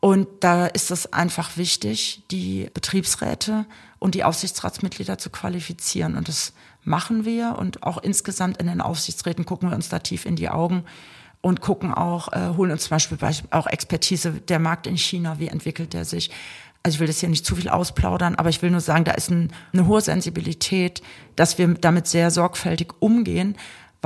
Und 0.00 0.28
da 0.40 0.66
ist 0.66 0.90
es 0.90 1.12
einfach 1.12 1.56
wichtig, 1.56 2.24
die 2.30 2.68
Betriebsräte 2.72 3.66
und 3.98 4.14
die 4.14 4.24
Aufsichtsratsmitglieder 4.24 5.18
zu 5.18 5.30
qualifizieren. 5.30 6.16
Und 6.16 6.28
das 6.28 6.52
machen 6.84 7.24
wir. 7.24 7.56
Und 7.58 7.82
auch 7.82 7.98
insgesamt 7.98 8.58
in 8.58 8.66
den 8.66 8.80
Aufsichtsräten 8.80 9.46
gucken 9.46 9.70
wir 9.70 9.76
uns 9.76 9.88
da 9.88 9.98
tief 9.98 10.26
in 10.26 10.36
die 10.36 10.48
Augen 10.48 10.84
und 11.40 11.60
gucken 11.60 11.92
auch, 11.94 12.32
äh, 12.32 12.56
holen 12.56 12.72
uns 12.72 12.84
zum 12.84 12.90
Beispiel 12.90 13.18
auch 13.50 13.66
Expertise, 13.66 14.32
der 14.32 14.58
Markt 14.58 14.86
in 14.86 14.96
China, 14.96 15.38
wie 15.38 15.48
entwickelt 15.48 15.92
der 15.92 16.04
sich. 16.04 16.30
Also 16.82 16.96
ich 16.96 17.00
will 17.00 17.06
das 17.08 17.20
hier 17.20 17.28
nicht 17.28 17.44
zu 17.44 17.56
viel 17.56 17.68
ausplaudern, 17.68 18.36
aber 18.36 18.48
ich 18.48 18.62
will 18.62 18.70
nur 18.70 18.80
sagen, 18.80 19.04
da 19.04 19.12
ist 19.12 19.30
ein, 19.30 19.52
eine 19.72 19.86
hohe 19.86 20.00
Sensibilität, 20.00 21.02
dass 21.34 21.58
wir 21.58 21.66
damit 21.74 22.06
sehr 22.06 22.30
sorgfältig 22.30 22.92
umgehen, 23.00 23.56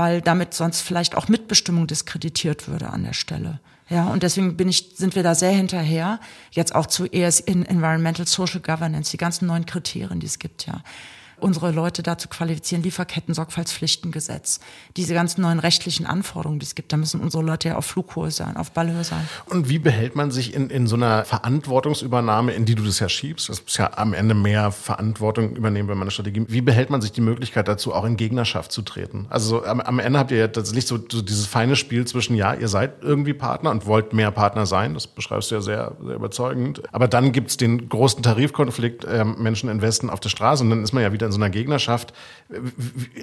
weil 0.01 0.23
damit 0.23 0.55
sonst 0.55 0.81
vielleicht 0.81 1.15
auch 1.15 1.29
Mitbestimmung 1.29 1.87
diskreditiert 1.87 2.69
würde 2.69 2.89
an 2.89 3.05
der 3.05 3.13
Stelle. 3.13 3.61
Ja, 3.91 4.07
und 4.07 4.23
deswegen 4.23 4.57
bin 4.57 4.67
ich, 4.67 4.93
sind 4.95 5.15
wir 5.15 5.23
da 5.23 5.35
sehr 5.35 5.51
hinterher, 5.51 6.21
jetzt 6.53 6.75
auch 6.75 6.87
zu 6.87 7.05
ES 7.05 7.39
in 7.41 7.67
Environmental 7.67 8.27
Social 8.27 8.61
Governance, 8.61 9.11
die 9.11 9.19
ganzen 9.19 9.47
neuen 9.47 9.67
Kriterien, 9.67 10.21
die 10.21 10.27
es 10.27 10.39
gibt, 10.39 10.67
ja 10.67 10.83
unsere 11.43 11.71
Leute 11.71 12.03
dazu 12.03 12.29
qualifizieren, 12.29 12.83
Lieferketten-Sorgfaltspflichtengesetz, 12.83 14.61
diese 14.97 15.15
ganzen 15.15 15.43
neuen 15.43 15.59
rechtlichen 15.59 16.07
Anforderungen, 16.07 16.61
die 16.61 16.67
es 16.67 16.75
gibt, 16.75 16.93
da 16.93 16.97
müssen 16.97 17.21
unsere 17.21 17.43
Leute 17.43 17.69
ja 17.69 17.77
auf 17.77 17.87
Flughöhe 17.87 18.31
sein, 18.31 18.57
auf 18.57 18.73
Ballhöhe 18.73 19.05
sein. 19.05 19.29
Und 19.47 19.69
wie 19.69 19.79
behält 19.79 20.17
man 20.17 20.31
sich 20.31 20.55
in, 20.55 20.71
in 20.71 20.87
so 20.87 20.97
einer 20.97 21.25
Verantwortungsübernahme, 21.25 22.53
in 22.53 22.65
die 22.65 22.75
du 22.75 22.83
das 22.83 22.99
ja 22.99 23.09
schiebst, 23.09 23.49
das 23.49 23.61
ist 23.61 23.77
ja 23.79 23.91
am 23.97 24.15
Ende 24.15 24.35
mehr 24.35 24.71
Verantwortung 24.73 25.57
übernehmen 25.57 25.89
bei 25.89 25.95
meiner 25.95 26.11
Strategie, 26.11 26.45
wie 26.49 26.61
behält 26.61 26.91
man 26.91 27.01
sich 27.01 27.13
die 27.13 27.21
Möglichkeit 27.21 27.69
dazu, 27.69 27.95
auch 27.95 28.05
in 28.05 28.17
Gegnerschaft 28.17 28.73
zu 28.73 28.83
treten? 28.83 29.27
Also 29.31 29.65
am, 29.65 29.81
am 29.81 29.99
Ende 29.99 30.19
habt 30.19 30.31
ihr 30.31 30.39
ja 30.39 30.49
tatsächlich 30.49 30.87
so, 30.87 30.99
so 31.11 31.23
dieses 31.23 31.47
feine 31.47 31.77
Spiel 31.77 32.07
zwischen, 32.07 32.35
ja, 32.35 32.55
ihr 32.55 32.69
seid 32.69 33.03
irgendwie 33.03 33.35
Partner 33.35 33.71
und 33.71 33.87
wollt 33.87 34.13
mehr 34.13 34.31
Partner 34.31 34.67
sein, 34.67 34.95
das 34.95 35.07
beschreibst 35.07 35.51
du 35.51 35.57
ja 35.57 35.61
sehr, 35.61 35.93
sehr 36.01 36.15
überzeugend, 36.15 36.83
aber 36.93 37.09
dann 37.09 37.33
gibt's 37.33 37.57
den 37.57 37.89
großen 37.89 38.23
Tarifkonflikt, 38.23 39.05
äh, 39.05 39.25
Menschen 39.25 39.69
investen 39.69 40.11
auf 40.11 40.21
der 40.21 40.29
Straße 40.29 40.63
und 40.63 40.71
dann 40.71 40.83
ist 40.83 40.93
man 40.93 41.03
ja 41.03 41.13
wieder 41.13 41.30
in 41.31 41.33
so 41.33 41.39
einer 41.39 41.51
Gegnerschaft. 41.51 42.13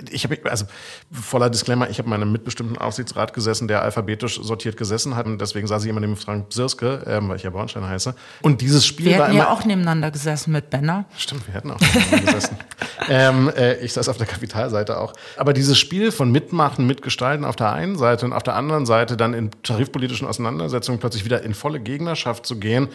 Ich 0.09 0.23
habe, 0.23 0.37
also 0.45 0.65
voller 1.11 1.49
Disclaimer, 1.49 1.89
ich 1.89 1.99
habe 1.99 2.07
in 2.07 2.13
einem 2.13 2.31
mitbestimmten 2.31 2.77
Aufsichtsrat 2.77 3.33
gesessen, 3.33 3.67
der 3.67 3.81
alphabetisch 3.81 4.39
sortiert 4.41 4.77
gesessen 4.77 5.15
hat 5.15 5.25
und 5.25 5.39
deswegen 5.39 5.67
saß 5.67 5.83
ich 5.83 5.89
immer 5.89 5.99
neben 5.99 6.15
Frank 6.15 6.53
Sirske, 6.53 7.03
ähm, 7.05 7.29
weil 7.29 7.35
ich 7.35 7.43
ja 7.43 7.49
Bornstein 7.49 7.85
heiße. 7.85 8.15
Und 8.41 8.61
dieses 8.61 8.85
Spiel 8.85 9.07
wir 9.07 9.19
war 9.19 9.27
hätten 9.27 9.37
ja 9.37 9.49
auch 9.51 9.65
nebeneinander 9.65 10.11
gesessen 10.11 10.53
mit 10.53 10.69
Benner. 10.69 11.05
Stimmt, 11.17 11.45
wir 11.47 11.53
hätten 11.53 11.71
auch 11.71 11.79
nebeneinander 11.79 12.33
gesessen. 12.33 12.57
ähm, 13.09 13.51
äh, 13.55 13.75
ich 13.79 13.93
saß 13.93 14.07
auf 14.09 14.17
der 14.17 14.27
Kapitalseite 14.27 14.97
auch. 14.97 15.13
Aber 15.35 15.53
dieses 15.53 15.77
Spiel 15.77 16.11
von 16.11 16.31
Mitmachen, 16.31 16.87
Mitgestalten 16.87 17.45
auf 17.45 17.57
der 17.57 17.73
einen 17.73 17.97
Seite 17.97 18.25
und 18.25 18.33
auf 18.33 18.43
der 18.43 18.55
anderen 18.55 18.85
Seite 18.85 19.17
dann 19.17 19.33
in 19.33 19.51
tarifpolitischen 19.63 20.27
Auseinandersetzungen 20.27 20.99
plötzlich 20.99 21.25
wieder 21.25 21.43
in 21.43 21.53
volle 21.53 21.79
Gegnerschaft 21.81 22.45
zu 22.45 22.57
gehen, 22.57 22.87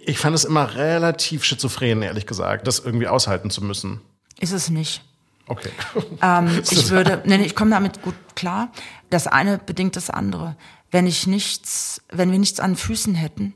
ich 0.00 0.18
fand 0.18 0.34
es 0.34 0.44
immer 0.44 0.74
relativ 0.74 1.44
schizophren, 1.44 2.02
ehrlich 2.02 2.26
gesagt, 2.26 2.66
das 2.66 2.78
irgendwie 2.78 3.08
aushalten 3.08 3.50
zu 3.50 3.62
müssen. 3.62 4.00
Ist 4.40 4.52
es 4.52 4.70
nicht. 4.70 5.02
Okay. 5.46 5.70
Ähm, 6.22 6.62
ich 6.70 6.90
würde, 6.90 7.22
nee, 7.26 7.44
ich 7.44 7.54
komme 7.54 7.70
damit 7.70 8.02
gut 8.02 8.14
klar. 8.34 8.72
Das 9.10 9.26
eine 9.26 9.58
bedingt 9.58 9.96
das 9.96 10.10
andere. 10.10 10.56
Wenn 10.90 11.06
ich 11.06 11.26
nichts, 11.26 12.02
wenn 12.10 12.32
wir 12.32 12.38
nichts 12.38 12.60
an 12.60 12.76
Füßen 12.76 13.14
hätten, 13.14 13.54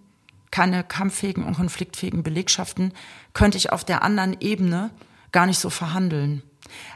keine 0.51 0.85
kampffähigen 0.85 1.45
und 1.45 1.57
konfliktfähigen 1.57 2.23
Belegschaften, 2.23 2.93
könnte 3.33 3.59
ich 3.59 3.73
auf 3.73 3.85
der 3.85 4.03
anderen 4.03 4.37
Ebene 4.41 4.91
gar 5.33 5.47
nicht 5.47 5.59
so 5.59 5.71
verhandeln. 5.71 6.43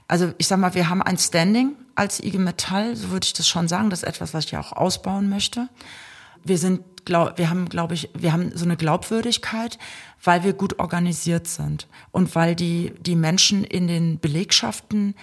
Also 0.08 0.32
ich 0.38 0.46
sag 0.46 0.58
mal, 0.58 0.74
wir 0.74 0.88
haben 0.88 1.02
ein 1.02 1.18
Standing 1.18 1.72
als 1.94 2.20
IG 2.22 2.38
Metall, 2.38 2.94
so 2.94 3.10
würde 3.10 3.24
ich 3.24 3.32
das 3.32 3.48
schon 3.48 3.66
sagen. 3.66 3.90
Das 3.90 4.02
ist 4.02 4.08
etwas, 4.08 4.34
was 4.34 4.44
ich 4.44 4.50
ja 4.52 4.60
auch 4.60 4.72
ausbauen 4.72 5.28
möchte. 5.28 5.68
Wir 6.44 6.58
sind 6.58 6.82
glaub, 7.06 7.38
wir 7.38 7.48
haben, 7.48 7.70
glaube 7.70 7.94
ich, 7.94 8.10
wir 8.12 8.34
haben 8.34 8.52
so 8.54 8.66
eine 8.66 8.76
Glaubwürdigkeit, 8.76 9.78
weil 10.22 10.44
wir 10.44 10.52
gut 10.52 10.78
organisiert 10.78 11.46
sind 11.46 11.88
und 12.12 12.34
weil 12.34 12.54
die, 12.54 12.92
die 13.00 13.16
Menschen 13.16 13.64
in 13.64 13.86
den 13.86 14.20
Belegschaften 14.20 15.14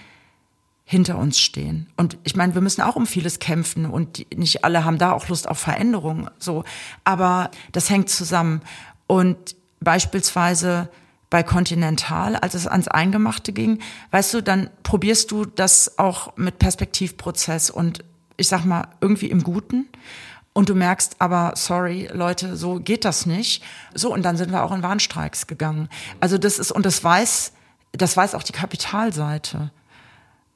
hinter 0.84 1.16
uns 1.18 1.38
stehen. 1.38 1.86
Und 1.96 2.18
ich 2.24 2.34
meine, 2.34 2.54
wir 2.54 2.60
müssen 2.60 2.82
auch 2.82 2.96
um 2.96 3.06
vieles 3.06 3.38
kämpfen 3.38 3.86
und 3.86 4.18
die, 4.18 4.26
nicht 4.34 4.64
alle 4.64 4.84
haben 4.84 4.98
da 4.98 5.12
auch 5.12 5.28
Lust 5.28 5.48
auf 5.48 5.58
Veränderung, 5.58 6.28
so. 6.38 6.64
Aber 7.04 7.50
das 7.72 7.88
hängt 7.88 8.10
zusammen. 8.10 8.60
Und 9.06 9.56
beispielsweise 9.80 10.88
bei 11.30 11.42
Continental, 11.42 12.36
als 12.36 12.54
es 12.54 12.66
ans 12.66 12.88
Eingemachte 12.88 13.52
ging, 13.52 13.80
weißt 14.10 14.34
du, 14.34 14.42
dann 14.42 14.70
probierst 14.82 15.30
du 15.30 15.44
das 15.44 15.98
auch 15.98 16.36
mit 16.36 16.58
Perspektivprozess 16.58 17.70
und 17.70 18.04
ich 18.36 18.48
sag 18.48 18.64
mal 18.64 18.88
irgendwie 19.00 19.30
im 19.30 19.42
Guten 19.42 19.86
und 20.54 20.68
du 20.68 20.74
merkst 20.74 21.16
aber, 21.18 21.52
sorry, 21.56 22.08
Leute, 22.12 22.56
so 22.56 22.76
geht 22.76 23.04
das 23.04 23.26
nicht. 23.26 23.62
So, 23.92 24.12
und 24.12 24.22
dann 24.22 24.36
sind 24.36 24.52
wir 24.52 24.62
auch 24.62 24.72
in 24.72 24.82
Warnstreiks 24.82 25.46
gegangen. 25.46 25.90
Also 26.20 26.38
das 26.38 26.58
ist, 26.58 26.70
und 26.70 26.86
das 26.86 27.02
weiß, 27.02 27.52
das 27.92 28.16
weiß 28.16 28.34
auch 28.34 28.44
die 28.44 28.52
Kapitalseite. 28.52 29.70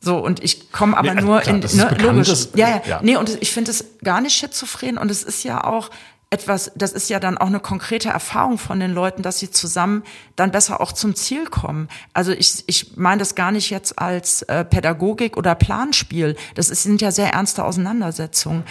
So, 0.00 0.16
und 0.18 0.42
ich 0.42 0.70
komme 0.70 0.96
aber 0.96 1.14
nee, 1.14 1.20
nur 1.20 1.40
klar, 1.40 1.56
in, 1.56 1.76
ne, 1.76 1.96
logisch. 1.98 2.48
Ja, 2.54 2.68
ja, 2.68 2.82
ja. 2.86 3.00
Nee, 3.02 3.16
und 3.16 3.42
ich 3.42 3.50
finde 3.50 3.72
es 3.72 3.84
gar 4.04 4.20
nicht 4.20 4.36
schizophren 4.36 4.96
und 4.98 5.10
es 5.10 5.24
ist 5.24 5.42
ja 5.42 5.64
auch, 5.64 5.90
etwas, 6.30 6.72
das 6.74 6.92
ist 6.92 7.08
ja 7.08 7.20
dann 7.20 7.38
auch 7.38 7.46
eine 7.46 7.60
konkrete 7.60 8.10
Erfahrung 8.10 8.58
von 8.58 8.78
den 8.80 8.92
Leuten, 8.92 9.22
dass 9.22 9.38
sie 9.38 9.50
zusammen 9.50 10.02
dann 10.36 10.50
besser 10.50 10.80
auch 10.80 10.92
zum 10.92 11.14
Ziel 11.14 11.46
kommen. 11.46 11.88
Also 12.12 12.32
ich, 12.32 12.64
ich 12.66 12.96
meine 12.96 13.20
das 13.20 13.34
gar 13.34 13.50
nicht 13.50 13.70
jetzt 13.70 13.98
als 13.98 14.42
äh, 14.42 14.64
Pädagogik 14.64 15.38
oder 15.38 15.54
Planspiel. 15.54 16.36
Das 16.54 16.68
ist, 16.68 16.82
sind 16.82 17.00
ja 17.00 17.12
sehr 17.12 17.32
ernste 17.32 17.64
Auseinandersetzungen. 17.64 18.64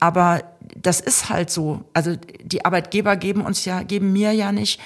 Aber 0.00 0.42
das 0.74 1.00
ist 1.00 1.28
halt 1.28 1.50
so. 1.50 1.84
Also 1.92 2.16
die 2.42 2.64
Arbeitgeber 2.64 3.16
geben 3.16 3.42
uns 3.42 3.64
ja, 3.64 3.84
geben 3.84 4.12
mir 4.12 4.32
ja 4.32 4.50
nicht, 4.50 4.80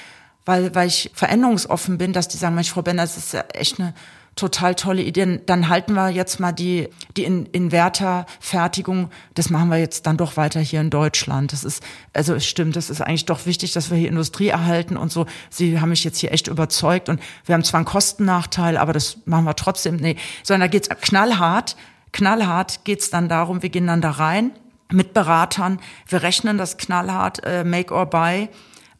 weil, 0.44 0.74
weil 0.74 0.88
ich 0.88 1.10
veränderungsoffen 1.14 1.96
bin, 1.96 2.12
dass 2.12 2.28
die 2.28 2.36
sagen, 2.36 2.54
Mensch, 2.54 2.70
Frau 2.70 2.82
Bender, 2.82 3.04
das 3.04 3.16
ist 3.16 3.32
ja 3.32 3.44
echt 3.54 3.80
eine 3.80 3.94
total 4.38 4.74
tolle 4.74 5.02
Ideen. 5.02 5.40
Dann 5.46 5.68
halten 5.68 5.94
wir 5.94 6.08
jetzt 6.08 6.40
mal 6.40 6.52
die, 6.52 6.88
die 7.16 7.24
in, 7.24 7.46
Inverterfertigung, 7.46 9.10
das 9.34 9.50
machen 9.50 9.68
wir 9.68 9.78
jetzt 9.78 10.06
dann 10.06 10.16
doch 10.16 10.36
weiter 10.36 10.60
hier 10.60 10.80
in 10.80 10.90
Deutschland. 10.90 11.52
Das 11.52 11.64
ist, 11.64 11.82
also 12.12 12.34
es 12.34 12.46
stimmt, 12.46 12.76
das 12.76 12.88
ist 12.88 13.00
eigentlich 13.00 13.26
doch 13.26 13.46
wichtig, 13.46 13.72
dass 13.72 13.90
wir 13.90 13.98
hier 13.98 14.08
Industrie 14.08 14.48
erhalten 14.48 14.96
und 14.96 15.12
so. 15.12 15.26
Sie 15.50 15.80
haben 15.80 15.90
mich 15.90 16.04
jetzt 16.04 16.18
hier 16.18 16.32
echt 16.32 16.48
überzeugt 16.48 17.08
und 17.08 17.20
wir 17.44 17.54
haben 17.54 17.64
zwar 17.64 17.78
einen 17.78 17.86
Kostennachteil, 17.86 18.76
aber 18.76 18.92
das 18.92 19.18
machen 19.26 19.44
wir 19.44 19.56
trotzdem, 19.56 19.96
nee, 19.96 20.16
sondern 20.42 20.62
da 20.62 20.66
geht's 20.68 20.88
knallhart, 20.88 21.76
knallhart 22.12 22.84
geht's 22.84 23.10
dann 23.10 23.28
darum, 23.28 23.62
wir 23.62 23.70
gehen 23.70 23.86
dann 23.86 24.00
da 24.00 24.12
rein 24.12 24.52
mit 24.90 25.12
Beratern, 25.12 25.80
wir 26.06 26.22
rechnen 26.22 26.56
das 26.56 26.78
knallhart, 26.78 27.44
äh, 27.44 27.64
make 27.64 27.92
or 27.92 28.06
buy, 28.06 28.48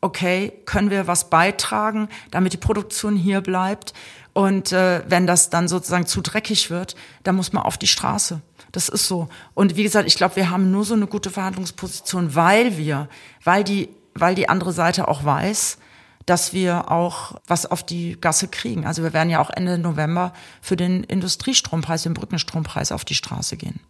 okay, 0.01 0.53
können 0.65 0.91
wir 0.91 1.07
was 1.07 1.31
beitragen, 1.31 2.09
damit 2.31 2.53
die 2.53 2.59
Produktion 2.59 3.17
hier 3.17 3.41
bleibt? 3.41 3.95
Und 4.39 4.71
äh, 4.71 5.03
wenn 5.09 5.27
das 5.27 5.51
dann 5.51 5.67
sozusagen 5.67 6.07
zu 6.07 6.21
dreckig 6.21 6.71
wird, 6.71 6.95
dann 7.25 7.35
muss 7.35 7.53
man 7.53 7.65
auf 7.65 7.77
die 7.77 7.89
Straße. 7.89 8.41
Das 8.71 8.89
ist 8.89 9.09
so. 9.09 9.29
Und 9.53 9.75
wie 9.75 9.83
gesagt, 9.83 10.07
ich 10.07 10.15
glaube, 10.15 10.37
wir 10.37 10.49
haben 10.49 10.71
nur 10.71 10.85
so 10.85 10.95
eine 10.95 11.09
gute 11.09 11.31
Verhandlungsposition, 11.31 12.37
weil 12.37 12.79
wir, 12.79 13.09
weil 13.43 13.65
die, 13.65 13.89
weil 14.15 14.37
die 14.37 14.49
andere 14.49 14.73
Seite 14.73 15.09
auch 15.09 15.25
weiß, 15.25 15.79
dass 16.25 16.53
wir 16.53 16.89
auch 16.89 17.41
was 17.49 17.67
auf 17.67 17.83
die 17.83 18.17
Gasse 18.21 18.47
kriegen. 18.47 18.87
Also 18.87 19.03
wir 19.03 19.13
werden 19.13 19.29
ja 19.29 19.41
auch 19.41 19.51
Ende 19.51 19.77
November 19.77 20.33
für 20.63 20.77
den 20.77 21.03
Industriestrompreis, 21.03 22.05
den 22.05 22.15
Brückenstrompreis 22.15 22.93
auf 22.93 23.05
die 23.05 23.17
Straße 23.17 23.57
gehen. 23.57 23.81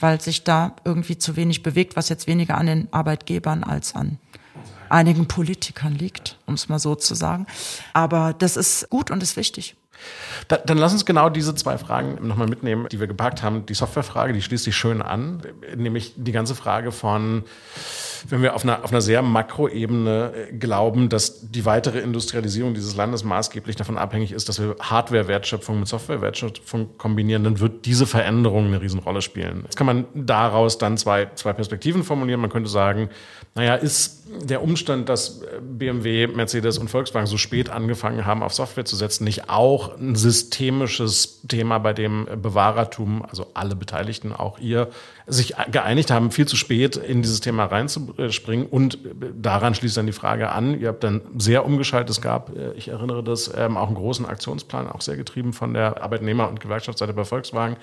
Weil 0.00 0.22
sich 0.22 0.42
da 0.42 0.74
irgendwie 0.86 1.18
zu 1.18 1.36
wenig 1.36 1.62
bewegt, 1.62 1.96
was 1.96 2.08
jetzt 2.08 2.26
weniger 2.26 2.56
an 2.56 2.64
den 2.64 2.88
Arbeitgebern 2.94 3.62
als 3.62 3.94
an 3.94 4.18
einigen 4.88 5.26
Politikern 5.28 5.94
liegt, 5.94 6.38
um 6.46 6.54
es 6.54 6.68
mal 6.68 6.78
so 6.78 6.94
zu 6.94 7.14
sagen. 7.14 7.46
Aber 7.92 8.32
das 8.32 8.56
ist 8.56 8.88
gut 8.90 9.10
und 9.10 9.22
ist 9.22 9.36
wichtig. 9.36 9.76
Da, 10.48 10.56
dann 10.58 10.78
lass 10.78 10.92
uns 10.92 11.04
genau 11.04 11.30
diese 11.30 11.54
zwei 11.54 11.78
Fragen 11.78 12.26
nochmal 12.26 12.48
mitnehmen, 12.48 12.86
die 12.90 13.00
wir 13.00 13.06
gepackt 13.06 13.42
haben. 13.42 13.66
Die 13.66 13.74
Softwarefrage, 13.74 14.32
die 14.32 14.42
schließt 14.42 14.64
sich 14.64 14.76
schön 14.76 15.02
an, 15.02 15.42
nämlich 15.74 16.12
die 16.16 16.32
ganze 16.32 16.54
Frage 16.54 16.92
von, 16.92 17.44
wenn 18.28 18.42
wir 18.42 18.54
auf 18.54 18.64
einer, 18.64 18.84
auf 18.84 18.90
einer 18.90 19.00
sehr 19.00 19.22
Makroebene 19.22 20.32
äh, 20.34 20.52
glauben, 20.52 21.08
dass 21.08 21.50
die 21.50 21.64
weitere 21.64 22.00
Industrialisierung 22.00 22.74
dieses 22.74 22.96
Landes 22.96 23.24
maßgeblich 23.24 23.76
davon 23.76 23.98
abhängig 23.98 24.32
ist, 24.32 24.48
dass 24.48 24.60
wir 24.60 24.76
Hardware-Wertschöpfung 24.80 25.78
mit 25.80 25.88
Software-Wertschöpfung 25.88 26.98
kombinieren, 26.98 27.44
dann 27.44 27.60
wird 27.60 27.86
diese 27.86 28.06
Veränderung 28.06 28.66
eine 28.66 28.80
Riesenrolle 28.80 29.22
spielen. 29.22 29.62
Jetzt 29.64 29.76
kann 29.76 29.86
man 29.86 30.04
daraus 30.14 30.78
dann 30.78 30.96
zwei, 30.96 31.28
zwei 31.34 31.52
Perspektiven 31.52 32.04
formulieren. 32.04 32.40
Man 32.40 32.50
könnte 32.50 32.70
sagen, 32.70 33.10
naja, 33.54 33.74
ist 33.74 34.24
der 34.42 34.62
Umstand, 34.62 35.08
dass 35.08 35.40
BMW, 35.60 36.26
Mercedes 36.26 36.78
und 36.78 36.88
Volkswagen 36.88 37.26
so 37.26 37.38
spät 37.38 37.70
angefangen 37.70 38.26
haben, 38.26 38.42
auf 38.42 38.52
Software 38.52 38.84
zu 38.84 38.96
setzen, 38.96 39.24
nicht 39.24 39.48
auch 39.48 39.96
ein 39.98 40.16
systemisches 40.16 41.42
Thema, 41.48 41.78
bei 41.78 41.92
dem 41.92 42.26
Bewahrertum, 42.42 43.24
also 43.24 43.46
alle 43.54 43.76
Beteiligten, 43.76 44.32
auch 44.32 44.58
ihr, 44.58 44.88
sich 45.26 45.54
geeinigt 45.70 46.10
haben, 46.10 46.30
viel 46.30 46.46
zu 46.46 46.56
spät 46.56 46.96
in 46.96 47.22
dieses 47.22 47.40
Thema 47.40 47.64
reinzu, 47.64 48.14
springen. 48.30 48.66
Und 48.66 48.98
daran 49.34 49.74
schließt 49.74 49.96
dann 49.96 50.06
die 50.06 50.12
Frage 50.12 50.50
an, 50.50 50.78
ihr 50.80 50.88
habt 50.88 51.04
dann 51.04 51.20
sehr 51.36 51.64
umgeschaltet, 51.64 52.10
es 52.10 52.20
gab, 52.20 52.52
ich 52.76 52.88
erinnere 52.88 53.22
das, 53.22 53.52
ähm, 53.56 53.76
auch 53.76 53.86
einen 53.86 53.96
großen 53.96 54.26
Aktionsplan, 54.26 54.88
auch 54.88 55.00
sehr 55.00 55.16
getrieben 55.16 55.52
von 55.52 55.74
der 55.74 56.02
Arbeitnehmer- 56.02 56.48
und 56.48 56.60
Gewerkschaftsseite 56.60 57.12
bei 57.12 57.24
Volkswagen. 57.24 57.76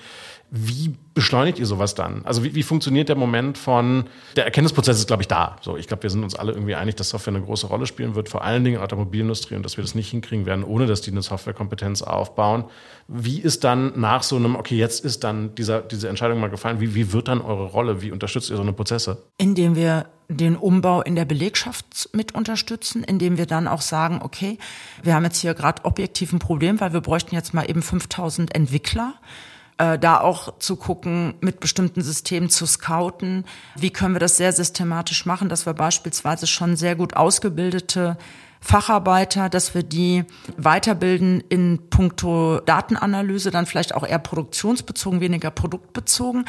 Wie 0.50 0.94
beschleunigt 1.14 1.58
ihr 1.58 1.66
sowas 1.66 1.94
dann? 1.94 2.24
Also 2.24 2.44
wie, 2.44 2.54
wie 2.54 2.62
funktioniert 2.62 3.08
der 3.08 3.16
Moment 3.16 3.58
von, 3.58 4.04
der 4.36 4.44
Erkenntnisprozess 4.44 4.98
ist, 4.98 5.06
glaube 5.06 5.22
ich, 5.22 5.28
da. 5.28 5.56
So, 5.62 5.76
ich 5.76 5.88
glaube, 5.88 6.04
wir 6.04 6.10
sind 6.10 6.22
uns 6.22 6.36
alle 6.36 6.52
irgendwie 6.52 6.74
einig, 6.74 6.94
dass 6.96 7.08
Software 7.08 7.34
eine 7.34 7.44
große 7.44 7.66
Rolle 7.66 7.86
spielen 7.86 8.14
wird, 8.14 8.28
vor 8.28 8.44
allen 8.44 8.62
Dingen 8.62 8.80
Automobilindustrie 8.80 9.56
und 9.56 9.64
dass 9.64 9.76
wir 9.76 9.82
das 9.82 9.94
nicht 9.94 10.10
hinkriegen 10.10 10.46
werden, 10.46 10.62
ohne 10.62 10.86
dass 10.86 11.00
die 11.00 11.10
eine 11.10 11.22
Softwarekompetenz 11.22 12.02
aufbauen. 12.02 12.64
Wie 13.08 13.40
ist 13.40 13.64
dann 13.64 13.98
nach 13.98 14.22
so 14.22 14.36
einem, 14.36 14.54
okay, 14.54 14.76
jetzt 14.76 15.04
ist 15.04 15.24
dann 15.24 15.54
dieser, 15.54 15.80
diese 15.80 16.08
Entscheidung 16.08 16.40
mal 16.40 16.50
gefallen, 16.50 16.80
wie, 16.80 16.94
wie 16.94 17.12
wird 17.12 17.28
dann 17.28 17.40
eure 17.40 17.66
Rolle? 17.66 18.02
Wie 18.02 18.12
unterstützt 18.12 18.50
ihr 18.50 18.56
so 18.56 18.62
eine 18.62 18.72
Prozesse? 18.72 19.18
Indem 19.38 19.76
wir 19.76 20.06
den 20.28 20.56
Umbau 20.56 21.02
in 21.02 21.16
der 21.16 21.24
Belegschaft 21.24 22.10
mit 22.12 22.34
unterstützen, 22.34 23.04
indem 23.04 23.36
wir 23.36 23.46
dann 23.46 23.68
auch 23.68 23.82
sagen, 23.82 24.20
okay, 24.22 24.58
wir 25.02 25.14
haben 25.14 25.24
jetzt 25.24 25.38
hier 25.38 25.54
gerade 25.54 25.84
objektiv 25.84 26.32
ein 26.32 26.38
Problem, 26.38 26.80
weil 26.80 26.92
wir 26.92 27.00
bräuchten 27.00 27.34
jetzt 27.34 27.54
mal 27.54 27.68
eben 27.68 27.82
5000 27.82 28.54
Entwickler 28.54 29.14
äh, 29.78 29.98
da 29.98 30.20
auch 30.20 30.58
zu 30.58 30.76
gucken, 30.76 31.34
mit 31.40 31.60
bestimmten 31.60 32.02
Systemen 32.02 32.48
zu 32.48 32.66
scouten. 32.66 33.44
Wie 33.74 33.90
können 33.90 34.14
wir 34.14 34.20
das 34.20 34.36
sehr 34.36 34.52
systematisch 34.52 35.26
machen, 35.26 35.48
dass 35.48 35.66
wir 35.66 35.74
beispielsweise 35.74 36.46
schon 36.46 36.76
sehr 36.76 36.96
gut 36.96 37.14
ausgebildete 37.16 38.16
Facharbeiter, 38.66 39.50
dass 39.50 39.74
wir 39.74 39.82
die 39.82 40.24
weiterbilden 40.56 41.44
in 41.50 41.90
puncto 41.90 42.60
Datenanalyse, 42.60 43.50
dann 43.50 43.66
vielleicht 43.66 43.94
auch 43.94 44.06
eher 44.06 44.18
produktionsbezogen, 44.18 45.20
weniger 45.20 45.50
produktbezogen. 45.50 46.46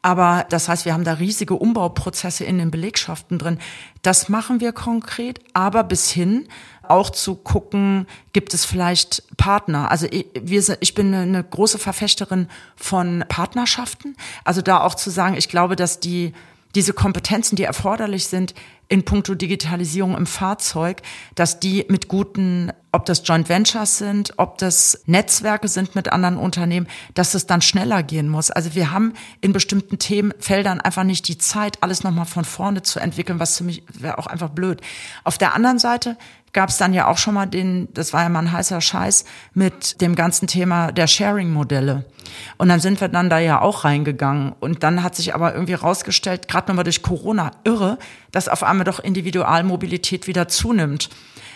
Aber 0.00 0.46
das 0.48 0.70
heißt, 0.70 0.86
wir 0.86 0.94
haben 0.94 1.04
da 1.04 1.12
riesige 1.12 1.54
Umbauprozesse 1.54 2.44
in 2.44 2.56
den 2.56 2.70
Belegschaften 2.70 3.38
drin. 3.38 3.58
Das 4.00 4.30
machen 4.30 4.60
wir 4.60 4.72
konkret, 4.72 5.40
aber 5.52 5.84
bis 5.84 6.10
hin 6.10 6.48
auch 6.84 7.10
zu 7.10 7.34
gucken, 7.34 8.06
gibt 8.32 8.54
es 8.54 8.64
vielleicht 8.64 9.24
Partner. 9.36 9.90
Also 9.90 10.06
ich, 10.10 10.94
bin 10.94 11.14
eine 11.14 11.44
große 11.44 11.78
Verfechterin 11.78 12.48
von 12.76 13.26
Partnerschaften. 13.28 14.16
Also 14.42 14.62
da 14.62 14.80
auch 14.80 14.94
zu 14.94 15.10
sagen, 15.10 15.36
ich 15.36 15.50
glaube, 15.50 15.76
dass 15.76 16.00
die 16.00 16.32
diese 16.74 16.92
Kompetenzen, 16.92 17.56
die 17.56 17.64
erforderlich 17.64 18.26
sind 18.26 18.54
in 18.88 19.04
puncto 19.04 19.34
Digitalisierung 19.34 20.16
im 20.16 20.26
Fahrzeug, 20.26 21.02
dass 21.34 21.60
die 21.60 21.84
mit 21.88 22.08
guten, 22.08 22.72
ob 22.90 23.04
das 23.04 23.22
Joint 23.24 23.48
Ventures 23.48 23.98
sind, 23.98 24.32
ob 24.38 24.56
das 24.58 25.02
Netzwerke 25.04 25.68
sind 25.68 25.94
mit 25.94 26.10
anderen 26.10 26.38
Unternehmen, 26.38 26.88
dass 27.14 27.34
es 27.34 27.46
dann 27.46 27.60
schneller 27.60 28.02
gehen 28.02 28.28
muss. 28.28 28.50
Also 28.50 28.74
wir 28.74 28.90
haben 28.90 29.12
in 29.42 29.52
bestimmten 29.52 29.98
Themenfeldern 29.98 30.80
einfach 30.80 31.04
nicht 31.04 31.28
die 31.28 31.36
Zeit, 31.36 31.82
alles 31.82 32.02
nochmal 32.02 32.24
von 32.24 32.44
vorne 32.44 32.82
zu 32.82 32.98
entwickeln, 32.98 33.38
was 33.38 33.58
für 33.58 33.64
mich 33.64 33.84
wäre 33.92 34.18
auch 34.18 34.26
einfach 34.26 34.48
blöd. 34.48 34.80
Auf 35.24 35.36
der 35.36 35.54
anderen 35.54 35.78
Seite 35.78 36.16
gab 36.58 36.70
es 36.70 36.76
dann 36.76 36.92
ja 36.92 37.06
auch 37.06 37.18
schon 37.18 37.34
mal 37.34 37.46
den, 37.46 37.86
das 37.94 38.12
war 38.12 38.24
ja 38.24 38.28
mal 38.28 38.40
ein 38.40 38.50
heißer 38.50 38.80
Scheiß, 38.80 39.24
mit 39.54 40.00
dem 40.00 40.16
ganzen 40.16 40.48
Thema 40.48 40.90
der 40.90 41.06
Sharing-Modelle. 41.06 42.04
Und 42.56 42.68
dann 42.68 42.80
sind 42.80 43.00
wir 43.00 43.06
dann 43.06 43.30
da 43.30 43.38
ja 43.38 43.60
auch 43.60 43.84
reingegangen. 43.84 44.56
Und 44.58 44.82
dann 44.82 45.04
hat 45.04 45.14
sich 45.14 45.36
aber 45.36 45.54
irgendwie 45.54 45.74
rausgestellt, 45.74 46.48
gerade 46.48 46.66
nochmal 46.66 46.82
durch 46.82 47.00
Corona, 47.02 47.52
irre, 47.62 47.96
dass 48.32 48.48
auf 48.48 48.64
einmal 48.64 48.82
doch 48.82 48.98
Individualmobilität 48.98 50.26
wieder 50.26 50.48
zunimmt. 50.48 51.10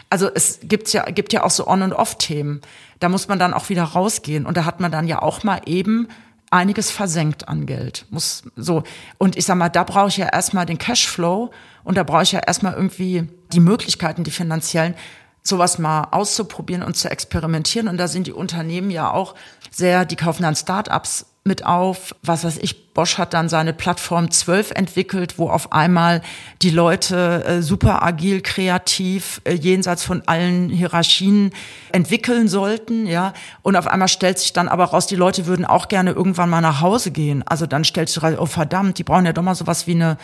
Also 0.09 0.31
es 0.33 0.61
gibt 0.63 0.93
ja, 0.93 1.03
gibt 1.07 1.33
ja 1.33 1.43
auch 1.43 1.51
so 1.51 1.67
On- 1.67 1.83
und 1.83 1.95
Off-Themen. 1.95 2.61
Da 3.01 3.09
muss 3.09 3.27
man 3.27 3.41
dann 3.41 3.55
auch 3.55 3.71
wieder 3.71 3.83
rausgehen. 3.83 4.47
Und 4.47 4.57
da 4.57 4.65
hat 4.65 4.79
man 4.79 4.93
dann 4.93 5.09
ja 5.09 5.21
auch 5.21 5.43
mal 5.43 5.63
eben 5.67 6.07
einiges 6.53 6.91
versenkt 6.91 7.49
an 7.49 7.67
Geld. 7.67 8.07
Muss 8.11 8.43
so. 8.57 8.83
Und 9.19 9.37
ich 9.37 9.45
sag 9.45 9.57
mal, 9.57 9.69
da 9.69 9.85
brauche 9.85 10.09
ich 10.09 10.17
ja 10.17 10.27
erstmal 10.27 10.67
den 10.67 10.79
Cashflow 10.79 11.51
und 11.85 11.97
da 11.97 12.05
brauche 12.05 12.23
ich 12.23 12.33
ja 12.33 12.41
erstmal 12.41 12.75
irgendwie 12.75 13.29
die 13.53 13.61
Möglichkeiten, 13.61 14.25
die 14.25 14.31
finanziellen, 14.31 14.95
sowas 15.43 15.79
mal 15.79 16.09
auszuprobieren 16.11 16.83
und 16.83 16.97
zu 16.97 17.11
experimentieren. 17.11 17.89
Und 17.89 17.97
da 17.97 18.07
sind 18.07 18.27
die 18.27 18.33
Unternehmen 18.33 18.91
ja 18.91 19.11
auch 19.11 19.35
sehr, 19.71 20.05
die 20.05 20.17
kaufen 20.17 20.43
dann 20.43 20.55
Startups 20.55 21.27
mit 21.45 21.67
auf. 21.67 22.15
Was 22.23 22.45
weiß 22.45 22.59
ich, 22.59 22.93
Bosch 22.95 23.19
hat 23.19 23.35
dann 23.35 23.49
seine 23.49 23.73
Plattform 23.73 24.31
12 24.31 24.71
entwickelt, 24.73 25.39
wo 25.39 25.49
auf 25.49 25.73
einmal 25.73 26.23
die 26.63 26.71
Leute 26.71 27.45
äh, 27.45 27.63
super 27.63 28.03
agil, 28.03 28.43
kreativ, 28.43 29.41
äh, 29.45 29.55
jenseits 29.55 30.05
von 30.05 30.23
allen 30.27 30.69
Hierarchien 30.69 31.51
entwickeln 31.91 32.49
sollten, 32.49 33.07
ja. 33.07 33.33
Und 33.63 33.77
auf 33.77 33.87
einmal 33.87 34.09
stellt 34.09 34.39
sich 34.39 34.53
dann 34.53 34.69
aber 34.69 34.85
raus, 34.85 35.07
die 35.07 35.17
Leute 35.17 35.47
würden 35.47 35.65
auch 35.65 35.89
gerne 35.89 36.13
irgendwann 36.13 36.51
mal 36.51 36.61
nach 36.61 36.81
Hause 36.81 37.11
gehen. 37.11 37.43
Also 37.47 37.67
dann 37.67 37.85
stellt 37.85 38.09
sich 38.09 38.23
raus, 38.23 38.35
oh 38.39 38.47
verdammt, 38.47 38.99
die 38.99 39.05
brauchen 39.05 39.27
ja 39.27 39.33
doch 39.33 39.43
mal 39.43 39.55
sowas 39.55 39.87
wie 39.87 39.95
eine 39.95 40.19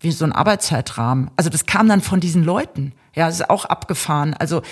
wie 0.00 0.10
so 0.10 0.24
ein 0.24 0.32
Arbeitszeitrahmen. 0.32 1.30
Also 1.36 1.50
das 1.50 1.66
kam 1.66 1.86
dann 1.86 2.00
von 2.00 2.20
diesen 2.20 2.42
Leuten. 2.42 2.92
Ja, 3.14 3.26
das 3.26 3.40
ist 3.40 3.50
auch 3.50 3.66
abgefahren. 3.66 4.34
Also 4.34 4.62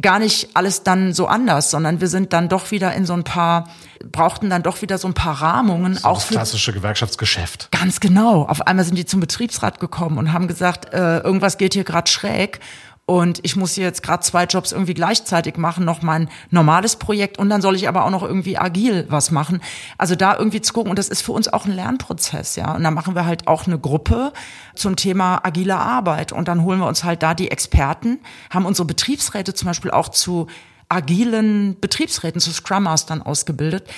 gar 0.00 0.18
nicht 0.18 0.50
alles 0.54 0.82
dann 0.82 1.12
so 1.12 1.26
anders, 1.26 1.70
sondern 1.70 2.00
wir 2.00 2.08
sind 2.08 2.32
dann 2.32 2.48
doch 2.48 2.70
wieder 2.70 2.94
in 2.94 3.06
so 3.06 3.12
ein 3.14 3.24
paar, 3.24 3.68
brauchten 4.10 4.50
dann 4.50 4.62
doch 4.62 4.82
wieder 4.82 4.98
so 4.98 5.08
ein 5.08 5.14
paar 5.14 5.40
Rahmungen. 5.40 5.94
So 5.94 6.08
auch 6.08 6.20
das 6.20 6.28
klassische 6.28 6.72
Gewerkschaftsgeschäft. 6.72 7.70
Ganz 7.70 8.00
genau. 8.00 8.42
Auf 8.42 8.66
einmal 8.66 8.84
sind 8.84 8.96
die 8.96 9.06
zum 9.06 9.20
Betriebsrat 9.20 9.80
gekommen 9.80 10.18
und 10.18 10.32
haben 10.32 10.48
gesagt, 10.48 10.92
äh, 10.92 11.18
irgendwas 11.18 11.58
geht 11.58 11.74
hier 11.74 11.84
gerade 11.84 12.10
schräg 12.10 12.60
und 13.08 13.38
ich 13.44 13.54
muss 13.54 13.76
jetzt 13.76 14.02
gerade 14.02 14.24
zwei 14.24 14.44
Jobs 14.44 14.72
irgendwie 14.72 14.94
gleichzeitig 14.94 15.56
machen, 15.56 15.84
noch 15.84 16.02
mein 16.02 16.28
normales 16.50 16.96
Projekt 16.96 17.38
und 17.38 17.48
dann 17.48 17.62
soll 17.62 17.76
ich 17.76 17.88
aber 17.88 18.04
auch 18.04 18.10
noch 18.10 18.24
irgendwie 18.24 18.58
agil 18.58 19.06
was 19.08 19.30
machen. 19.30 19.60
Also 19.96 20.16
da 20.16 20.36
irgendwie 20.36 20.60
zu 20.60 20.72
gucken 20.72 20.90
und 20.90 20.98
das 20.98 21.08
ist 21.08 21.22
für 21.22 21.30
uns 21.30 21.46
auch 21.46 21.66
ein 21.66 21.72
Lernprozess, 21.72 22.56
ja. 22.56 22.74
Und 22.74 22.82
dann 22.82 22.94
machen 22.94 23.14
wir 23.14 23.24
halt 23.24 23.46
auch 23.46 23.68
eine 23.68 23.78
Gruppe 23.78 24.32
zum 24.74 24.96
Thema 24.96 25.40
agile 25.44 25.76
Arbeit 25.76 26.32
und 26.32 26.48
dann 26.48 26.64
holen 26.64 26.80
wir 26.80 26.88
uns 26.88 27.04
halt 27.04 27.22
da 27.22 27.34
die 27.34 27.52
Experten, 27.52 28.18
haben 28.50 28.66
unsere 28.66 28.86
Betriebsräte 28.86 29.54
zum 29.54 29.66
Beispiel 29.66 29.92
auch 29.92 30.08
zu 30.08 30.48
agilen 30.88 31.78
Betriebsräten, 31.80 32.40
zu 32.40 32.50
Scrum 32.50 32.84
Mastern 32.84 33.22
ausgebildet, 33.22 33.88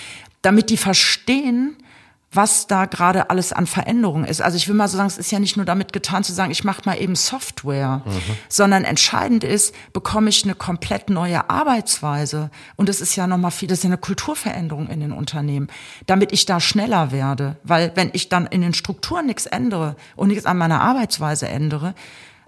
damit 0.43 0.69
die 0.69 0.77
verstehen, 0.77 1.77
was 2.31 2.67
da 2.67 2.85
gerade 2.85 3.31
alles 3.31 3.55
an 3.55 3.67
Veränderungen 3.67 4.25
ist. 4.25 4.43
Also 4.43 4.59
ich 4.59 4.69
will 4.69 4.75
mal 4.75 4.89
so 4.89 4.99
sagen, 4.99 5.07
es 5.07 5.17
ist 5.17 5.31
ja 5.31 5.39
nicht 5.39 5.57
nur 5.57 5.65
damit 5.65 5.95
getan 5.95 6.25
zu 6.25 6.35
sagen, 6.35 6.51
ich 6.51 6.63
mache 6.63 6.83
mal 6.85 7.01
eben 7.01 7.17
Software, 7.17 8.03
mhm. 8.05 8.37
sondern 8.49 8.85
entscheidend 8.85 9.45
ist, 9.45 9.75
bekomme 9.95 10.29
ich 10.29 10.45
eine 10.45 10.55
komplett 10.55 11.09
neue 11.09 11.49
Arbeitsweise. 11.49 12.51
Und 12.77 12.91
das 12.91 13.01
ist 13.01 13.17
ja 13.17 13.27
nochmal 13.27 13.51
viel, 13.51 13.69
das 13.69 13.79
ist 13.79 13.85
ja 13.85 13.89
eine 13.89 13.99
Kulturveränderung 13.99 14.89
in 14.89 15.01
den 15.01 15.13
Unternehmen, 15.13 15.69
damit 16.07 16.33
ich 16.33 16.45
da 16.45 16.61
schneller 16.61 17.13
werde. 17.13 17.57
Weil 17.65 17.93
wenn 17.95 18.11
ich 18.13 18.29
dann 18.29 18.47
in 18.47 18.61
den 18.61 18.75
Strukturen 18.75 19.25
nichts 19.25 19.47
ändere 19.47 19.97
und 20.15 20.29
nichts 20.29 20.45
an 20.45 20.59
meiner 20.59 20.83
Arbeitsweise 20.83 21.49
ändere, 21.49 21.95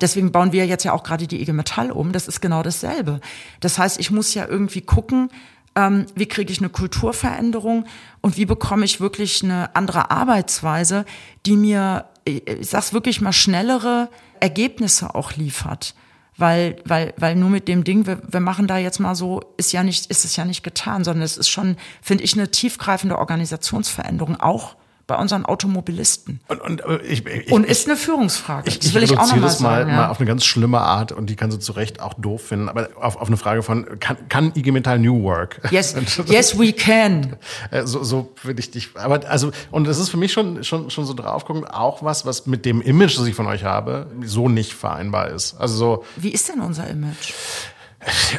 Deswegen 0.01 0.33
bauen 0.33 0.53
wir 0.53 0.67
jetzt 0.67 0.85
ja 0.85 0.93
auch 0.93 1.03
gerade 1.03 1.27
die 1.27 1.43
IG 1.43 1.53
Metall 1.53 1.91
um. 1.91 2.13
Das 2.13 2.27
ist 2.27 2.41
genau 2.41 2.63
dasselbe. 2.63 3.21
Das 3.61 3.79
heißt, 3.79 4.01
ich 4.01 4.11
muss 4.11 4.33
ja 4.35 4.47
irgendwie 4.47 4.81
gucken, 4.81 5.29
ähm, 5.77 6.07
wie 6.15 6.27
kriege 6.27 6.53
ich 6.53 6.59
eine 6.59 6.69
Kulturveränderung 6.69 7.87
und 8.21 8.37
wie 8.37 8.45
bekomme 8.45 8.85
ich 8.85 9.01
wirklich 9.01 9.43
eine 9.43 9.75
andere 9.75 10.11
Arbeitsweise, 10.11 11.05
die 11.47 11.57
mir, 11.57 12.07
ich 12.25 12.69
sag's 12.69 12.93
wirklich 12.93 13.21
mal, 13.21 13.33
schnellere 13.33 14.09
Ergebnisse 14.41 15.15
auch 15.15 15.37
liefert. 15.37 15.95
Weil, 16.37 16.77
weil, 16.87 17.13
weil 17.19 17.37
nur 17.37 17.51
mit 17.51 17.69
dem 17.69 17.85
Ding, 17.85 18.07
wir, 18.07 18.23
wir 18.27 18.41
machen 18.41 18.67
da 18.67 18.79
jetzt 18.79 18.99
mal 18.99 19.15
so, 19.15 19.43
ist 19.59 19.73
ja 19.73 19.83
nicht, 19.83 20.07
ist 20.07 20.25
es 20.25 20.37
ja 20.37 20.47
nicht 20.47 20.63
getan, 20.63 21.05
sondern 21.05 21.23
es 21.23 21.37
ist 21.37 21.51
schon, 21.51 21.77
finde 22.01 22.25
ich, 22.25 22.33
eine 22.33 22.51
tiefgreifende 22.51 23.19
Organisationsveränderung 23.19 24.41
auch 24.41 24.77
bei 25.11 25.17
unseren 25.17 25.45
Automobilisten. 25.45 26.39
Und, 26.47 26.61
und, 26.61 26.83
ich, 27.03 27.27
ich, 27.27 27.51
und 27.51 27.67
ist 27.67 27.89
eine 27.89 27.97
Führungsfrage. 27.97 28.69
Ich, 28.69 28.79
das 28.79 28.95
will 28.95 29.03
ich, 29.03 29.11
ich 29.11 29.19
auch 29.19 29.27
noch 29.27 29.37
mal 29.41 29.51
sagen. 29.51 29.91
Ja. 29.91 29.97
mal 29.97 30.09
auf 30.09 30.21
eine 30.21 30.29
ganz 30.29 30.45
schlimme 30.45 30.81
Art 30.81 31.11
und 31.11 31.29
die 31.29 31.35
kannst 31.35 31.57
du 31.57 31.61
zu 31.61 31.73
Recht 31.73 32.01
auch 32.01 32.15
doof 32.15 32.43
finden. 32.43 32.69
Aber 32.69 32.91
auf, 32.95 33.17
auf 33.17 33.27
eine 33.27 33.37
Frage 33.37 33.65
von, 33.65 33.99
kann, 33.99 34.17
kann 34.29 34.53
IG 34.55 34.71
Metall 34.71 35.01
New 35.01 35.25
Work? 35.25 35.63
Yes, 35.73 35.97
yes 36.27 36.57
we 36.57 36.73
can. 36.73 37.35
Äh, 37.73 37.87
so, 37.87 38.05
so 38.05 38.33
will 38.45 38.57
ich 38.61 38.71
dich, 38.71 38.91
aber 38.95 39.29
also, 39.29 39.51
und 39.73 39.89
es 39.89 39.99
ist 39.99 40.11
für 40.11 40.17
mich 40.17 40.31
schon, 40.33 40.63
schon, 40.63 40.91
schon 40.91 41.07
so 41.07 41.15
drauf 41.15 41.45
gucken, 41.45 41.65
auch 41.65 42.05
was, 42.05 42.25
was 42.25 42.47
mit 42.47 42.65
dem 42.65 42.81
Image, 42.81 43.19
das 43.19 43.27
ich 43.27 43.35
von 43.35 43.49
euch 43.49 43.65
habe, 43.65 44.07
so 44.25 44.49
nicht 44.49 44.75
vereinbar 44.75 45.31
ist. 45.31 45.57
Also 45.59 45.77
so. 45.77 46.05
Wie 46.15 46.31
ist 46.31 46.49
denn 46.49 46.61
unser 46.61 46.87
Image? 46.87 47.33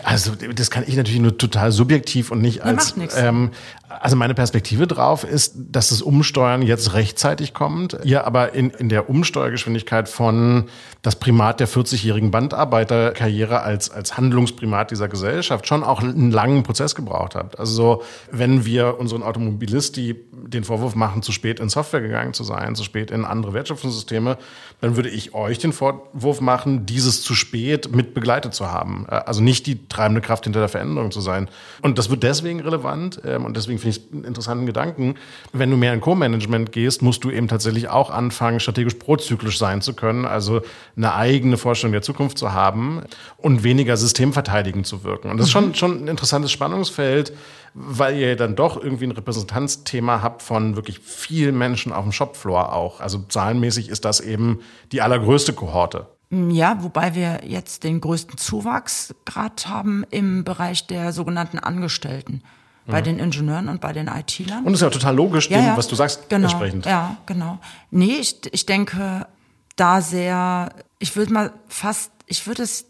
Also 0.03 0.31
das 0.55 0.71
kann 0.71 0.83
ich 0.87 0.95
natürlich 0.95 1.19
nur 1.19 1.37
total 1.37 1.71
subjektiv 1.71 2.31
und 2.31 2.41
nicht 2.41 2.61
als. 2.63 2.95
Ähm, 3.15 3.51
also 3.99 4.15
meine 4.15 4.33
Perspektive 4.33 4.87
drauf 4.87 5.23
ist, 5.23 5.53
dass 5.57 5.89
das 5.89 6.01
Umsteuern 6.01 6.61
jetzt 6.61 6.93
rechtzeitig 6.93 7.53
kommt. 7.53 7.97
Ihr 8.03 8.25
aber 8.25 8.53
in, 8.53 8.69
in 8.71 8.89
der 8.89 9.09
Umsteuergeschwindigkeit 9.09 10.07
von 10.07 10.65
das 11.01 11.15
Primat 11.15 11.59
der 11.59 11.67
40-jährigen 11.67 12.31
Bandarbeiterkarriere 12.31 13.61
als, 13.61 13.89
als 13.89 14.17
Handlungsprimat 14.17 14.91
dieser 14.91 15.07
Gesellschaft 15.07 15.67
schon 15.67 15.83
auch 15.83 16.01
einen 16.01 16.31
langen 16.31 16.63
Prozess 16.63 16.95
gebraucht 16.95 17.35
habt. 17.35 17.59
Also 17.59 17.73
so, 17.73 18.03
wenn 18.31 18.65
wir 18.65 18.99
unseren 18.99 19.23
Automobilisti 19.23 20.15
den 20.31 20.63
Vorwurf 20.63 20.95
machen, 20.95 21.21
zu 21.21 21.31
spät 21.31 21.59
in 21.59 21.69
Software 21.69 22.01
gegangen 22.01 22.33
zu 22.33 22.43
sein, 22.43 22.75
zu 22.75 22.83
spät 22.83 23.11
in 23.11 23.25
andere 23.25 23.53
Wertschöpfungssysteme, 23.53 24.37
dann 24.81 24.95
würde 24.95 25.09
ich 25.09 25.33
euch 25.33 25.59
den 25.59 25.73
Vorwurf 25.73 26.41
machen, 26.41 26.85
dieses 26.85 27.21
zu 27.21 27.35
spät 27.35 27.95
mit 27.95 28.13
begleitet 28.13 28.53
zu 28.53 28.71
haben. 28.71 29.05
Also 29.07 29.41
nicht 29.41 29.67
die 29.67 29.87
treibende 29.87 30.21
Kraft 30.21 30.43
hinter 30.43 30.59
der 30.59 30.69
Veränderung 30.69 31.11
zu 31.11 31.21
sein. 31.21 31.49
Und 31.81 31.97
das 31.97 32.09
wird 32.09 32.23
deswegen 32.23 32.59
relevant 32.59 33.21
ähm, 33.23 33.45
und 33.45 33.55
deswegen 33.55 33.79
finde 33.79 33.97
ich 33.97 34.11
einen 34.11 34.23
interessanten 34.23 34.65
Gedanken. 34.65 35.15
Wenn 35.53 35.69
du 35.69 35.77
mehr 35.77 35.93
in 35.93 36.01
Co-Management 36.01 36.71
gehst, 36.71 37.01
musst 37.03 37.23
du 37.23 37.29
eben 37.29 37.47
tatsächlich 37.47 37.89
auch 37.89 38.09
anfangen, 38.09 38.59
strategisch 38.59 38.95
prozyklisch 38.95 39.59
sein 39.59 39.81
zu 39.81 39.93
können, 39.93 40.25
also 40.25 40.61
eine 40.97 41.13
eigene 41.13 41.57
Vorstellung 41.57 41.91
der 41.93 42.01
Zukunft 42.01 42.39
zu 42.39 42.53
haben 42.53 43.03
und 43.37 43.63
weniger 43.63 43.95
systemverteidigend 43.97 44.87
zu 44.87 45.03
wirken. 45.03 45.29
Und 45.29 45.37
das 45.37 45.47
ist 45.47 45.51
schon, 45.51 45.69
mhm. 45.69 45.75
schon 45.75 46.03
ein 46.03 46.07
interessantes 46.07 46.51
Spannungsfeld, 46.51 47.33
weil 47.73 48.17
ihr 48.17 48.35
dann 48.35 48.55
doch 48.55 48.81
irgendwie 48.81 49.05
ein 49.05 49.11
Repräsentanzthema 49.11 50.21
habt 50.21 50.41
von 50.41 50.75
wirklich 50.75 50.99
vielen 50.99 51.57
Menschen 51.57 51.93
auf 51.93 52.03
dem 52.03 52.11
Shopfloor 52.11 52.73
auch. 52.73 52.99
Also 52.99 53.19
zahlenmäßig 53.27 53.89
ist 53.89 54.05
das 54.05 54.19
eben 54.19 54.59
die 54.91 55.01
allergrößte 55.01 55.53
Kohorte. 55.53 56.07
Ja, 56.31 56.81
wobei 56.81 57.13
wir 57.13 57.41
jetzt 57.45 57.83
den 57.83 57.99
größten 57.99 58.37
Zuwachsgrad 58.37 59.67
haben 59.67 60.05
im 60.11 60.43
Bereich 60.45 60.87
der 60.87 61.11
sogenannten 61.11 61.59
Angestellten. 61.59 62.41
Bei 62.87 62.97
ja. 62.97 63.01
den 63.01 63.19
Ingenieuren 63.19 63.69
und 63.69 63.79
bei 63.79 63.93
den 63.93 64.07
IT-Lern. 64.07 64.63
Und 64.63 64.71
das 64.71 64.81
ist 64.81 64.81
ja 64.81 64.89
total 64.89 65.15
logisch, 65.15 65.49
ja, 65.49 65.57
dem, 65.57 65.65
ja. 65.67 65.77
was 65.77 65.87
du 65.87 65.95
sagst, 65.95 66.29
genau, 66.29 66.47
entsprechend. 66.47 66.85
Ja, 66.85 67.17
genau. 67.27 67.59
Nee, 67.91 68.17
ich, 68.19 68.37
ich 68.51 68.65
denke 68.65 69.27
da 69.75 70.01
sehr, 70.01 70.73
ich 70.97 71.15
würde 71.15 71.31
mal 71.31 71.53
fast, 71.67 72.11
ich 72.25 72.47
würde 72.47 72.63
es 72.63 72.85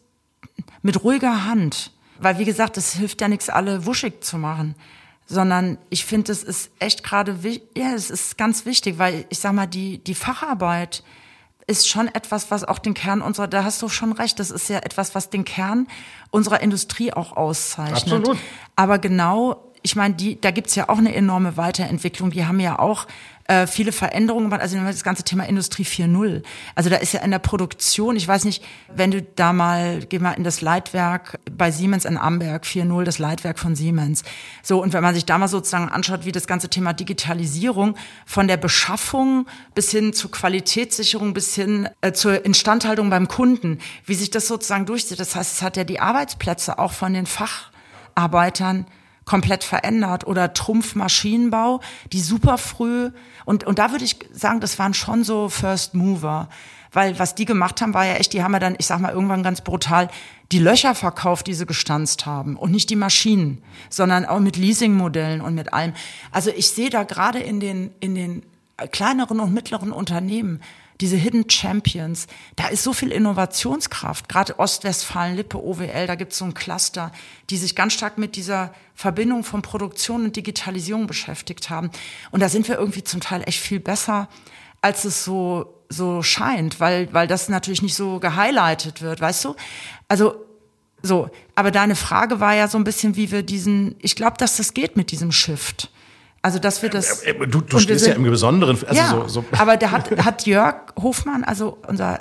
mit 0.82 1.04
ruhiger 1.04 1.46
Hand, 1.46 1.92
weil 2.22 2.38
wie 2.38 2.45
gesagt, 2.45 2.78
es 2.78 2.93
hilft 2.93 3.22
ja 3.22 3.28
nichts, 3.28 3.49
alle 3.49 3.86
wuschig 3.86 4.24
zu 4.24 4.38
machen 4.38 4.76
sondern 5.28 5.78
ich 5.89 6.03
finde, 6.03 6.30
es 6.34 6.43
ist 6.43 6.72
echt 6.80 7.05
gerade, 7.05 7.38
ja, 7.78 7.93
es 7.93 8.09
ist 8.09 8.38
ganz 8.38 8.65
wichtig, 8.65 8.97
weil 8.97 9.26
ich 9.30 9.39
sag 9.39 9.53
mal, 9.53 9.65
die, 9.65 9.99
die 9.99 10.15
Facharbeit, 10.15 11.03
ist 11.67 11.88
schon 11.88 12.07
etwas, 12.07 12.51
was 12.51 12.63
auch 12.63 12.80
den 12.80 12.93
Kern 12.93 13.22
unserer, 13.22 13.47
da 13.47 13.63
hast 13.63 13.82
du 13.82 13.88
schon 13.88 14.11
recht, 14.11 14.39
das 14.39 14.51
ist 14.51 14.67
ja 14.67 14.80
etwas, 14.80 15.15
was 15.15 15.30
den 15.30 15.45
Kern 15.45 15.88
unserer 16.30 16.61
Industrie 16.61 17.13
auch 17.13 17.38
auszeichnet. 17.38 18.13
Absolut. 18.13 18.38
Aber 18.76 18.99
genau 18.99 19.72
ich 19.84 19.95
meine, 19.95 20.13
die, 20.13 20.39
da 20.39 20.51
gibt's 20.51 20.76
ja 20.76 20.89
auch 20.89 20.97
eine 20.97 21.13
enorme 21.15 21.57
Weiterentwicklung. 21.57 22.32
Die 22.32 22.45
haben 22.45 22.59
ja 22.59 22.78
auch 22.78 23.07
äh, 23.48 23.68
viele 23.68 23.92
Veränderungen 23.92 24.46
gemacht. 24.46 24.62
Also 24.62 24.78
das 24.78 25.04
ganze 25.04 25.24
Thema 25.24 25.44
Industrie 25.44 25.84
4.0. 25.84 26.44
Also 26.76 26.89
da 26.89 26.98
ist 26.98 27.14
ja 27.14 27.22
in 27.22 27.32
der 27.32 27.39
Produktion, 27.39 28.16
ich 28.16 28.28
weiß 28.28 28.46
nicht, 28.46 28.64
wenn 28.94 29.12
du 29.12 29.22
da 29.22 29.54
mal, 29.54 30.00
geh 30.08 30.20
mal 30.20 30.34
in 30.34 30.44
das 30.44 30.62
Leitwerk 30.62 31.39
bei 31.52 31.72
Siemens 31.72 32.06
in 32.06 32.18
Amberg 32.18 32.64
4.0, 32.64 33.04
das 33.04 33.20
Leitwerk 33.20 33.60
von 33.60 33.76
Siemens. 33.76 34.24
So, 34.64 34.82
und 34.82 34.94
wenn 34.94 35.04
man 35.04 35.16
sich 35.16 35.26
da 35.26 35.38
mal 35.38 35.48
sozusagen 35.48 35.89
anschaut, 35.89 36.26
wie 36.26 36.32
das 36.32 36.48
ganze 36.48 36.70
Thema 36.70 36.94
Digitalisierung 36.94 37.96
von 38.26 38.48
der 38.48 38.58
Beschaffung 38.58 39.48
bis 39.76 39.92
hin 39.92 40.14
zur 40.14 40.32
Qualitätssicherung, 40.32 41.34
bis 41.34 41.56
hin 41.56 41.89
äh, 42.02 42.12
zur 42.12 42.46
Instandhaltung 42.46 43.10
beim 43.10 43.28
Kunden, 43.28 43.80
wie 44.06 44.16
sich 44.16 44.30
das 44.30 44.48
sozusagen 44.48 44.86
durchzieht. 44.86 45.20
Das 45.20 45.36
heißt, 45.36 45.54
es 45.54 45.62
hat 45.62 45.78
ja 45.78 45.84
die 45.84 46.00
Arbeitsplätze 46.00 46.80
auch 46.80 46.94
von 46.94 47.14
den 47.14 47.26
Facharbeitern 47.26 48.86
komplett 49.26 49.63
verändert 49.63 50.26
oder 50.26 50.53
Trumpf 50.53 50.95
Maschinenbau, 50.95 51.82
die 52.11 52.22
super 52.22 52.57
früh 52.57 53.11
und 53.45 53.63
und 53.65 53.80
da 53.80 53.91
würde 53.91 54.05
ich 54.05 54.17
sagen, 54.34 54.59
das 54.59 54.80
waren 54.80 54.93
schon 54.93 55.24
so 55.24 55.49
First 55.49 55.93
Mover, 55.93 56.49
weil 56.91 57.17
was 57.19 57.36
die 57.36 57.45
gemacht 57.45 57.82
haben, 57.82 57.93
war 57.93 58.05
ja 58.05 58.15
echt, 58.15 58.34
die 58.34 58.43
haben 58.43 58.53
ja 58.53 58.59
dann, 58.59 58.76
ich 58.78 58.86
sag 58.88 58.99
mal 58.99 59.13
irgendwann 59.13 59.43
ganz 59.43 59.61
brutal 59.61 60.09
die 60.51 60.59
Löcher 60.59 60.95
verkauft, 60.95 61.47
die 61.47 61.53
sie 61.53 61.65
gestanzt 61.65 62.26
haben 62.26 62.57
und 62.57 62.72
nicht 62.72 62.89
die 62.89 62.97
Maschinen, 62.97 63.63
sondern 63.89 64.26
auch 64.26 64.39
mit 64.39 64.57
Leasingmodellen 64.57 65.41
und 65.41 65.55
mit 65.55 65.74
allem. 65.74 65.93
Also 66.32 66.49
ich 66.49 66.69
sehe 66.69 66.89
da 66.89 67.03
gerade 67.03 67.39
in 67.39 67.59
den 67.59 67.91
in 67.99 68.15
den 68.15 68.43
kleineren 68.91 69.39
und 69.39 69.53
mittleren 69.53 69.91
Unternehmen 69.91 70.61
diese 71.02 71.18
Hidden 71.18 71.49
Champions, 71.49 72.28
da 72.56 72.68
ist 72.68 72.84
so 72.84 72.93
viel 72.93 73.12
Innovationskraft. 73.12 74.30
Gerade 74.30 74.60
Ostwestfalen, 74.60 75.36
Lippe, 75.36 75.62
OWL, 75.62 76.08
da 76.08 76.16
gibt 76.16 76.32
es 76.32 76.38
so 76.38 76.45
ein 76.45 76.54
Cluster, 76.54 77.12
die 77.49 77.58
sich 77.58 77.76
ganz 77.76 77.93
stark 77.93 78.18
mit 78.18 78.36
dieser 78.36 78.74
Verbindung 78.93 79.43
von 79.43 79.62
Produktion 79.62 80.26
und 80.26 80.36
Digitalisierung 80.36 81.08
beschäftigt 81.08 81.70
haben. 81.70 81.89
Und 82.30 82.41
da 82.41 82.49
sind 82.49 82.68
wir 82.68 82.78
irgendwie 82.78 83.04
zum 83.04 83.20
Teil 83.20 83.43
echt 83.45 83.60
viel 83.60 83.80
besser, 83.80 84.30
als 84.82 85.04
es 85.06 85.26
so 85.26 85.78
so 85.89 86.24
scheint, 86.24 86.80
weil 86.80 87.14
weil 87.14 87.28
das 87.28 87.49
natürlich 87.49 87.82
nicht 87.82 87.95
so 87.95 88.20
gehighlightet 88.20 89.02
wird, 89.02 89.20
weißt 89.20 89.43
du? 89.43 89.56
Also 90.08 90.36
so, 91.04 91.30
aber 91.56 91.72
deine 91.72 91.95
Frage 91.95 92.39
war 92.39 92.54
ja 92.54 92.68
so 92.68 92.78
ein 92.78 92.84
bisschen, 92.84 93.16
wie 93.16 93.32
wir 93.32 93.43
diesen, 93.43 93.95
ich 93.99 94.16
glaube, 94.16 94.38
dass 94.38 94.58
das 94.58 94.74
geht 94.74 94.97
mit 94.97 95.12
diesem 95.12 95.32
Shift. 95.32 95.89
Also 96.42 96.58
dass 96.58 96.82
wir 96.82 96.89
das. 96.89 97.22
Äh, 97.22 97.32
äh, 97.32 97.48
du, 97.48 97.62
du 97.62 97.80
stehst 97.80 98.06
sind, 98.06 98.14
ja 98.14 98.18
im 98.18 98.24
Besonderen. 98.24 98.78
Also 98.88 98.96
ja, 99.00 99.10
so, 99.10 99.28
so. 99.28 99.46
aber 99.58 99.78
der 99.78 99.92
hat, 99.92 100.10
hat 100.26 100.46
Jörg 100.46 100.76
Hofmann, 101.00 101.44
also 101.44 101.78
unser 101.88 102.20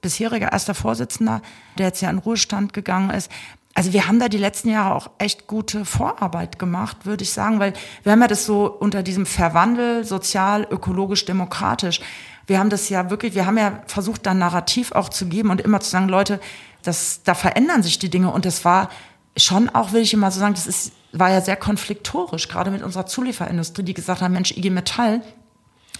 bisheriger 0.00 0.52
erster 0.52 0.74
Vorsitzender, 0.74 1.42
der 1.78 1.86
jetzt 1.86 2.00
ja 2.00 2.10
in 2.10 2.18
Ruhestand 2.18 2.72
gegangen 2.72 3.10
ist. 3.10 3.30
Also 3.74 3.92
wir 3.92 4.08
haben 4.08 4.18
da 4.18 4.28
die 4.28 4.38
letzten 4.38 4.70
Jahre 4.70 4.94
auch 4.94 5.10
echt 5.18 5.46
gute 5.46 5.84
Vorarbeit 5.84 6.58
gemacht, 6.58 7.04
würde 7.04 7.24
ich 7.24 7.32
sagen, 7.32 7.58
weil 7.60 7.74
wir 8.04 8.12
haben 8.12 8.22
ja 8.22 8.28
das 8.28 8.46
so 8.46 8.66
unter 8.66 9.02
diesem 9.02 9.26
Verwandel 9.26 10.02
sozial, 10.04 10.66
ökologisch, 10.70 11.26
demokratisch. 11.26 12.00
Wir 12.46 12.58
haben 12.58 12.70
das 12.70 12.88
ja 12.88 13.10
wirklich, 13.10 13.34
wir 13.34 13.44
haben 13.44 13.58
ja 13.58 13.82
versucht, 13.86 14.24
da 14.24 14.32
Narrativ 14.32 14.92
auch 14.92 15.10
zu 15.10 15.26
geben 15.26 15.50
und 15.50 15.60
immer 15.60 15.80
zu 15.80 15.90
sagen, 15.90 16.08
Leute, 16.08 16.40
das, 16.84 17.22
da 17.24 17.34
verändern 17.34 17.82
sich 17.82 17.98
die 17.98 18.08
Dinge 18.08 18.30
und 18.30 18.46
das 18.46 18.64
war 18.64 18.88
schon 19.36 19.68
auch, 19.68 19.92
will 19.92 20.00
ich 20.00 20.14
immer 20.14 20.30
so 20.30 20.40
sagen, 20.40 20.54
das 20.54 20.66
ist, 20.66 20.92
war 21.18 21.30
ja 21.30 21.40
sehr 21.40 21.56
konfliktorisch, 21.56 22.48
gerade 22.48 22.70
mit 22.70 22.82
unserer 22.82 23.06
Zulieferindustrie, 23.06 23.82
die 23.82 23.94
gesagt 23.94 24.20
haben, 24.20 24.32
Mensch, 24.32 24.52
IG 24.52 24.70
Metall, 24.70 25.22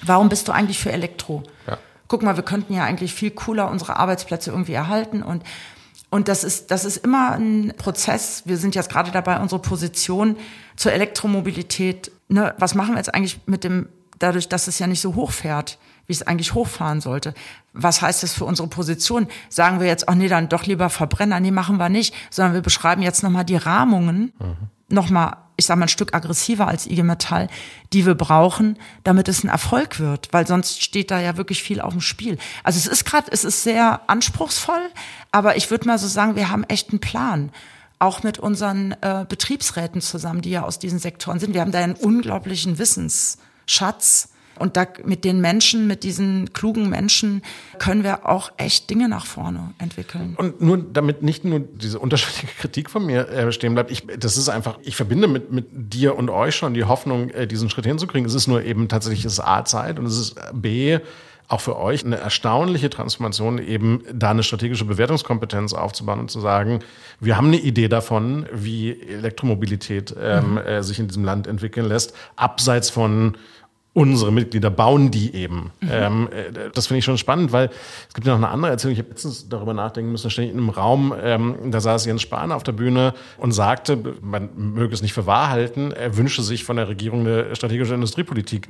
warum 0.02 0.28
bist 0.28 0.48
du 0.48 0.52
eigentlich 0.52 0.78
für 0.78 0.92
Elektro? 0.92 1.42
Ja. 1.66 1.78
Guck 2.08 2.22
mal, 2.22 2.36
wir 2.36 2.44
könnten 2.44 2.72
ja 2.72 2.84
eigentlich 2.84 3.14
viel 3.14 3.30
cooler 3.30 3.70
unsere 3.70 3.96
Arbeitsplätze 3.96 4.50
irgendwie 4.50 4.74
erhalten 4.74 5.22
und 5.22 5.42
und 6.08 6.28
das 6.28 6.44
ist, 6.44 6.70
das 6.70 6.84
ist 6.84 6.98
immer 6.98 7.32
ein 7.32 7.74
Prozess. 7.76 8.42
Wir 8.44 8.58
sind 8.58 8.76
jetzt 8.76 8.88
gerade 8.90 9.10
dabei, 9.10 9.40
unsere 9.40 9.60
Position 9.60 10.36
zur 10.76 10.92
Elektromobilität, 10.92 12.12
ne, 12.28 12.54
was 12.58 12.76
machen 12.76 12.92
wir 12.92 12.98
jetzt 12.98 13.12
eigentlich 13.12 13.40
mit 13.46 13.64
dem, 13.64 13.88
dadurch, 14.20 14.48
dass 14.48 14.68
es 14.68 14.78
ja 14.78 14.86
nicht 14.86 15.00
so 15.00 15.16
hoch 15.16 15.32
fährt? 15.32 15.78
wie 16.06 16.12
es 16.12 16.22
eigentlich 16.22 16.54
hochfahren 16.54 17.00
sollte. 17.00 17.34
Was 17.72 18.00
heißt 18.00 18.22
das 18.22 18.32
für 18.32 18.44
unsere 18.44 18.68
Position? 18.68 19.26
Sagen 19.48 19.80
wir 19.80 19.86
jetzt, 19.86 20.08
ach 20.08 20.14
nee, 20.14 20.28
dann 20.28 20.48
doch 20.48 20.64
lieber 20.64 20.88
Verbrenner? 20.88 21.40
Nee, 21.40 21.50
machen 21.50 21.78
wir 21.78 21.88
nicht, 21.88 22.14
sondern 22.30 22.54
wir 22.54 22.62
beschreiben 22.62 23.02
jetzt 23.02 23.22
nochmal 23.22 23.44
die 23.44 23.56
Rahmungen, 23.56 24.32
mhm. 24.38 24.56
Nochmal, 24.88 25.36
ich 25.56 25.66
sage 25.66 25.78
mal, 25.78 25.86
ein 25.86 25.90
Stück 25.90 26.14
aggressiver 26.14 26.68
als 26.68 26.86
IG 26.86 27.02
Metall, 27.02 27.48
die 27.92 28.06
wir 28.06 28.14
brauchen, 28.14 28.78
damit 29.04 29.28
es 29.28 29.44
ein 29.44 29.48
Erfolg 29.48 29.98
wird, 30.00 30.28
weil 30.32 30.46
sonst 30.46 30.82
steht 30.82 31.10
da 31.10 31.20
ja 31.20 31.36
wirklich 31.36 31.62
viel 31.62 31.80
auf 31.80 31.92
dem 31.92 32.00
Spiel. 32.00 32.38
Also 32.62 32.78
es 32.78 32.86
ist 32.86 33.04
gerade, 33.04 33.30
es 33.30 33.44
ist 33.44 33.62
sehr 33.62 34.08
anspruchsvoll, 34.08 34.90
aber 35.32 35.56
ich 35.56 35.70
würde 35.70 35.86
mal 35.86 35.98
so 35.98 36.06
sagen, 36.06 36.36
wir 36.36 36.50
haben 36.50 36.64
echt 36.64 36.90
einen 36.90 37.00
Plan 37.00 37.50
auch 37.98 38.22
mit 38.22 38.38
unseren 38.38 38.92
äh, 39.00 39.24
Betriebsräten 39.26 40.00
zusammen, 40.00 40.42
die 40.42 40.50
ja 40.50 40.62
aus 40.64 40.78
diesen 40.78 40.98
Sektoren 40.98 41.38
sind. 41.38 41.54
Wir 41.54 41.62
haben 41.62 41.72
da 41.72 41.78
einen 41.78 41.94
unglaublichen 41.94 42.78
Wissensschatz 42.78 44.28
und 44.58 44.76
da 44.76 44.86
mit 45.04 45.24
den 45.24 45.40
Menschen, 45.40 45.86
mit 45.86 46.02
diesen 46.02 46.52
klugen 46.52 46.88
Menschen 46.88 47.42
können 47.78 48.04
wir 48.04 48.28
auch 48.28 48.52
echt 48.56 48.90
Dinge 48.90 49.08
nach 49.08 49.26
vorne 49.26 49.74
entwickeln. 49.78 50.34
Und 50.36 50.60
nur 50.60 50.78
damit 50.78 51.22
nicht 51.22 51.44
nur 51.44 51.60
diese 51.60 51.98
unterschiedliche 51.98 52.46
Kritik 52.58 52.90
von 52.90 53.04
mir 53.04 53.28
äh, 53.28 53.52
stehen 53.52 53.74
bleibt, 53.74 53.90
ich, 53.90 54.06
das 54.18 54.36
ist 54.36 54.48
einfach, 54.48 54.78
ich 54.82 54.96
verbinde 54.96 55.28
mit, 55.28 55.52
mit 55.52 55.66
dir 55.72 56.16
und 56.16 56.30
euch 56.30 56.56
schon 56.56 56.74
die 56.74 56.84
Hoffnung, 56.84 57.30
äh, 57.30 57.46
diesen 57.46 57.70
Schritt 57.70 57.86
hinzukriegen. 57.86 58.26
Es 58.26 58.34
ist 58.34 58.46
nur 58.46 58.62
eben 58.62 58.88
tatsächlich 58.88 59.24
es 59.24 59.40
A-Zeit 59.40 59.98
und 59.98 60.06
es 60.06 60.18
ist 60.18 60.36
B, 60.52 60.98
auch 61.48 61.60
für 61.60 61.76
euch 61.76 62.04
eine 62.04 62.16
erstaunliche 62.16 62.90
Transformation, 62.90 63.58
eben 63.58 64.02
da 64.12 64.30
eine 64.30 64.42
strategische 64.42 64.84
Bewertungskompetenz 64.84 65.74
aufzubauen 65.74 66.20
und 66.20 66.30
zu 66.30 66.40
sagen, 66.40 66.80
wir 67.20 67.36
haben 67.36 67.48
eine 67.48 67.58
Idee 67.58 67.88
davon, 67.88 68.46
wie 68.52 69.00
Elektromobilität 69.00 70.14
ähm, 70.20 70.52
mhm. 70.52 70.58
äh, 70.58 70.82
sich 70.82 70.98
in 70.98 71.08
diesem 71.08 71.24
Land 71.24 71.46
entwickeln 71.46 71.86
lässt, 71.86 72.14
abseits 72.34 72.90
von 72.90 73.36
unsere 73.96 74.30
Mitglieder 74.30 74.68
bauen 74.68 75.10
die 75.10 75.34
eben. 75.34 75.72
Mhm. 75.80 75.88
Ähm, 75.90 76.28
äh, 76.30 76.70
das 76.74 76.86
finde 76.86 76.98
ich 76.98 77.04
schon 77.06 77.16
spannend, 77.16 77.52
weil 77.52 77.70
es 78.06 78.12
gibt 78.12 78.26
ja 78.26 78.34
noch 78.34 78.44
eine 78.44 78.52
andere 78.52 78.72
Erzählung. 78.72 78.92
Ich 78.92 78.98
habe 78.98 79.08
letztens 79.08 79.48
darüber 79.48 79.72
nachdenken 79.72 80.12
müssen, 80.12 80.28
ständig 80.30 80.52
in 80.52 80.60
einem 80.60 80.68
Raum, 80.68 81.14
ähm, 81.18 81.56
da 81.70 81.80
saß 81.80 82.04
Jens 82.04 82.20
Spahn 82.20 82.52
auf 82.52 82.62
der 82.62 82.72
Bühne 82.72 83.14
und 83.38 83.52
sagte, 83.52 83.98
man 84.20 84.50
möge 84.54 84.92
es 84.92 85.00
nicht 85.00 85.14
für 85.14 85.24
wahr 85.24 85.48
halten, 85.48 85.92
er 85.92 86.18
wünsche 86.18 86.42
sich 86.42 86.62
von 86.62 86.76
der 86.76 86.88
Regierung 86.88 87.20
eine 87.20 87.56
strategische 87.56 87.94
Industriepolitik. 87.94 88.68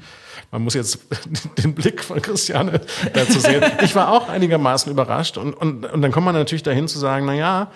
Man 0.53 0.63
muss 0.63 0.75
jetzt 0.75 1.01
den 1.59 1.75
Blick 1.75 2.05
von 2.05 2.23
Christiane 2.23 2.81
dazu 3.13 3.41
sehen. 3.41 3.65
Ich 3.83 3.97
war 3.97 4.13
auch 4.13 4.29
einigermaßen 4.29 4.93
überrascht 4.93 5.39
und, 5.39 5.55
und, 5.55 5.87
und 5.87 6.03
dann 6.03 6.13
kommt 6.13 6.27
man 6.27 6.37
natürlich 6.37 6.63
dahin 6.63 6.87
zu 6.87 7.01
sagen, 7.01 7.27
na 7.27 7.35
ja, 7.35 7.73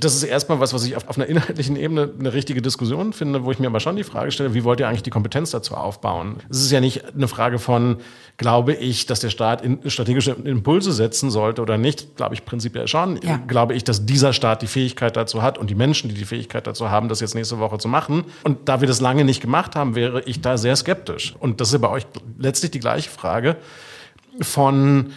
das 0.00 0.14
ist 0.14 0.22
erstmal 0.24 0.60
was, 0.60 0.72
was 0.72 0.84
ich 0.84 0.96
auf, 0.96 1.08
auf, 1.08 1.16
einer 1.16 1.26
inhaltlichen 1.26 1.76
Ebene 1.76 2.10
eine 2.18 2.32
richtige 2.32 2.60
Diskussion 2.62 3.12
finde, 3.12 3.44
wo 3.44 3.50
ich 3.50 3.58
mir 3.58 3.66
aber 3.66 3.80
schon 3.80 3.96
die 3.96 4.04
Frage 4.04 4.30
stelle, 4.30 4.54
wie 4.54 4.64
wollt 4.64 4.80
ihr 4.80 4.88
eigentlich 4.88 5.02
die 5.02 5.10
Kompetenz 5.10 5.50
dazu 5.50 5.74
aufbauen? 5.74 6.36
Es 6.50 6.62
ist 6.62 6.70
ja 6.70 6.80
nicht 6.80 7.14
eine 7.14 7.28
Frage 7.28 7.58
von, 7.58 7.98
glaube 8.36 8.74
ich, 8.74 9.06
dass 9.06 9.20
der 9.20 9.30
Staat 9.30 9.62
in, 9.62 9.78
strategische 9.90 10.32
Impulse 10.32 10.92
setzen 10.92 11.30
sollte 11.30 11.62
oder 11.62 11.78
nicht, 11.78 12.16
glaube 12.16 12.34
ich 12.34 12.44
prinzipiell 12.44 12.88
schon. 12.88 13.20
Ja. 13.22 13.36
Glaube 13.46 13.74
ich, 13.74 13.84
dass 13.84 14.06
dieser 14.06 14.32
Staat 14.32 14.62
die 14.62 14.66
Fähigkeit 14.66 15.16
dazu 15.16 15.42
hat 15.42 15.58
und 15.58 15.70
die 15.70 15.74
Menschen, 15.74 16.08
die 16.08 16.14
die 16.14 16.24
Fähigkeit 16.24 16.66
dazu 16.66 16.90
haben, 16.90 17.08
das 17.08 17.20
jetzt 17.20 17.34
nächste 17.34 17.58
Woche 17.58 17.78
zu 17.78 17.88
machen. 17.88 18.24
Und 18.42 18.68
da 18.68 18.80
wir 18.80 18.88
das 18.88 19.00
lange 19.00 19.24
nicht 19.24 19.40
gemacht 19.40 19.76
haben, 19.76 19.94
wäre 19.94 20.22
ich 20.22 20.40
da 20.40 20.58
sehr 20.58 20.76
skeptisch. 20.76 21.34
Und 21.38 21.60
das 21.60 21.68
ist 21.68 21.74
ja 21.74 21.78
bei 21.78 21.90
euch 21.90 22.06
letztlich 22.38 22.72
die 22.72 22.80
gleiche 22.80 23.10
Frage 23.10 23.56
von 24.40 25.12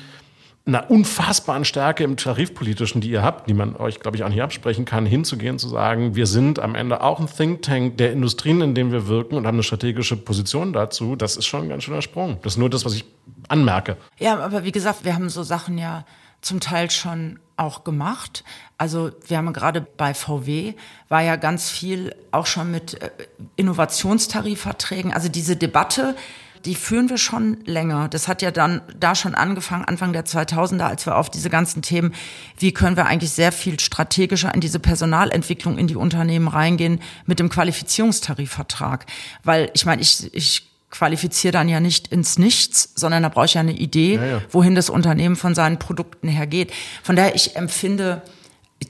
einer 0.68 0.92
unfassbaren 0.92 1.66
Stärke 1.66 2.04
im 2.04 2.18
Tarifpolitischen, 2.18 3.02
die 3.02 3.10
ihr 3.10 3.24
habt, 3.24 3.50
die 3.50 3.54
man 3.54 3.76
euch, 3.76 4.00
glaube 4.00 4.18
ich, 4.18 4.24
auch 4.24 4.30
nicht 4.30 4.42
absprechen 4.42 4.86
kann, 4.86 5.06
hinzugehen, 5.06 5.58
zu 5.60 5.70
sagen, 5.70 6.16
wir 6.16 6.28
sind 6.28 6.60
am 6.60 6.76
Ende 6.76 7.02
auch 7.02 7.20
ein 7.20 7.28
Think 7.28 7.62
Tank 7.62 7.98
der 7.98 8.12
Industrien, 8.12 8.62
in 8.62 8.76
denen 8.76 8.92
wir 8.92 9.08
wirken 9.08 9.36
und 9.36 9.48
haben 9.48 9.56
eine 9.56 9.64
strategische 9.64 10.18
Position 10.18 10.74
dazu. 10.74 11.16
Das 11.16 11.38
ist 11.38 11.46
schon 11.46 11.64
ein 11.64 11.70
ganz 11.70 11.84
schöner 11.84 12.02
Sprung. 12.02 12.38
Das 12.44 12.54
ist 12.54 12.58
nur 12.58 12.70
das, 12.70 12.84
was 12.86 12.94
ich 12.94 13.06
anmerke. 13.48 13.98
Ja, 14.20 14.38
aber 14.40 14.64
wie 14.64 14.72
gesagt, 14.72 15.06
wir 15.06 15.16
haben 15.16 15.30
so 15.30 15.44
Sachen 15.44 15.78
ja 15.78 16.06
zum 16.42 16.60
Teil 16.60 16.92
schon 16.92 17.40
auch 17.56 17.84
gemacht. 17.84 18.44
Also 18.78 19.12
wir 19.26 19.38
haben 19.38 19.52
gerade 19.54 19.82
bei 19.82 20.14
VW 20.14 20.76
war 21.10 21.22
ja 21.22 21.36
ganz 21.36 21.70
viel 21.70 22.16
auch 22.32 22.46
schon 22.46 22.72
mit 22.72 23.02
äh, 23.02 23.10
Innovationstarifverträgen. 23.56 25.12
Also 25.12 25.30
diese 25.30 25.56
Debatte, 25.56 26.16
die 26.68 26.76
führen 26.76 27.10
wir 27.10 27.18
schon 27.18 27.58
länger. 27.66 28.10
Das 28.10 28.28
hat 28.28 28.42
ja 28.42 28.52
dann 28.52 28.82
da 29.00 29.16
schon 29.16 29.36
angefangen, 29.36 29.86
Anfang 29.86 30.12
der 30.12 30.26
2000er, 30.26 30.82
als 30.82 31.06
wir 31.06 31.16
auf 31.16 31.30
diese 31.30 31.50
ganzen 31.50 31.82
Themen, 31.82 32.14
wie 32.60 32.74
können 32.74 32.98
wir 32.98 33.06
eigentlich 33.06 33.32
sehr 33.32 33.54
viel 33.54 33.80
strategischer 33.80 34.54
in 34.54 34.60
diese 34.60 34.80
Personalentwicklung 34.80 35.78
in 35.78 35.88
die 35.88 35.96
Unternehmen 35.96 36.50
reingehen 36.50 37.00
mit 37.26 37.40
dem 37.40 37.48
Qualifizierungstarifvertrag. 37.48 39.06
Weil 39.46 39.72
ich 39.76 39.86
meine, 39.86 40.02
ich, 40.02 40.34
ich 40.34 40.70
qualifiziere 40.92 41.54
dann 41.54 41.70
ja 41.70 41.80
nicht 41.80 42.10
ins 42.10 42.38
Nichts, 42.38 42.92
sondern 42.96 43.24
da 43.24 43.30
brauche 43.30 43.46
ich 43.46 43.54
ja 43.54 43.62
eine 43.62 43.72
Idee, 43.72 44.16
ja, 44.16 44.26
ja. 44.26 44.42
wohin 44.52 44.76
das 44.76 44.90
Unternehmen 44.90 45.38
von 45.38 45.56
seinen 45.56 45.80
Produkten 45.80 46.28
her 46.28 46.48
geht. 46.48 46.74
Von 47.02 47.16
daher, 47.16 47.34
ich 47.34 47.56
empfinde 47.56 48.24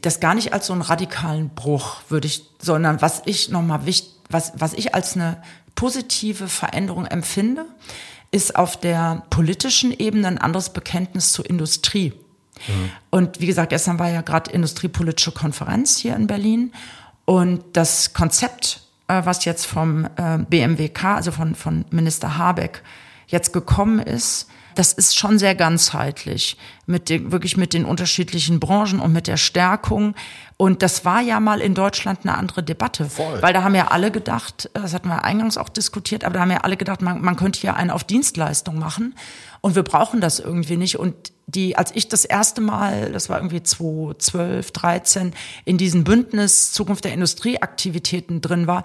das 0.02 0.20
gar 0.20 0.34
nicht 0.34 0.52
als 0.52 0.66
so 0.66 0.74
einen 0.74 0.82
radikalen 0.82 1.50
Bruch, 1.50 2.02
würde 2.10 2.26
ich, 2.26 2.44
sondern 2.60 3.02
was 3.04 3.22
ich 3.26 3.50
nochmal 3.50 3.86
wichtig, 3.86 4.17
was, 4.30 4.54
was 4.56 4.74
ich 4.74 4.94
als 4.94 5.16
eine 5.16 5.42
positive 5.76 6.48
Veränderung 6.48 7.06
empfinde, 7.06 7.66
ist 8.32 8.56
auf 8.56 8.78
der 8.78 9.24
politischen 9.30 9.92
Ebene 9.98 10.28
ein 10.28 10.38
anderes 10.38 10.72
Bekenntnis 10.72 11.32
zur 11.32 11.50
Industrie. 11.50 12.14
Mhm. 12.68 12.92
Und 13.10 13.40
wie 13.40 13.46
gesagt, 13.46 13.70
gestern 13.70 14.00
war 14.00 14.10
ja 14.10 14.22
gerade 14.22 14.52
industriepolitische 14.52 15.32
Konferenz 15.32 15.98
hier 15.98 16.16
in 16.16 16.28
Berlin 16.28 16.74
und 17.26 17.64
das 17.74 18.14
Konzept, 18.14 18.82
äh, 19.08 19.22
was 19.24 19.46
jetzt 19.46 19.66
vom 19.66 20.06
äh, 20.16 20.40
BMWK, 20.50 21.04
also 21.06 21.32
von, 21.32 21.56
von 21.56 21.86
Minister 21.92 22.38
Habeck, 22.38 22.84
jetzt 23.28 23.54
gekommen 23.54 24.00
ist, 24.00 24.48
das 24.78 24.94
ist 24.94 25.18
schon 25.18 25.40
sehr 25.40 25.56
ganzheitlich, 25.56 26.56
mit 26.86 27.10
den, 27.10 27.32
wirklich 27.32 27.58
mit 27.58 27.74
den 27.74 27.84
unterschiedlichen 27.84 28.60
Branchen 28.60 29.00
und 29.00 29.12
mit 29.12 29.26
der 29.26 29.38
Stärkung. 29.38 30.14
Und 30.56 30.84
das 30.84 31.04
war 31.04 31.20
ja 31.22 31.40
mal 31.40 31.62
in 31.62 31.74
Deutschland 31.74 32.20
eine 32.24 32.38
andere 32.38 32.62
Debatte. 32.62 33.06
Voll. 33.06 33.42
Weil 33.42 33.54
da 33.54 33.64
haben 33.64 33.74
ja 33.74 33.88
alle 33.88 34.12
gedacht, 34.12 34.70
das 34.74 34.94
hatten 34.94 35.08
wir 35.08 35.24
eingangs 35.24 35.58
auch 35.58 35.70
diskutiert, 35.70 36.24
aber 36.24 36.36
da 36.36 36.42
haben 36.42 36.52
ja 36.52 36.60
alle 36.60 36.78
gedacht, 36.78 37.02
man, 37.02 37.22
man 37.22 37.36
könnte 37.36 37.60
hier 37.60 37.76
einen 37.76 37.90
auf 37.90 38.04
Dienstleistung 38.04 38.78
machen. 38.78 39.16
Und 39.62 39.76
wir 39.76 39.84
brauchen 39.84 40.22
das 40.22 40.40
irgendwie 40.40 40.78
nicht. 40.78 41.00
Und 41.00 41.16
die, 41.48 41.76
als 41.76 41.92
ich 41.96 42.08
das 42.08 42.24
erste 42.24 42.62
Mal, 42.62 43.12
das 43.12 43.30
war 43.30 43.38
irgendwie 43.38 43.64
2012, 43.64 44.72
13, 44.72 45.34
in 45.66 45.80
diesem 45.80 46.04
Bündnis 46.04 46.72
Zukunft 46.72 47.04
der 47.04 47.14
Industrieaktivitäten 47.14 48.42
drin 48.42 48.68
war, 48.68 48.84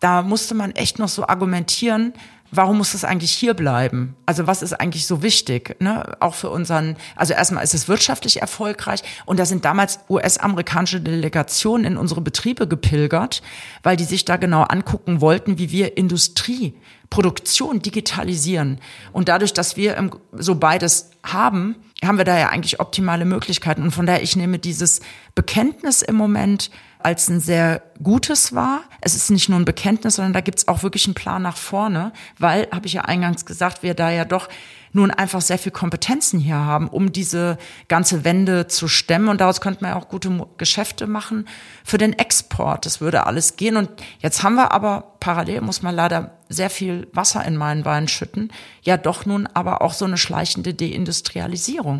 da 0.00 0.22
musste 0.22 0.54
man 0.54 0.72
echt 0.72 0.98
noch 0.98 1.08
so 1.08 1.26
argumentieren, 1.26 2.14
warum 2.56 2.78
muss 2.78 2.92
das 2.92 3.04
eigentlich 3.04 3.32
hier 3.32 3.54
bleiben? 3.54 4.16
Also 4.26 4.46
was 4.46 4.62
ist 4.62 4.72
eigentlich 4.72 5.06
so 5.06 5.22
wichtig? 5.22 5.76
Ne? 5.80 6.16
Auch 6.20 6.34
für 6.34 6.50
unseren, 6.50 6.96
also 7.16 7.34
erstmal 7.34 7.64
ist 7.64 7.74
es 7.74 7.88
wirtschaftlich 7.88 8.40
erfolgreich 8.40 9.02
und 9.26 9.38
da 9.38 9.46
sind 9.46 9.64
damals 9.64 10.00
US-amerikanische 10.08 11.00
Delegationen 11.00 11.84
in 11.84 11.96
unsere 11.96 12.20
Betriebe 12.20 12.68
gepilgert, 12.68 13.42
weil 13.82 13.96
die 13.96 14.04
sich 14.04 14.24
da 14.24 14.36
genau 14.36 14.62
angucken 14.62 15.20
wollten, 15.20 15.58
wie 15.58 15.70
wir 15.70 15.96
Industrie, 15.96 16.74
Produktion 17.10 17.80
digitalisieren. 17.80 18.80
Und 19.12 19.28
dadurch, 19.28 19.52
dass 19.52 19.76
wir 19.76 20.10
so 20.32 20.56
beides 20.56 21.10
haben, 21.22 21.76
haben 22.06 22.18
wir 22.18 22.24
da 22.24 22.38
ja 22.38 22.48
eigentlich 22.48 22.80
optimale 22.80 23.24
Möglichkeiten. 23.24 23.82
Und 23.82 23.90
von 23.92 24.06
daher, 24.06 24.22
ich 24.22 24.36
nehme 24.36 24.58
dieses 24.58 25.00
Bekenntnis 25.34 26.02
im 26.02 26.16
Moment 26.16 26.70
als 27.04 27.28
ein 27.28 27.38
sehr 27.38 27.82
gutes 28.02 28.54
wahr. 28.54 28.80
Es 29.02 29.14
ist 29.14 29.30
nicht 29.30 29.48
nur 29.50 29.58
ein 29.58 29.66
Bekenntnis, 29.66 30.16
sondern 30.16 30.32
da 30.32 30.40
gibt's 30.40 30.68
auch 30.68 30.82
wirklich 30.82 31.06
einen 31.06 31.14
Plan 31.14 31.42
nach 31.42 31.58
vorne, 31.58 32.12
weil, 32.38 32.66
habe 32.72 32.86
ich 32.86 32.94
ja 32.94 33.02
eingangs 33.02 33.44
gesagt, 33.44 33.82
wir 33.82 33.94
da 33.94 34.10
ja 34.10 34.24
doch 34.24 34.48
nun 34.92 35.10
einfach 35.10 35.40
sehr 35.40 35.58
viel 35.58 35.72
Kompetenzen 35.72 36.38
hier 36.38 36.56
haben, 36.56 36.88
um 36.88 37.12
diese 37.12 37.58
ganze 37.88 38.24
Wende 38.24 38.68
zu 38.68 38.88
stemmen. 38.88 39.28
Und 39.28 39.40
daraus 39.40 39.60
könnte 39.60 39.82
man 39.82 39.90
ja 39.90 39.96
auch 39.98 40.08
gute 40.08 40.46
Geschäfte 40.56 41.06
machen 41.06 41.46
für 41.84 41.98
den 41.98 42.12
Export. 42.14 42.86
Das 42.86 43.00
würde 43.00 43.26
alles 43.26 43.56
gehen. 43.56 43.76
Und 43.76 43.90
jetzt 44.20 44.42
haben 44.42 44.54
wir 44.54 44.72
aber 44.72 45.14
parallel, 45.20 45.60
muss 45.62 45.82
man 45.82 45.94
leider 45.94 46.38
sehr 46.48 46.70
viel 46.70 47.08
Wasser 47.12 47.44
in 47.44 47.56
meinen 47.56 47.84
Wein 47.84 48.08
schütten, 48.08 48.52
ja 48.82 48.96
doch 48.96 49.26
nun 49.26 49.46
aber 49.46 49.82
auch 49.82 49.92
so 49.92 50.04
eine 50.04 50.16
schleichende 50.16 50.74
Deindustrialisierung 50.74 51.93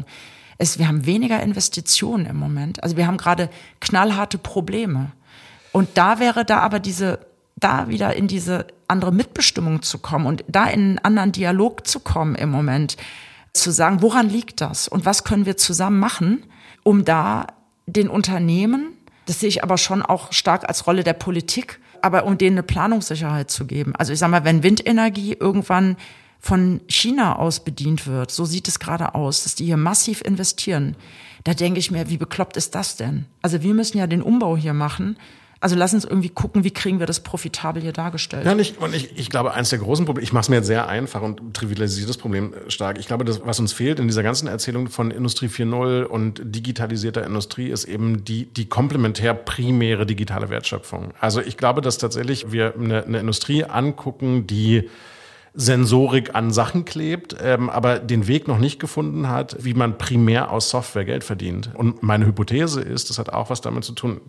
es, 0.59 0.79
wir 0.79 0.89
haben 0.89 1.07
weniger 1.07 1.43
Investitionen 1.43 2.27
im 2.27 2.37
Moment. 2.37 2.83
Also 2.83 2.97
wir 2.97 3.07
haben 3.07 3.17
gerade 3.17 3.51
knallharte 3.81 4.39
Probleme. 4.39 5.13
Und 5.73 5.91
da 5.95 6.19
wäre 6.19 6.45
da 6.45 6.59
aber 6.61 6.79
diese, 6.79 7.21
da 7.57 7.89
wieder 7.89 8.15
in 8.17 8.29
diese 8.29 8.67
andere 8.89 9.13
Mitbestimmung 9.13 9.83
zu 9.83 9.99
kommen 9.99 10.27
und 10.27 10.45
da 10.49 10.67
in 10.67 10.81
einen 10.81 10.99
anderen 10.99 11.33
Dialog 11.33 11.87
zu 11.87 12.01
kommen 12.01 12.35
im 12.35 12.51
Moment, 12.51 12.97
zu 13.53 13.71
sagen, 13.71 14.03
woran 14.03 14.29
liegt 14.29 14.61
das 14.61 14.89
und 14.89 15.07
was 15.07 15.25
können 15.25 15.47
wir 15.47 15.57
zusammen 15.57 15.99
machen, 15.99 16.45
um 16.83 17.05
da 17.05 17.47
den 17.87 18.09
Unternehmen, 18.09 18.93
das 19.27 19.41
sehe 19.41 19.49
ich 19.49 19.63
aber 19.63 19.79
schon 19.79 20.03
auch 20.03 20.33
stark 20.33 20.69
als 20.69 20.87
Rolle 20.87 21.05
der 21.05 21.13
Politik, 21.15 21.81
aber 22.03 22.25
um 22.25 22.37
denen 22.37 22.59
eine 22.59 22.63
Planungssicherheit 22.63 23.51
zu 23.51 23.67
geben. 23.67 23.95
Also 23.97 24.13
ich 24.13 24.19
sage 24.19 24.33
mal, 24.33 24.45
wenn 24.45 24.63
Windenergie 24.63 25.37
irgendwann 25.39 25.97
von 26.45 26.83
China 26.89 27.37
aus 27.37 27.65
bedient 27.65 28.07
wird, 28.07 28.31
so 28.31 28.45
sieht 28.45 28.69
es 28.69 28.79
gerade 28.79 29.15
aus, 29.15 29.45
dass 29.45 29.55
die 29.55 29.65
hier 29.65 29.79
massiv 29.79 30.21
investieren. 30.21 30.95
Da 31.45 31.55
denke 31.55 31.79
ich 31.79 31.91
mir, 31.91 32.11
wie 32.11 32.19
bekloppt 32.19 32.59
ist 32.59 32.75
das 32.75 32.97
denn? 32.97 33.25
Also 33.41 33.63
wir 33.63 33.73
müssen 33.73 33.97
ja 33.97 34.07
den 34.07 34.21
Umbau 34.21 34.55
hier 34.55 34.75
machen. 34.75 35.17
Also 35.61 35.75
lass 35.75 35.95
uns 35.95 36.05
irgendwie 36.05 36.29
gucken, 36.29 36.63
wie 36.63 36.71
kriegen 36.71 36.99
wir 36.99 37.07
das 37.07 37.21
profitabel 37.21 37.81
hier 37.81 37.95
dargestellt. 37.95 38.45
Ja, 38.45 38.55
nicht, 38.55 38.77
und 38.77 38.95
ich, 38.95 39.17
ich 39.17 39.31
glaube, 39.31 39.55
eins 39.55 39.71
der 39.71 39.79
großen 39.79 40.05
Probleme, 40.05 40.23
ich 40.23 40.35
mache 40.35 40.43
es 40.43 40.49
mir 40.51 40.57
jetzt 40.57 40.67
sehr 40.67 40.87
einfach 40.87 41.23
und 41.23 41.55
trivialisiere 41.55 42.09
das 42.09 42.19
Problem 42.19 42.53
stark. 42.69 42.99
Ich 42.99 43.07
glaube, 43.07 43.25
das, 43.25 43.41
was 43.47 43.59
uns 43.59 43.73
fehlt 43.73 43.99
in 43.99 44.07
dieser 44.07 44.23
ganzen 44.23 44.47
Erzählung 44.47 44.89
von 44.91 45.11
Industrie 45.11 45.47
4.0 45.47 46.03
und 46.03 46.43
digitalisierter 46.45 47.25
Industrie, 47.25 47.71
ist 47.71 47.87
eben 47.87 48.23
die, 48.27 48.45
die 48.45 48.69
komplementär 48.69 49.33
primäre 49.33 50.05
digitale 50.05 50.51
Wertschöpfung. 50.51 51.15
Also 51.19 51.41
ich 51.41 51.57
glaube, 51.57 51.81
dass 51.81 51.97
tatsächlich 51.97 52.53
wir 52.53 52.75
eine, 52.75 53.03
eine 53.03 53.19
Industrie 53.21 53.65
angucken, 53.65 54.47
die 54.47 54.91
Sensorik 55.55 56.35
an 56.35 56.51
Sachen 56.51 56.85
klebt, 56.85 57.37
ähm, 57.41 57.71
aber 57.71 58.01
den 58.01 58.27
Weg 58.27 58.49
noch 58.49 58.59
nicht 58.59 58.81
gefunden 58.81 59.29
hat, 59.29 59.57
wie 59.65 59.75
man 59.75 59.99
primär 59.99 60.51
aus 60.51 60.71
Software 60.71 61.05
Geld 61.05 61.23
verdient. 61.23 61.71
Und 61.75 62.03
meine 62.03 62.27
Hypothese 62.27 62.81
ist, 62.81 63.09
das 63.09 63.19
hat 63.19 63.33
auch 63.33 63.51
was 63.51 63.61
damit 63.61 63.85
zu 63.85 63.93
tun, 63.93 64.21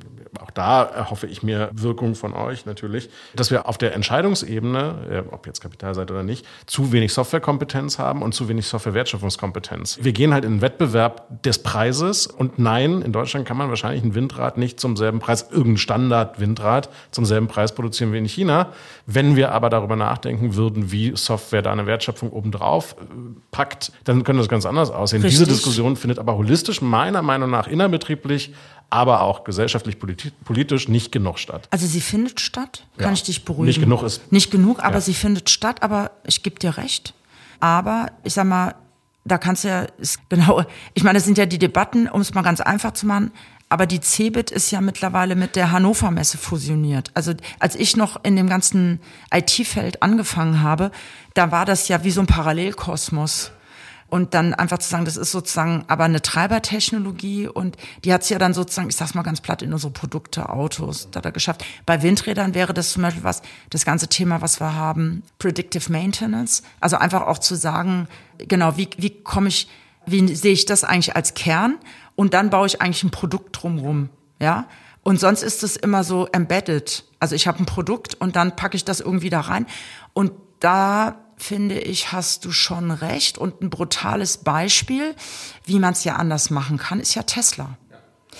auch 0.42 0.52
da 0.52 0.84
erhoffe 0.84 1.28
ich 1.28 1.44
mir 1.44 1.70
Wirkung 1.74 2.16
von 2.16 2.34
euch 2.34 2.66
natürlich, 2.66 3.10
dass 3.36 3.52
wir 3.52 3.68
auf 3.68 3.78
der 3.78 3.94
Entscheidungsebene, 3.94 5.26
ob 5.32 5.48
jetzt 5.48 5.62
Kapitalseite 5.62 6.14
oder 6.14 6.24
nicht, 6.24 6.46
zu 6.66 6.92
wenig 6.92 7.14
Softwarekompetenz 7.14 8.00
haben 8.00 8.22
und 8.22 8.34
zu 8.34 8.48
wenig 8.48 8.68
Softwarewertschöpfungskompetenz. 8.68 10.00
Wir 10.02 10.14
gehen 10.14 10.34
halt 10.34 10.46
in 10.46 10.56
den 10.56 10.62
Wettbewerb 10.62 11.44
des 11.44 11.60
Preises 11.60 12.28
und 12.28 12.60
nein, 12.60 13.02
in 13.02 13.12
Deutschland 13.12 13.48
kann 13.48 13.58
man 13.58 13.70
wahrscheinlich 13.70 14.04
ein 14.04 14.16
Windrad 14.16 14.58
nicht 14.58 14.80
zum 14.80 14.98
selben 14.98 15.20
Preis, 15.20 15.48
irgendein 15.52 15.78
Standard-Windrad 15.78 16.90
zum 17.12 17.26
selben 17.26 17.48
Preis 17.48 17.74
produzieren 17.74 18.14
wie 18.14 18.18
in 18.18 18.26
China. 18.26 18.70
Wenn 19.06 19.36
wir 19.36 19.52
aber 19.52 19.70
darüber 19.70 19.96
nachdenken 19.96 20.56
würden, 20.56 20.92
wie 20.92 21.16
Software 21.16 21.62
da 21.62 21.72
eine 21.72 21.86
Wertschöpfung 21.86 22.32
obendrauf 22.32 22.96
äh, 23.00 23.04
packt, 23.52 23.92
dann 24.04 24.24
könnte 24.24 24.40
das 24.42 24.50
ganz 24.50 24.66
anders 24.66 24.92
aussehen. 24.92 25.22
Richtig. 25.22 25.40
Diese 25.40 25.52
Diskussion 25.52 25.96
findet 25.96 26.20
aber 26.20 26.36
holistisch 26.36 26.82
meiner 26.82 27.22
Meinung 27.22 27.50
nach 27.50 27.68
innerbetrieblich 27.68 28.54
aber 28.90 29.22
auch 29.22 29.44
gesellschaftlich, 29.44 29.98
politisch 30.00 30.88
nicht 30.88 31.12
genug 31.12 31.40
statt. 31.40 31.68
Also 31.72 31.86
sie 31.88 32.02
findet 32.02 32.40
statt, 32.40 32.86
kann 32.98 33.08
ja. 33.08 33.14
ich 33.14 33.24
dich 33.24 33.46
beruhigen. 33.46 33.66
Nicht 33.66 33.80
genug 33.80 34.04
ist. 34.04 34.32
Nicht 34.32 34.52
genug, 34.52 34.84
aber 34.84 34.96
ja. 34.96 35.02
sie 35.02 35.14
findet 35.14 35.50
statt, 35.50 35.84
aber 35.84 36.12
ich 36.26 36.44
gebe 36.44 36.60
dir 36.60 36.78
recht. 36.78 37.14
Aber 37.60 38.08
ich 38.24 38.34
sag 38.34 38.46
mal, 38.46 38.76
da 39.26 39.38
kannst 39.38 39.64
du 39.64 39.70
ja, 39.70 39.88
ist 39.98 40.20
genau, 40.30 40.64
ich 40.94 41.04
meine, 41.04 41.18
das 41.18 41.26
sind 41.26 41.38
ja 41.38 41.46
die 41.46 41.60
Debatten, 41.60 42.08
um 42.08 42.22
es 42.22 42.34
mal 42.34 42.42
ganz 42.42 42.62
einfach 42.62 42.94
zu 42.94 43.06
machen, 43.06 43.32
aber 43.68 43.88
die 43.88 44.00
CeBIT 44.00 44.52
ist 44.52 44.72
ja 44.72 44.80
mittlerweile 44.80 45.36
mit 45.36 45.56
der 45.56 45.72
Hannover 45.72 46.12
Messe 46.12 46.38
fusioniert. 46.38 47.10
Also 47.16 47.34
als 47.60 47.76
ich 47.76 47.98
noch 47.98 48.24
in 48.24 48.36
dem 48.36 48.48
ganzen 48.48 49.00
IT-Feld 49.34 50.04
angefangen 50.04 50.62
habe, 50.62 50.92
da 51.34 51.52
war 51.52 51.66
das 51.66 51.88
ja 51.88 52.04
wie 52.04 52.12
so 52.12 52.22
ein 52.22 52.28
Parallelkosmos. 52.28 53.52
Und 54.08 54.34
dann 54.34 54.54
einfach 54.54 54.78
zu 54.78 54.88
sagen, 54.88 55.06
das 55.06 55.18
ist 55.18 55.32
sozusagen 55.32 55.84
aber 55.88 56.04
eine 56.04 56.22
Treibertechnologie 56.22 57.48
und 57.48 57.76
die 58.04 58.14
hat 58.14 58.22
es 58.22 58.30
ja 58.30 58.38
dann 58.38 58.54
sozusagen, 58.54 58.88
ich 58.88 58.96
sag's 58.96 59.16
mal 59.16 59.24
ganz 59.24 59.42
platt, 59.42 59.62
in 59.62 59.74
unsere 59.74 59.92
Produkte, 59.92 60.50
Autos, 60.50 61.10
da 61.12 61.22
da 61.22 61.32
geschafft. 61.32 61.66
Bei 61.86 62.04
Windrädern 62.04 62.54
wäre 62.54 62.74
das 62.74 62.92
zum 62.92 63.02
Beispiel 63.02 63.24
was, 63.24 63.42
das 63.72 63.84
ganze 63.84 64.08
Thema, 64.08 64.42
was 64.42 64.62
wir 64.62 64.76
haben, 64.76 65.24
Predictive 65.40 65.92
Maintenance. 65.92 66.62
Also 66.80 66.98
einfach 66.98 67.24
auch 67.24 67.40
zu 67.40 67.56
sagen, 67.56 68.08
genau, 68.38 68.78
wie, 68.78 68.90
wie 68.98 69.10
komme 69.10 69.48
ich, 69.48 69.68
wie 70.06 70.36
sehe 70.36 70.54
ich 70.54 70.66
das 70.66 70.84
eigentlich 70.84 71.16
als 71.16 71.34
Kern? 71.34 71.80
und 72.16 72.34
dann 72.34 72.50
baue 72.50 72.68
ich 72.68 72.82
eigentlich 72.82 73.04
ein 73.04 73.12
Produkt 73.12 73.62
drumrum, 73.62 74.10
ja. 74.40 74.68
Und 75.04 75.20
sonst 75.20 75.44
ist 75.44 75.62
es 75.62 75.76
immer 75.76 76.04
so 76.04 76.28
embedded. 76.32 77.04
Also 77.20 77.36
ich 77.36 77.46
habe 77.46 77.60
ein 77.60 77.68
Produkt 77.68 78.16
und 78.16 78.36
dann 78.36 78.56
packe 78.56 78.76
ich 78.76 78.86
das 78.86 79.02
irgendwie 79.02 79.30
da 79.30 79.42
rein. 79.42 79.68
Und 80.14 80.32
da 80.60 81.16
finde 81.38 81.80
ich, 81.80 82.12
hast 82.12 82.46
du 82.46 82.52
schon 82.52 82.92
recht. 82.92 83.38
Und 83.38 83.62
ein 83.62 83.70
brutales 83.70 84.38
Beispiel, 84.38 85.16
wie 85.66 85.80
man 85.80 85.94
es 85.94 86.04
ja 86.04 86.16
anders 86.16 86.50
machen 86.50 86.78
kann, 86.78 87.00
ist 87.00 87.16
ja 87.16 87.24
Tesla. 87.24 87.78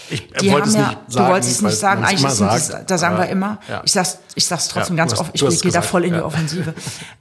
Ich 0.10 0.28
Die 0.42 0.52
wollte 0.52 0.64
haben 0.64 0.70
es 0.70 0.76
ja, 0.76 0.88
nicht 0.90 0.98
sagen, 1.08 1.26
du 1.26 1.32
wolltest 1.32 1.52
es 1.54 1.62
nicht 1.62 1.78
sagen, 1.78 2.04
eigentlich 2.04 2.24
ist 2.26 2.38
sagt, 2.38 2.92
da 2.92 2.98
sagen 2.98 3.18
wir 3.18 3.28
immer, 3.28 3.60
ja. 3.70 3.82
ich 3.86 3.94
sag's, 3.94 4.20
ich 4.36 4.46
sag's 4.46 4.68
trotzdem 4.68 4.98
Ja, 4.98 5.04
ganz 5.04 5.14
hast- 5.14 5.20
oft, 5.22 5.32
ich 5.34 5.42
hast 5.42 5.62
gehe 5.62 5.72
da 5.72 5.82
voll 5.82 6.04
in 6.04 6.14
die. 6.14 6.20
Offensive. 6.20 6.74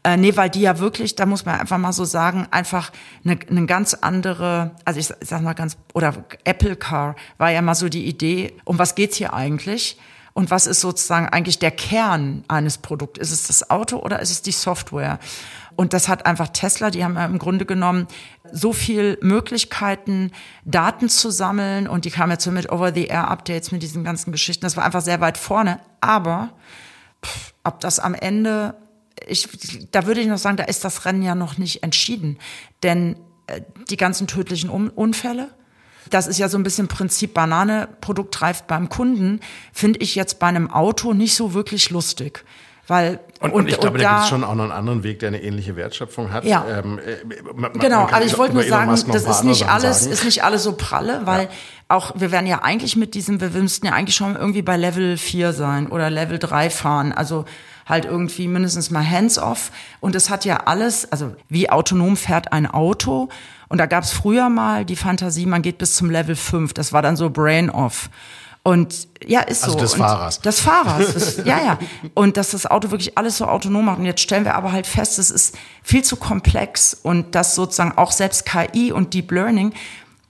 äh, 0.03 0.17
nee, 0.17 0.37
weil 0.37 0.51
die 0.51 0.61
ja 0.63 0.81
wirklich, 0.81 1.15
da 1.15 1.25
muss 1.25 1.45
man 1.45 1.61
einfach 1.61 1.79
mal 1.79 1.93
so 1.93 2.05
sagen, 2.05 2.49
einfach 2.51 2.91
eine, 3.25 3.39
eine 3.49 3.67
ganz 3.67 3.95
andere, 3.95 4.73
also 4.85 4.99
ich 4.99 5.07
sag 5.21 5.41
mal 5.43 5.53
ganz, 5.55 5.77
oder 5.93 6.15
Apple 6.43 6.75
Car 6.75 7.15
war 7.39 7.51
ja 7.51 7.63
mal 7.63 7.77
so 7.77 7.89
die 7.89 8.07
Idee, 8.07 8.55
um 8.65 8.77
was 8.77 8.97
geht's 8.97 9.19
hier 9.19 9.33
eigentlich? 9.35 9.97
Und 10.35 10.51
was 10.51 10.67
ist 10.67 10.81
sozusagen 10.81 11.29
eigentlich 11.29 11.61
der 11.61 11.71
Kern 11.71 12.45
eines 12.49 12.79
Produkts? 12.79 13.21
Ist 13.21 13.31
es 13.31 13.47
das 13.47 13.71
Auto 13.71 13.99
oder 13.99 14.19
ist 14.19 14.31
es 14.31 14.43
die 14.43 14.53
Software? 14.53 15.21
Und 15.77 15.93
das 15.93 16.09
hat 16.09 16.27
einfach 16.27 16.49
Tesla, 16.49 16.91
die 16.91 17.05
haben 17.05 17.15
ja 17.15 17.25
im 17.25 17.39
Grunde 17.39 17.65
genommen 17.65 18.09
so 18.53 18.73
viel 18.73 19.17
Möglichkeiten, 19.23 20.33
Daten 20.65 21.09
zu 21.09 21.31
sammeln 21.31 21.89
und 21.89 22.05
die 22.05 22.11
kamen 22.11 22.33
jetzt 22.33 22.45
so 22.45 22.51
mit 22.51 22.71
Over-the-Air-Updates, 22.71 23.71
mit 23.71 23.83
diesen 23.83 24.03
ganzen 24.03 24.33
Geschichten. 24.33 24.63
Das 24.63 24.77
war 24.77 24.85
einfach 24.85 25.03
sehr 25.03 25.21
weit 25.21 25.39
vorne. 25.39 25.81
Aber 26.01 26.51
pff, 27.25 27.55
ob 27.63 27.79
das 27.81 28.01
am 28.01 28.15
Ende, 28.15 28.75
ich, 29.27 29.49
da 29.93 30.07
würde 30.07 30.21
ich 30.21 30.27
noch 30.27 30.39
sagen, 30.39 30.57
da 30.57 30.65
ist 30.65 30.85
das 30.85 31.05
Rennen 31.05 31.23
ja 31.23 31.37
noch 31.37 31.59
nicht 31.59 31.85
entschieden. 31.85 32.39
Denn 32.83 33.17
äh, 33.47 33.61
die 33.89 33.97
ganzen 33.97 34.27
tödlichen 34.27 34.69
um 34.69 34.91
Unfälle, 34.91 35.51
das 36.15 36.27
ist 36.29 36.39
ja 36.39 36.49
so 36.49 36.57
ein 36.57 36.63
bisschen 36.63 36.87
Prinzip 36.89 37.35
Banane, 37.35 37.89
Produkt 38.01 38.41
reift 38.41 38.67
beim 38.69 38.89
Kunden, 38.89 39.41
finde 39.73 39.99
ich 40.01 40.15
jetzt 40.15 40.39
bei 40.39 40.47
einem 40.47 40.71
Auto 40.71 41.13
nicht 41.13 41.35
so 41.35 41.55
wirklich 41.55 41.91
lustig. 41.91 42.45
Weil, 42.87 43.19
Und, 43.41 43.53
und, 43.53 43.69
ich 43.69 43.81
glaube, 43.81 43.97
da 43.99 44.11
gibt 44.11 44.23
es 44.25 44.29
schon 44.29 44.45
auch 44.45 44.55
noch 44.55 44.65
einen 44.65 44.73
anderen 44.73 45.03
Weg, 45.03 45.19
der 45.19 45.29
eine 45.29 45.43
ähnliche 45.43 45.75
Wertschöpfung 45.75 46.33
hat. 46.33 46.45
Ja. 46.45 46.67
Ähm, 46.69 46.99
äh, 46.99 47.17
man- 47.55 47.73
Genau, 47.73 48.03
man 48.05 48.15
aber 48.15 48.25
ich 48.27 48.37
wollte 48.37 48.55
nur 48.55 48.63
sagen, 48.63 48.91
das 49.11 49.25
ist 49.25 49.43
nicht 49.45 49.67
alles, 49.69 50.01
sagen. 50.01 50.13
ist 50.13 50.25
nicht 50.25 50.45
alles 50.45 50.63
so 50.65 50.75
pralle, 50.75 51.23
weil 51.25 51.49
auch 51.89 52.13
wir 52.17 52.31
werden 52.31 52.47
ja 52.47 52.63
eigentlich 52.63 52.95
mit 52.97 53.15
diesem, 53.15 53.41
wir 53.41 53.49
müssten 53.51 53.87
ja 53.87 53.93
eigentlich 53.93 54.15
schon 54.17 54.37
irgendwie 54.37 54.61
bei 54.63 54.77
Level 54.77 55.17
4 55.17 55.53
sein 55.55 55.89
oder 55.89 56.11
Level 56.11 56.39
3 56.39 56.69
fahren. 56.69 57.13
Also 57.13 57.47
halt 57.87 58.05
irgendwie 58.05 58.49
mindestens 58.49 58.91
mal 58.91 59.09
hands-off. 59.09 59.71
Und 60.01 60.15
es 60.15 60.31
hat 60.31 60.45
ja 60.45 60.59
alles, 60.67 61.11
also 61.11 61.35
wie 61.49 61.71
autonom 61.71 62.17
fährt 62.17 62.53
ein 62.53 62.67
Auto. 62.67 63.29
Und 63.69 63.79
da 63.79 63.87
gab 63.87 64.05
es 64.05 64.13
früher 64.13 64.49
mal 64.49 64.85
die 64.85 64.97
Fantasie, 64.97 65.47
man 65.47 65.63
geht 65.63 65.79
bis 65.79 65.95
zum 65.95 66.11
Level 66.11 66.37
5. 66.37 66.73
Das 66.75 66.93
war 66.93 67.03
dann 67.03 67.17
so 67.17 67.31
Brain-off. 67.31 68.11
Und 68.63 69.09
ja, 69.27 69.41
ist 69.41 69.61
so. 69.61 69.67
Also 69.67 69.79
des 69.79 69.93
und 69.93 69.99
Fahrers. 69.99 70.41
Des 70.41 70.61
Fahrers. 70.61 71.13
Das, 71.15 71.37
ja, 71.45 71.63
ja. 71.63 71.79
Und 72.15 72.39
dass 72.39 72.53
das 72.53 72.67
Auto 72.67 72.91
wirklich 72.91 73.19
alles 73.19 73.37
so 73.37 73.45
autonom 73.45 73.85
macht. 73.85 73.99
Und 73.99 74.07
jetzt 74.07 74.23
stellen 74.23 74.47
wir 74.47 74.55
aber 74.55 74.73
halt 74.73 74.87
fest, 74.87 75.19
es 75.19 75.31
ist 75.31 75.55
viel 75.83 76.03
zu 76.03 76.17
komplex 76.17 76.95
und 76.95 77.35
dass 77.35 77.55
sozusagen 77.55 77.93
auch 77.99 78.11
selbst 78.11 78.47
KI 78.47 78.91
und 78.91 79.13
Deep 79.13 79.31
Learning, 79.31 79.75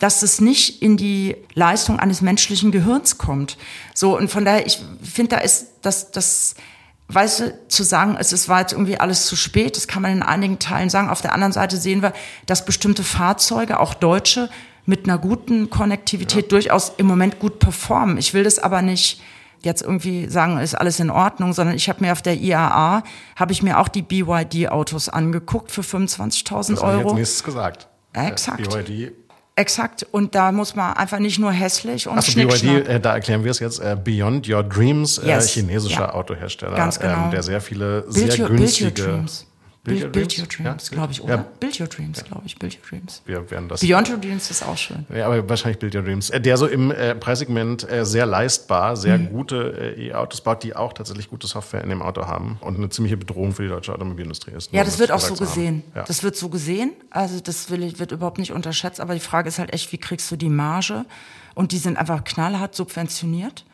dass 0.00 0.22
es 0.22 0.40
nicht 0.40 0.82
in 0.82 0.96
die 0.96 1.36
Leistung 1.54 2.00
eines 2.00 2.20
menschlichen 2.20 2.72
Gehirns 2.72 3.18
kommt. 3.18 3.56
So, 3.94 4.18
und 4.18 4.28
von 4.28 4.44
daher, 4.44 4.66
ich 4.66 4.82
finde, 5.00 5.36
da 5.36 5.38
ist 5.42 5.68
das, 5.82 6.10
das, 6.10 6.56
weißt 7.08 7.40
du, 7.40 7.58
zu 7.68 7.82
sagen, 7.82 8.16
es 8.18 8.32
ist, 8.32 8.48
war 8.48 8.60
jetzt 8.60 8.72
irgendwie 8.72 8.98
alles 8.98 9.26
zu 9.26 9.36
spät, 9.36 9.76
das 9.76 9.86
kann 9.88 10.02
man 10.02 10.12
in 10.12 10.22
einigen 10.22 10.58
Teilen 10.58 10.90
sagen. 10.90 11.10
Auf 11.10 11.20
der 11.20 11.32
anderen 11.32 11.52
Seite 11.52 11.76
sehen 11.76 12.02
wir, 12.02 12.12
dass 12.46 12.64
bestimmte 12.64 13.04
Fahrzeuge, 13.04 13.80
auch 13.80 13.94
deutsche, 13.94 14.48
mit 14.86 15.06
einer 15.06 15.18
guten 15.18 15.70
Konnektivität 15.70 16.52
durchaus 16.52 16.92
im 16.96 17.06
Moment 17.06 17.38
gut 17.38 17.58
performen. 17.58 18.18
Ich 18.18 18.34
will 18.34 18.44
das 18.44 18.58
aber 18.58 18.82
nicht 18.82 19.22
jetzt 19.62 19.82
irgendwie 19.82 20.28
sagen, 20.28 20.58
ist 20.58 20.74
alles 20.74 21.00
in 21.00 21.10
Ordnung, 21.10 21.54
sondern 21.54 21.74
ich 21.74 21.88
habe 21.88 22.04
mir 22.04 22.12
auf 22.12 22.20
der 22.20 22.36
IAA, 22.36 23.02
habe 23.36 23.52
ich 23.52 23.62
mir 23.62 23.78
auch 23.78 23.88
die 23.88 24.02
BYD-Autos 24.02 25.08
angeguckt 25.08 25.70
für 25.70 25.80
25.000 25.80 26.48
Das 26.48 26.68
habe 26.68 26.72
ich 26.72 26.82
Euro. 26.82 27.08
jetzt 27.08 27.14
nächstes 27.16 27.44
gesagt. 27.44 27.88
Exakt. 28.12 28.60
Äh, 28.60 28.82
BYD. 28.82 29.12
Exakt. 29.56 30.04
Und 30.10 30.34
da 30.34 30.50
muss 30.50 30.74
man 30.74 30.94
einfach 30.94 31.20
nicht 31.20 31.38
nur 31.38 31.52
hässlich 31.52 32.08
und 32.08 32.18
Achso, 32.18 32.32
BYD, 32.34 32.88
äh, 32.88 32.98
da 33.00 33.14
erklären 33.14 33.44
wir 33.44 33.52
es 33.52 33.60
jetzt. 33.60 33.78
Äh, 33.78 33.96
Beyond 34.02 34.48
Your 34.48 34.64
Dreams, 34.64 35.18
äh, 35.18 35.28
Yes. 35.28 35.50
chinesischer 35.50 36.00
Ja. 36.00 36.14
Autohersteller, 36.14 36.74
Ganz 36.74 36.98
genau. 36.98 37.26
ähm, 37.26 37.30
der 37.30 37.42
sehr 37.44 37.60
viele 37.60 38.02
Build 38.02 38.32
sehr 38.32 38.50
your, 38.50 38.56
build 39.84 40.02
your 40.02 40.10
Dreams. 40.10 40.12
Build 40.12 40.38
Your 40.38 40.46
Dreams? 40.46 40.88
Ja. 40.90 40.94
glaube 40.94 41.12
ich, 41.12 41.22
oder? 41.22 41.34
Ja. 41.36 41.46
Build 41.60 41.80
your 41.80 41.86
Dreams, 41.86 42.24
glaube 42.24 42.42
ich. 42.46 42.58
Build 42.58 42.74
your 42.74 42.88
Dreams. 42.88 43.22
Wir 43.26 43.50
werden 43.50 43.68
das 43.68 43.80
Beyond 43.80 44.10
your 44.10 44.16
Dreams 44.18 44.50
ist 44.50 44.62
auch 44.62 44.76
schön. 44.76 45.06
Ja, 45.14 45.26
aber 45.26 45.48
wahrscheinlich 45.48 45.78
Build 45.78 45.94
Your 45.94 46.02
Dreams. 46.02 46.30
Äh, 46.30 46.40
Der 46.40 46.56
so 46.56 46.66
im 46.66 46.90
äh, 46.90 47.14
Preissegment 47.14 47.88
äh, 47.90 48.04
sehr 48.04 48.26
leistbar, 48.26 48.96
sehr 48.96 49.18
Mhm. 49.18 49.28
gute 49.30 49.94
äh, 49.96 50.08
E-Autos 50.08 50.40
baut, 50.40 50.62
die 50.62 50.74
auch 50.74 50.92
tatsächlich 50.92 51.28
gute 51.30 51.46
Software 51.46 51.82
in 51.82 51.90
dem 51.90 52.02
Auto 52.02 52.26
haben 52.26 52.58
und 52.60 52.76
eine 52.76 52.88
ziemliche 52.88 53.16
Bedrohung 53.16 53.52
für 53.52 53.62
die 53.62 53.68
deutsche 53.68 53.92
Automobilindustrie 53.92 54.52
ist. 54.52 54.72
Ja, 54.72 54.82
das 54.84 54.94
um 54.94 55.00
wird 55.00 55.12
auch 55.12 55.20
so 55.20 55.34
gesehen. 55.34 55.82
Ja. 55.94 56.04
Das 56.04 56.22
wird 56.22 56.36
so 56.36 56.48
gesehen. 56.48 56.92
Also 57.10 57.40
das 57.40 57.70
will 57.70 57.98
wird 57.98 58.10
überhaupt 58.12 58.38
nicht 58.38 58.52
unterschätzt. 58.52 59.00
Aber 59.00 59.14
die 59.14 59.20
Frage 59.20 59.48
ist 59.48 59.58
halt 59.58 59.72
echt, 59.72 59.92
wie 59.92 59.98
kriegst 59.98 60.30
du 60.30 60.36
die 60.36 60.48
Marge? 60.48 61.04
Und 61.54 61.72
die 61.72 61.78
sind 61.78 61.96
einfach 61.98 62.24
knallhart 62.24 62.74
subventioniert 62.74 63.64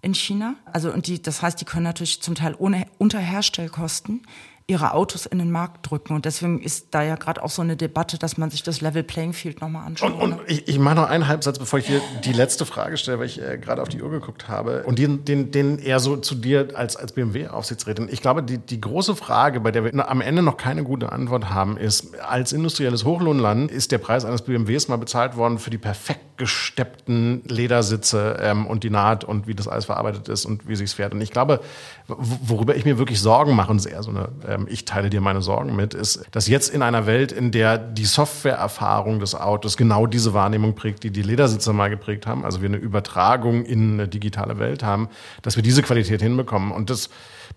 in 0.00 0.14
China. 0.14 0.54
Also 0.72 0.90
und 0.92 1.06
die, 1.06 1.20
das 1.22 1.42
heißt, 1.42 1.60
die 1.60 1.64
können 1.64 1.84
natürlich 1.84 2.22
zum 2.22 2.34
Teil 2.34 2.54
ohne 2.58 2.86
Unterherstellkosten 2.98 4.22
ihre 4.70 4.92
Autos 4.92 5.24
in 5.24 5.38
den 5.38 5.50
Markt 5.50 5.90
drücken. 5.90 6.14
Und 6.14 6.26
deswegen 6.26 6.60
ist 6.60 6.88
da 6.90 7.02
ja 7.02 7.16
gerade 7.16 7.42
auch 7.42 7.48
so 7.48 7.62
eine 7.62 7.74
Debatte, 7.74 8.18
dass 8.18 8.36
man 8.36 8.50
sich 8.50 8.62
das 8.62 8.82
Level 8.82 9.02
Playing 9.02 9.32
Field 9.32 9.62
nochmal 9.62 9.86
anschaut. 9.86 10.12
Und, 10.12 10.34
und 10.34 10.40
ich, 10.46 10.68
ich 10.68 10.78
mache 10.78 10.96
noch 10.96 11.08
einen 11.08 11.26
Halbsatz, 11.26 11.58
bevor 11.58 11.78
ich 11.78 11.86
hier 11.86 12.02
die 12.24 12.34
letzte 12.34 12.66
Frage 12.66 12.98
stelle, 12.98 13.18
weil 13.18 13.26
ich 13.26 13.40
äh, 13.40 13.56
gerade 13.56 13.80
auf 13.80 13.88
die 13.88 14.02
Uhr 14.02 14.10
geguckt 14.10 14.46
habe. 14.46 14.84
Und 14.84 14.98
den, 14.98 15.24
den, 15.24 15.50
den 15.50 15.78
eher 15.78 16.00
so 16.00 16.18
zu 16.18 16.34
dir 16.34 16.68
als, 16.74 16.96
als 16.96 17.12
BMW-Aufsichtsrätin. 17.12 18.08
Ich 18.12 18.20
glaube, 18.20 18.42
die, 18.42 18.58
die 18.58 18.80
große 18.80 19.16
Frage, 19.16 19.60
bei 19.60 19.70
der 19.70 19.84
wir 19.84 20.08
am 20.08 20.20
Ende 20.20 20.42
noch 20.42 20.58
keine 20.58 20.84
gute 20.84 21.12
Antwort 21.12 21.48
haben, 21.48 21.78
ist, 21.78 22.20
als 22.20 22.52
industrielles 22.52 23.06
Hochlohnland 23.06 23.70
ist 23.70 23.90
der 23.90 23.98
Preis 23.98 24.26
eines 24.26 24.42
BMWs 24.42 24.88
mal 24.88 24.96
bezahlt 24.96 25.36
worden 25.36 25.58
für 25.58 25.70
die 25.70 25.78
perfekt 25.78 26.27
gesteppten 26.38 27.42
Ledersitze 27.46 28.38
ähm, 28.40 28.66
und 28.66 28.84
die 28.84 28.90
Naht 28.90 29.24
und 29.24 29.46
wie 29.46 29.54
das 29.54 29.68
alles 29.68 29.84
verarbeitet 29.84 30.28
ist 30.28 30.46
und 30.46 30.66
wie 30.66 30.76
sich's 30.76 30.94
fährt. 30.94 31.12
Und 31.12 31.20
ich 31.20 31.30
glaube, 31.30 31.60
worüber 32.06 32.76
ich 32.76 32.84
mir 32.84 32.96
wirklich 32.96 33.20
Sorgen 33.20 33.54
mache, 33.54 33.70
und 33.70 33.84
eher 33.84 34.02
so 34.02 34.10
eine, 34.10 34.30
ähm, 34.46 34.66
ich 34.70 34.84
teile 34.84 35.10
dir 35.10 35.20
meine 35.20 35.42
Sorgen 35.42 35.76
mit, 35.76 35.94
ist, 35.94 36.24
dass 36.30 36.48
jetzt 36.48 36.72
in 36.72 36.82
einer 36.82 37.06
Welt, 37.06 37.32
in 37.32 37.50
der 37.50 37.76
die 37.76 38.06
Softwareerfahrung 38.06 39.20
des 39.20 39.34
Autos 39.34 39.76
genau 39.76 40.06
diese 40.06 40.32
Wahrnehmung 40.32 40.74
prägt, 40.74 41.02
die 41.02 41.10
die 41.10 41.22
Ledersitze 41.22 41.72
mal 41.72 41.90
geprägt 41.90 42.26
haben, 42.26 42.44
also 42.44 42.62
wir 42.62 42.68
eine 42.68 42.78
Übertragung 42.78 43.64
in 43.64 43.94
eine 43.94 44.08
digitale 44.08 44.58
Welt 44.58 44.82
haben, 44.82 45.08
dass 45.42 45.56
wir 45.56 45.62
diese 45.62 45.82
Qualität 45.82 46.22
hinbekommen. 46.22 46.70
Und 46.70 46.88
das 46.88 47.10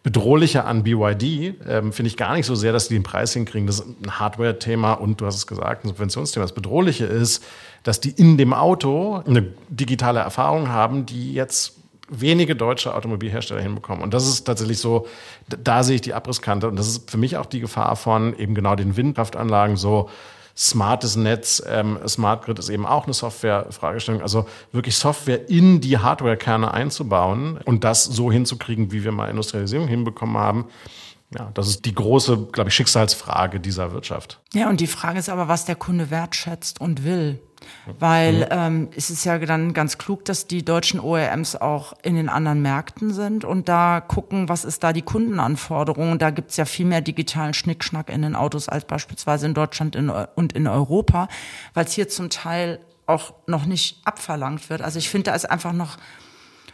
Bedrohliche 0.04 0.66
an 0.66 0.84
BYD 0.84 1.56
ähm, 1.68 1.94
finde 1.94 2.08
ich 2.08 2.18
gar 2.18 2.34
nicht 2.34 2.48
so 2.48 2.56
sehr, 2.56 2.74
dass 2.74 2.88
die 2.88 2.96
den 2.96 3.04
Preis 3.04 3.34
hinkriegen. 3.34 3.68
Das 3.68 3.80
ist 3.80 3.88
ein 4.04 4.20
Hardware-Thema 4.20 4.94
und 4.94 5.22
du 5.22 5.28
hast 5.28 5.36
es 5.36 5.46
gesagt, 5.46 5.86
ein 5.86 5.90
Subventionsthema. 5.90 6.44
Das 6.44 6.56
Bedrohliche 6.56 7.06
ist, 7.06 7.44
dass 7.84 8.00
die 8.00 8.10
in 8.10 8.38
dem 8.38 8.54
Auto 8.54 9.22
eine 9.28 9.54
digitale 9.70 10.20
Erfahrung 10.20 10.70
haben, 10.70 11.06
die 11.06 11.34
jetzt 11.34 11.78
wenige 12.10 12.56
deutsche 12.56 12.96
Automobilhersteller 12.96 13.62
hinbekommen. 13.62 14.04
Und 14.04 14.14
das 14.14 14.28
ist 14.28 14.44
tatsächlich 14.44 14.80
so, 14.80 15.08
da 15.48 15.84
sehe 15.84 15.96
ich 15.96 16.02
die 16.02 16.14
Abrisskante. 16.14 16.68
Und 16.68 16.78
das 16.78 16.88
ist 16.88 17.10
für 17.10 17.18
mich 17.18 17.38
auch 17.38 17.46
die 17.46 17.60
Gefahr 17.60 17.96
von 17.96 18.38
eben 18.38 18.56
genau 18.56 18.76
den 18.76 18.98
Windkraftanlagen 18.98 19.78
so 19.78 20.10
smartes 20.56 21.16
Netz, 21.16 21.62
ähm, 21.68 22.00
Smart 22.08 22.46
Grid 22.46 22.60
ist 22.60 22.70
eben 22.70 22.86
auch 22.86 23.06
eine 23.06 23.14
Software-Fragestellung. 23.14 24.22
Also 24.22 24.48
wirklich 24.72 24.96
Software 24.96 25.50
in 25.50 25.82
die 25.82 25.98
Hardware-Kerne 25.98 26.74
einzubauen 26.74 27.60
und 27.66 27.84
das 27.84 28.06
so 28.06 28.32
hinzukriegen, 28.32 28.92
wie 28.92 29.04
wir 29.04 29.12
mal 29.12 29.30
Industrialisierung 29.30 29.88
hinbekommen 29.88 30.38
haben. 30.38 30.66
Ja, 31.38 31.50
das 31.54 31.70
ist 31.70 31.86
die 31.86 31.96
große, 31.96 32.50
glaube 32.52 32.70
ich, 32.70 32.76
Schicksalsfrage 32.76 33.60
dieser 33.62 33.94
Wirtschaft. 33.94 34.42
Ja, 34.54 34.70
und 34.70 34.82
die 34.82 34.88
Frage 34.88 35.20
ist 35.20 35.30
aber, 35.30 35.48
was 35.48 35.64
der 35.64 35.76
Kunde 35.76 36.10
wertschätzt 36.12 36.82
und 36.82 37.06
will. 37.06 37.40
Weil 38.00 38.48
ähm, 38.52 38.90
es 38.96 39.10
ist 39.10 39.24
ja 39.26 39.38
dann 39.40 39.74
ganz 39.74 39.98
klug, 39.98 40.26
dass 40.26 40.48
die 40.48 40.64
deutschen 40.64 41.00
OEMs 41.00 41.56
auch 41.56 41.94
in 42.04 42.16
den 42.16 42.30
anderen 42.30 42.62
Märkten 42.62 43.14
sind 43.14 43.44
und 43.46 43.70
da 43.70 44.02
gucken, 44.02 44.50
was 44.50 44.66
ist 44.66 44.84
da 44.84 44.94
die 44.94 45.02
Kundenanforderung. 45.02 46.12
Und 46.12 46.22
da 46.22 46.30
gibt's 46.30 46.58
ja 46.58 46.66
viel 46.66 46.86
mehr 46.86 47.02
digitalen 47.02 47.54
Schnickschnack 47.54 48.10
in 48.10 48.22
den 48.22 48.36
Autos 48.36 48.70
als 48.70 48.86
beispielsweise 48.86 49.46
in 49.46 49.54
Deutschland 49.54 49.96
in, 49.96 50.10
und 50.10 50.54
in 50.54 50.68
Europa, 50.68 51.28
weil 51.74 51.86
es 51.86 51.94
hier 51.94 52.10
zum 52.10 52.30
Teil 52.30 52.80
auch 53.08 53.34
noch 53.48 53.66
nicht 53.66 54.02
abverlangt 54.06 54.70
wird. 54.70 54.82
Also 54.82 55.00
ich 55.00 55.10
finde, 55.10 55.32
da 55.32 55.36
ist 55.36 55.50
einfach 55.50 55.74
noch 55.74 55.98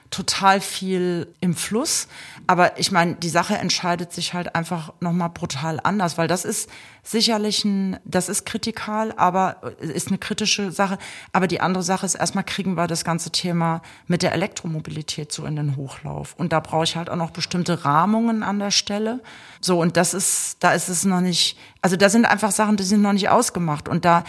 total 0.09 0.61
viel 0.61 1.27
im 1.41 1.55
Fluss. 1.55 2.07
Aber 2.45 2.79
ich 2.79 2.91
meine, 2.91 3.15
die 3.15 3.29
Sache 3.29 3.57
entscheidet 3.57 4.13
sich 4.13 4.33
halt 4.33 4.55
einfach 4.55 4.93
nochmal 4.99 5.29
brutal 5.29 5.79
anders, 5.83 6.17
weil 6.17 6.27
das 6.27 6.45
ist 6.45 6.69
sicherlich 7.03 7.65
ein, 7.65 7.99
das 8.05 8.29
ist 8.29 8.45
kritikal, 8.45 9.13
aber 9.17 9.73
ist 9.79 10.07
eine 10.07 10.17
kritische 10.17 10.71
Sache. 10.71 10.97
Aber 11.33 11.47
die 11.47 11.61
andere 11.61 11.83
Sache 11.83 12.05
ist, 12.05 12.15
erstmal 12.15 12.43
kriegen 12.43 12.75
wir 12.75 12.87
das 12.87 13.03
ganze 13.03 13.31
Thema 13.31 13.81
mit 14.07 14.23
der 14.23 14.33
Elektromobilität 14.33 15.31
so 15.31 15.45
in 15.45 15.55
den 15.55 15.75
Hochlauf. 15.75 16.35
Und 16.37 16.53
da 16.53 16.59
brauche 16.59 16.83
ich 16.83 16.95
halt 16.95 17.09
auch 17.09 17.15
noch 17.15 17.31
bestimmte 17.31 17.83
Rahmungen 17.83 18.43
an 18.43 18.59
der 18.59 18.71
Stelle. 18.71 19.21
So, 19.61 19.81
und 19.81 19.97
das 19.97 20.13
ist, 20.13 20.57
da 20.61 20.71
ist 20.71 20.89
es 20.89 21.05
noch 21.05 21.21
nicht, 21.21 21.57
also 21.81 21.95
da 21.95 22.09
sind 22.09 22.25
einfach 22.25 22.51
Sachen, 22.51 22.77
die 22.77 22.83
sind 22.83 23.01
noch 23.01 23.13
nicht 23.13 23.29
ausgemacht. 23.29 23.89
Und 23.89 24.05
da, 24.05 24.23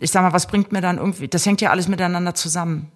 ich 0.00 0.10
sag 0.10 0.22
mal, 0.22 0.32
was 0.32 0.46
bringt 0.46 0.72
mir 0.72 0.80
dann 0.80 0.98
irgendwie, 0.98 1.28
das 1.28 1.46
hängt 1.46 1.60
ja 1.60 1.70
alles 1.70 1.88
miteinander 1.88 2.34
zusammen 2.34 2.90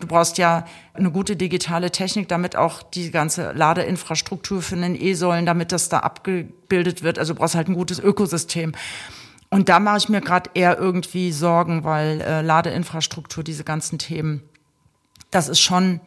du 0.00 0.06
brauchst 0.06 0.38
ja 0.38 0.64
eine 0.94 1.10
gute 1.10 1.36
digitale 1.36 1.90
Technik, 1.90 2.28
damit 2.28 2.56
auch 2.56 2.82
die 2.82 3.10
ganze 3.10 3.52
Ladeinfrastruktur 3.52 4.62
für 4.62 4.76
einen 4.76 5.00
E-Säulen, 5.00 5.46
damit 5.46 5.72
das 5.72 5.88
da 5.88 6.00
abgebildet 6.00 7.02
wird. 7.02 7.18
Also 7.18 7.34
du 7.34 7.40
brauchst 7.40 7.54
halt 7.54 7.68
ein 7.68 7.74
gutes 7.74 7.98
Ökosystem. 7.98 8.72
Und 9.50 9.68
da 9.68 9.80
mache 9.80 9.98
ich 9.98 10.08
mir 10.08 10.20
gerade 10.20 10.50
eher 10.54 10.78
irgendwie 10.78 11.32
Sorgen, 11.32 11.84
weil 11.84 12.20
äh, 12.20 12.40
Ladeinfrastruktur, 12.40 13.42
diese 13.42 13.64
ganzen 13.64 13.98
Themen, 13.98 14.42
das 15.30 15.48
ist 15.48 15.60
schon 15.60 16.00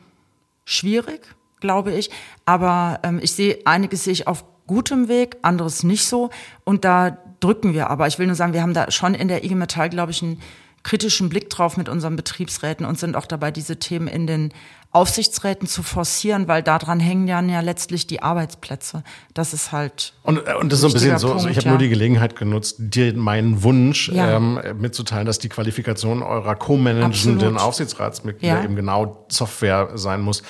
schwierig, 0.66 1.22
glaube 1.60 1.92
ich. 1.92 2.10
Aber 2.46 3.00
ähm, 3.04 3.20
ich 3.22 3.34
sehe, 3.34 3.60
einiges 3.66 4.06
sehe 4.06 4.14
ich 4.14 4.28
auf 4.28 4.46
gutem 4.66 5.10
Weg, 5.10 5.38
anderes 5.42 5.84
nicht 5.84 6.06
so. 6.06 6.30
Und 6.64 6.86
da 6.86 7.18
drücken 7.42 7.74
wir 7.74 7.90
aber. 7.90 8.08
Ich 8.08 8.18
will 8.18 8.28
nur 8.28 8.36
sagen, 8.36 8.54
wir 8.54 8.62
haben 8.62 8.74
da 8.74 8.90
schon 8.92 9.14
in 9.14 9.28
der 9.28 9.44
IG 9.44 9.56
Metall, 9.56 9.90
glaube 9.90 10.12
ich, 10.12 10.24
einen 10.24 10.42
kritischen 10.84 11.30
Blick 11.30 11.50
drauf 11.50 11.78
mit 11.78 11.90
unseren 11.90 12.16
Betriebsräten 12.16 12.86
und 12.86 13.00
sind 13.00 13.16
auch 13.16 13.26
dabei, 13.26 13.52
diese 13.52 13.78
Themen 13.78 14.08
in 14.08 14.28
den 14.28 14.54
Aufsichtsräten 14.92 15.68
zu 15.68 15.82
forcieren, 15.82 16.48
weil 16.48 16.62
daran 16.62 17.00
hängen 17.00 17.28
ja, 17.28 17.42
ja 17.42 17.62
letztlich 17.62 18.06
die 18.06 18.22
Arbeitsplätze. 18.22 19.04
Das 19.34 19.52
ist 19.54 19.72
halt. 19.72 20.14
Und, 20.22 20.48
äh, 20.48 20.54
und 20.54 20.72
das 20.72 20.78
ist 20.78 20.82
so 20.82 20.88
ein 20.88 20.94
bisschen 20.94 21.18
so, 21.18 21.34
also 21.34 21.48
ich 21.48 21.58
habe 21.58 21.66
ja. 21.66 21.72
nur 21.72 21.80
die 21.80 21.90
Gelegenheit 21.90 22.36
genutzt, 22.36 22.76
dir 22.78 23.12
meinen 23.16 23.64
Wunsch 23.64 24.10
ja. 24.10 24.36
ähm, 24.36 24.60
mitzuteilen, 24.78 25.26
dass 25.26 25.40
die 25.40 25.50
Qualifikation 25.50 26.22
eurer 26.22 26.56
co-managenden 26.56 27.58
Aufsichtsratsmitglieder 27.58 28.58
ja. 28.58 28.64
eben 28.64 28.76
genau 28.76 29.26
Software 29.30 29.90
sein 29.96 30.22
muss. 30.22 30.44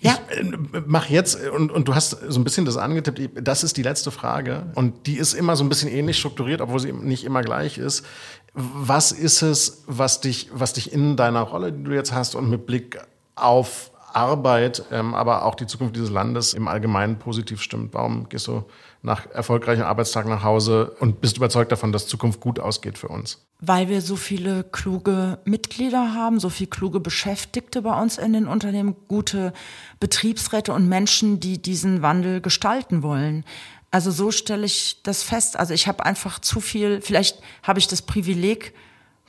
Ja. 0.00 0.18
Ich 0.30 0.38
äh, 0.38 0.82
mach 0.86 1.10
jetzt, 1.10 1.38
und, 1.50 1.70
und 1.70 1.88
du 1.88 1.94
hast 1.94 2.16
so 2.28 2.40
ein 2.40 2.44
bisschen 2.44 2.64
das 2.64 2.76
angetippt, 2.76 3.46
das 3.46 3.62
ist 3.62 3.76
die 3.76 3.82
letzte 3.82 4.10
Frage. 4.10 4.72
Und 4.74 5.06
die 5.06 5.18
ist 5.18 5.34
immer 5.34 5.56
so 5.56 5.64
ein 5.64 5.68
bisschen 5.68 5.90
ähnlich 5.90 6.18
strukturiert, 6.18 6.62
obwohl 6.62 6.80
sie 6.80 6.92
nicht 6.92 7.24
immer 7.24 7.42
gleich 7.42 7.76
ist. 7.76 8.06
Was 8.52 9.12
ist 9.12 9.42
es, 9.42 9.84
was 9.86 10.20
dich, 10.20 10.50
was 10.52 10.72
dich 10.72 10.92
in 10.92 11.16
deiner 11.16 11.42
Rolle, 11.42 11.72
die 11.72 11.84
du 11.84 11.92
jetzt 11.92 12.12
hast, 12.12 12.34
und 12.34 12.50
mit 12.50 12.66
Blick 12.66 12.98
auf 13.36 13.90
Arbeit, 14.14 14.84
ähm, 14.90 15.14
aber 15.14 15.44
auch 15.44 15.54
die 15.54 15.66
Zukunft 15.66 15.96
dieses 15.96 16.10
Landes 16.10 16.54
im 16.54 16.68
Allgemeinen 16.68 17.18
positiv 17.18 17.62
stimmt? 17.62 17.94
Warum 17.94 18.28
gehst 18.28 18.46
du 18.48 18.64
nach 19.02 19.30
erfolgreichen 19.30 19.82
Arbeitstagen 19.82 20.30
nach 20.30 20.42
Hause 20.42 20.96
und 21.00 21.20
bist 21.20 21.36
überzeugt 21.36 21.72
davon, 21.72 21.92
dass 21.92 22.06
Zukunft 22.06 22.40
gut 22.40 22.58
ausgeht 22.58 22.98
für 22.98 23.08
uns? 23.08 23.46
Weil 23.60 23.88
wir 23.88 24.00
so 24.00 24.16
viele 24.16 24.64
kluge 24.64 25.38
Mitglieder 25.44 26.14
haben, 26.14 26.40
so 26.40 26.48
viele 26.48 26.70
kluge 26.70 27.00
Beschäftigte 27.00 27.82
bei 27.82 28.00
uns 28.00 28.18
in 28.18 28.32
den 28.32 28.46
Unternehmen, 28.46 28.96
gute 29.08 29.52
Betriebsräte 30.00 30.72
und 30.72 30.88
Menschen, 30.88 31.40
die 31.40 31.60
diesen 31.60 32.02
Wandel 32.02 32.40
gestalten 32.40 33.02
wollen. 33.02 33.44
Also 33.90 34.10
so 34.10 34.30
stelle 34.30 34.66
ich 34.66 34.98
das 35.02 35.22
fest. 35.22 35.58
Also 35.58 35.74
ich 35.74 35.88
habe 35.88 36.04
einfach 36.06 36.38
zu 36.38 36.60
viel, 36.60 37.00
vielleicht 37.00 37.38
habe 37.62 37.78
ich 37.78 37.88
das 37.88 38.02
Privileg, 38.02 38.74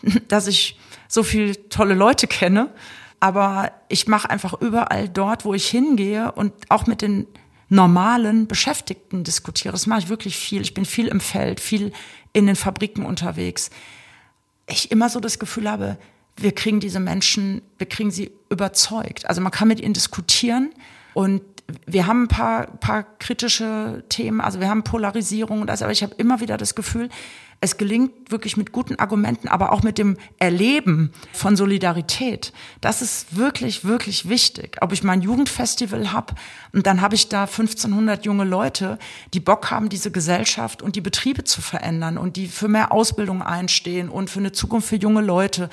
dass 0.27 0.47
ich 0.47 0.77
so 1.07 1.23
viele 1.23 1.69
tolle 1.69 1.93
Leute 1.93 2.27
kenne, 2.27 2.73
aber 3.19 3.71
ich 3.87 4.07
mache 4.07 4.29
einfach 4.29 4.59
überall 4.61 5.09
dort, 5.09 5.45
wo 5.45 5.53
ich 5.53 5.67
hingehe 5.67 6.31
und 6.31 6.53
auch 6.69 6.87
mit 6.87 7.01
den 7.01 7.27
normalen 7.69 8.47
Beschäftigten 8.47 9.23
diskutiere. 9.23 9.71
Das 9.71 9.87
mache 9.87 10.01
ich 10.01 10.09
wirklich 10.09 10.35
viel. 10.35 10.61
Ich 10.61 10.73
bin 10.73 10.85
viel 10.85 11.07
im 11.07 11.19
Feld, 11.19 11.59
viel 11.59 11.93
in 12.33 12.45
den 12.45 12.55
Fabriken 12.55 13.05
unterwegs. 13.05 13.69
Ich 14.67 14.91
immer 14.91 15.09
so 15.09 15.19
das 15.19 15.39
Gefühl 15.39 15.69
habe, 15.69 15.97
wir 16.37 16.53
kriegen 16.53 16.79
diese 16.79 16.99
Menschen, 16.99 17.61
wir 17.77 17.87
kriegen 17.87 18.11
sie 18.11 18.31
überzeugt. 18.49 19.27
Also 19.27 19.41
man 19.41 19.51
kann 19.51 19.67
mit 19.67 19.79
ihnen 19.79 19.93
diskutieren 19.93 20.73
und 21.13 21.41
wir 21.85 22.07
haben 22.07 22.23
ein 22.23 22.27
paar, 22.27 22.67
paar 22.77 23.03
kritische 23.19 24.03
Themen, 24.09 24.41
also 24.41 24.59
wir 24.59 24.69
haben 24.69 24.83
Polarisierung 24.83 25.61
und 25.61 25.67
das, 25.67 25.81
aber 25.81 25.91
ich 25.91 26.03
habe 26.03 26.15
immer 26.17 26.39
wieder 26.39 26.57
das 26.57 26.75
Gefühl, 26.75 27.09
es 27.63 27.77
gelingt 27.77 28.31
wirklich 28.31 28.57
mit 28.57 28.71
guten 28.71 28.95
Argumenten, 28.95 29.47
aber 29.47 29.71
auch 29.71 29.83
mit 29.83 29.99
dem 29.99 30.17
Erleben 30.39 31.11
von 31.31 31.55
Solidarität. 31.55 32.53
Das 32.81 33.03
ist 33.03 33.37
wirklich, 33.37 33.85
wirklich 33.85 34.27
wichtig. 34.27 34.77
Ob 34.81 34.91
ich 34.91 35.03
mein 35.03 35.21
Jugendfestival 35.21 36.11
habe 36.11 36.33
und 36.73 36.87
dann 36.87 37.01
habe 37.01 37.13
ich 37.13 37.29
da 37.29 37.43
1500 37.43 38.25
junge 38.25 38.45
Leute, 38.45 38.97
die 39.35 39.39
Bock 39.39 39.69
haben, 39.69 39.89
diese 39.89 40.09
Gesellschaft 40.09 40.81
und 40.81 40.95
die 40.95 41.01
Betriebe 41.01 41.43
zu 41.43 41.61
verändern 41.61 42.17
und 42.17 42.35
die 42.35 42.47
für 42.47 42.67
mehr 42.67 42.91
Ausbildung 42.91 43.43
einstehen 43.43 44.09
und 44.09 44.31
für 44.31 44.39
eine 44.39 44.51
Zukunft 44.51 44.89
für 44.89 44.95
junge 44.95 45.21
Leute. 45.21 45.69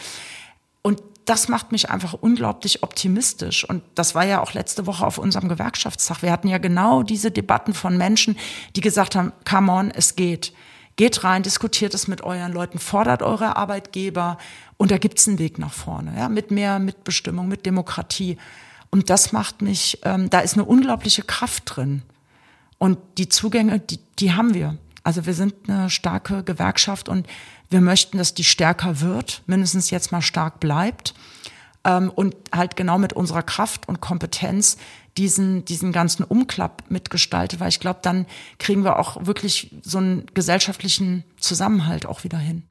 Und 0.83 1.03
das 1.29 1.49
macht 1.49 1.73
mich 1.73 1.91
einfach 1.91 2.15
unglaublich 2.15 2.83
optimistisch. 2.83 3.69
Und 3.69 3.83
das 3.95 4.15
war 4.15 4.25
ja 4.25 4.41
auch 4.41 4.55
letzte 4.55 4.87
Woche 4.87 5.07
auf 5.07 5.19
unserem 5.19 5.49
Gewerkschaftstag. 5.49 6.23
Wir 6.23 6.33
hatten 6.33 6.49
ja 6.49 6.57
genau 6.57 7.03
diese 7.03 7.31
Debatten 7.31 7.75
von 7.75 7.99
Menschen, 7.99 8.37
die 8.77 8.81
gesagt 8.81 9.15
haben, 9.15 9.33
come 9.49 9.71
on, 9.71 9.91
es 9.91 10.17
geht. 10.17 10.55
Geht 10.97 11.23
rein, 11.25 11.43
diskutiert 11.43 11.93
es 11.93 12.09
mit 12.09 12.23
euren 12.23 12.53
Leuten, 12.53 12.79
fordert 12.79 13.23
eure 13.23 13.57
Arbeitgeber 13.57 14.39
und 14.79 14.91
da 14.91 14.99
gibt's 14.99 15.29
einen 15.29 15.39
Weg 15.39 15.59
nach 15.59 15.73
vorne, 15.73 16.13
ja, 16.17 16.29
mit 16.29 16.51
mehr 16.51 16.81
Mitbestimmung, 16.81 17.47
mit 17.47 17.67
Demokratie. 17.67 18.37
Und 18.91 19.11
das 19.11 19.33
macht 19.33 19.63
mich, 19.63 20.01
ähm, 20.05 20.31
da 20.31 20.41
ist 20.41 20.55
eine 20.55 20.65
unglaubliche 20.65 21.23
Kraft 21.23 21.65
drin. 21.67 22.03
Und 22.79 22.99
die 23.19 23.29
Zugänge, 23.29 23.79
die, 23.79 24.01
die 24.19 24.33
haben 24.33 24.55
wir. 24.55 24.79
Also 25.05 25.27
wir 25.27 25.35
sind 25.35 25.55
eine 25.69 25.91
starke 25.91 26.43
Gewerkschaft 26.43 27.09
und 27.09 27.27
wir 27.71 27.81
möchten, 27.81 28.19
dass 28.19 28.35
die 28.35 28.45
stärker 28.45 29.01
wird, 29.01 29.43
mindestens 29.47 29.91
jetzt 29.91 30.13
mal 30.13 30.23
stark 30.23 30.61
bleibt 30.61 31.15
ähm, 31.85 32.11
und 32.11 32.35
halt 32.53 32.77
genau 32.77 32.99
mit 32.99 33.13
unserer 33.13 33.43
Kraft 33.43 33.89
und 33.89 34.01
Kompetenz 34.01 34.79
diesen, 35.17 35.65
diesen 35.65 35.93
ganzen 35.93 36.25
Umklapp 36.25 36.85
mitgestaltet, 36.89 37.61
weil 37.61 37.69
ich 37.69 37.81
glaube, 37.81 38.01
dann 38.03 38.27
kriegen 38.59 38.85
wir 38.85 38.99
auch 38.99 39.27
wirklich 39.27 39.75
so 39.83 39.99
einen 39.99 40.27
gesellschaftlichen 40.33 41.25
Zusammenhalt 41.39 42.07
auch 42.07 42.25
wieder 42.25 42.39
hin. 42.39 42.63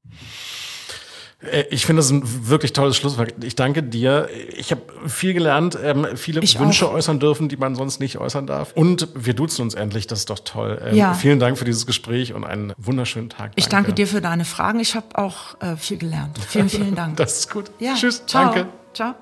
Äh, 1.39 1.65
ich 1.69 1.85
finde 1.85 2.01
das 2.01 2.09
ein 2.09 2.21
wirklich 2.47 2.73
tolles 2.73 2.97
Schlusswort. 2.97 3.33
Ich 3.43 3.55
danke 3.55 3.83
dir. 3.83 4.29
Ich 4.55 4.71
habe 4.71 4.81
viel 5.07 5.33
gelernt, 5.33 5.77
ähm, 5.81 6.07
viele 6.15 6.41
ich 6.41 6.59
Wünsche 6.59 6.87
auch. 6.87 6.93
äußern 6.93 7.19
dürfen, 7.19 7.49
die 7.49 7.57
man 7.57 7.75
sonst 7.75 7.99
nicht 7.99 8.17
äußern 8.17 8.47
darf. 8.47 8.73
Und 8.73 9.07
wir 9.15 9.33
duzen 9.33 9.61
uns 9.61 9.73
endlich, 9.75 10.07
das 10.07 10.19
ist 10.19 10.29
doch 10.29 10.39
toll. 10.39 10.81
Ähm, 10.83 10.95
ja. 10.95 11.13
Vielen 11.13 11.39
Dank 11.39 11.57
für 11.57 11.65
dieses 11.65 11.85
Gespräch 11.85 12.33
und 12.33 12.43
einen 12.43 12.73
wunderschönen 12.77 13.29
Tag. 13.29 13.37
Danke. 13.37 13.53
Ich 13.59 13.67
danke 13.67 13.93
dir 13.93 14.07
für 14.07 14.21
deine 14.21 14.45
Fragen. 14.45 14.79
Ich 14.79 14.95
habe 14.95 15.17
auch 15.17 15.59
äh, 15.61 15.75
viel 15.77 15.97
gelernt. 15.97 16.37
Vielen, 16.47 16.69
vielen 16.69 16.95
Dank. 16.95 17.17
das 17.17 17.39
ist 17.39 17.51
gut. 17.51 17.71
Ja. 17.79 17.93
Tschüss. 17.93 18.25
Ciao. 18.25 18.53
Danke. 18.53 18.69
Ciao. 18.93 19.15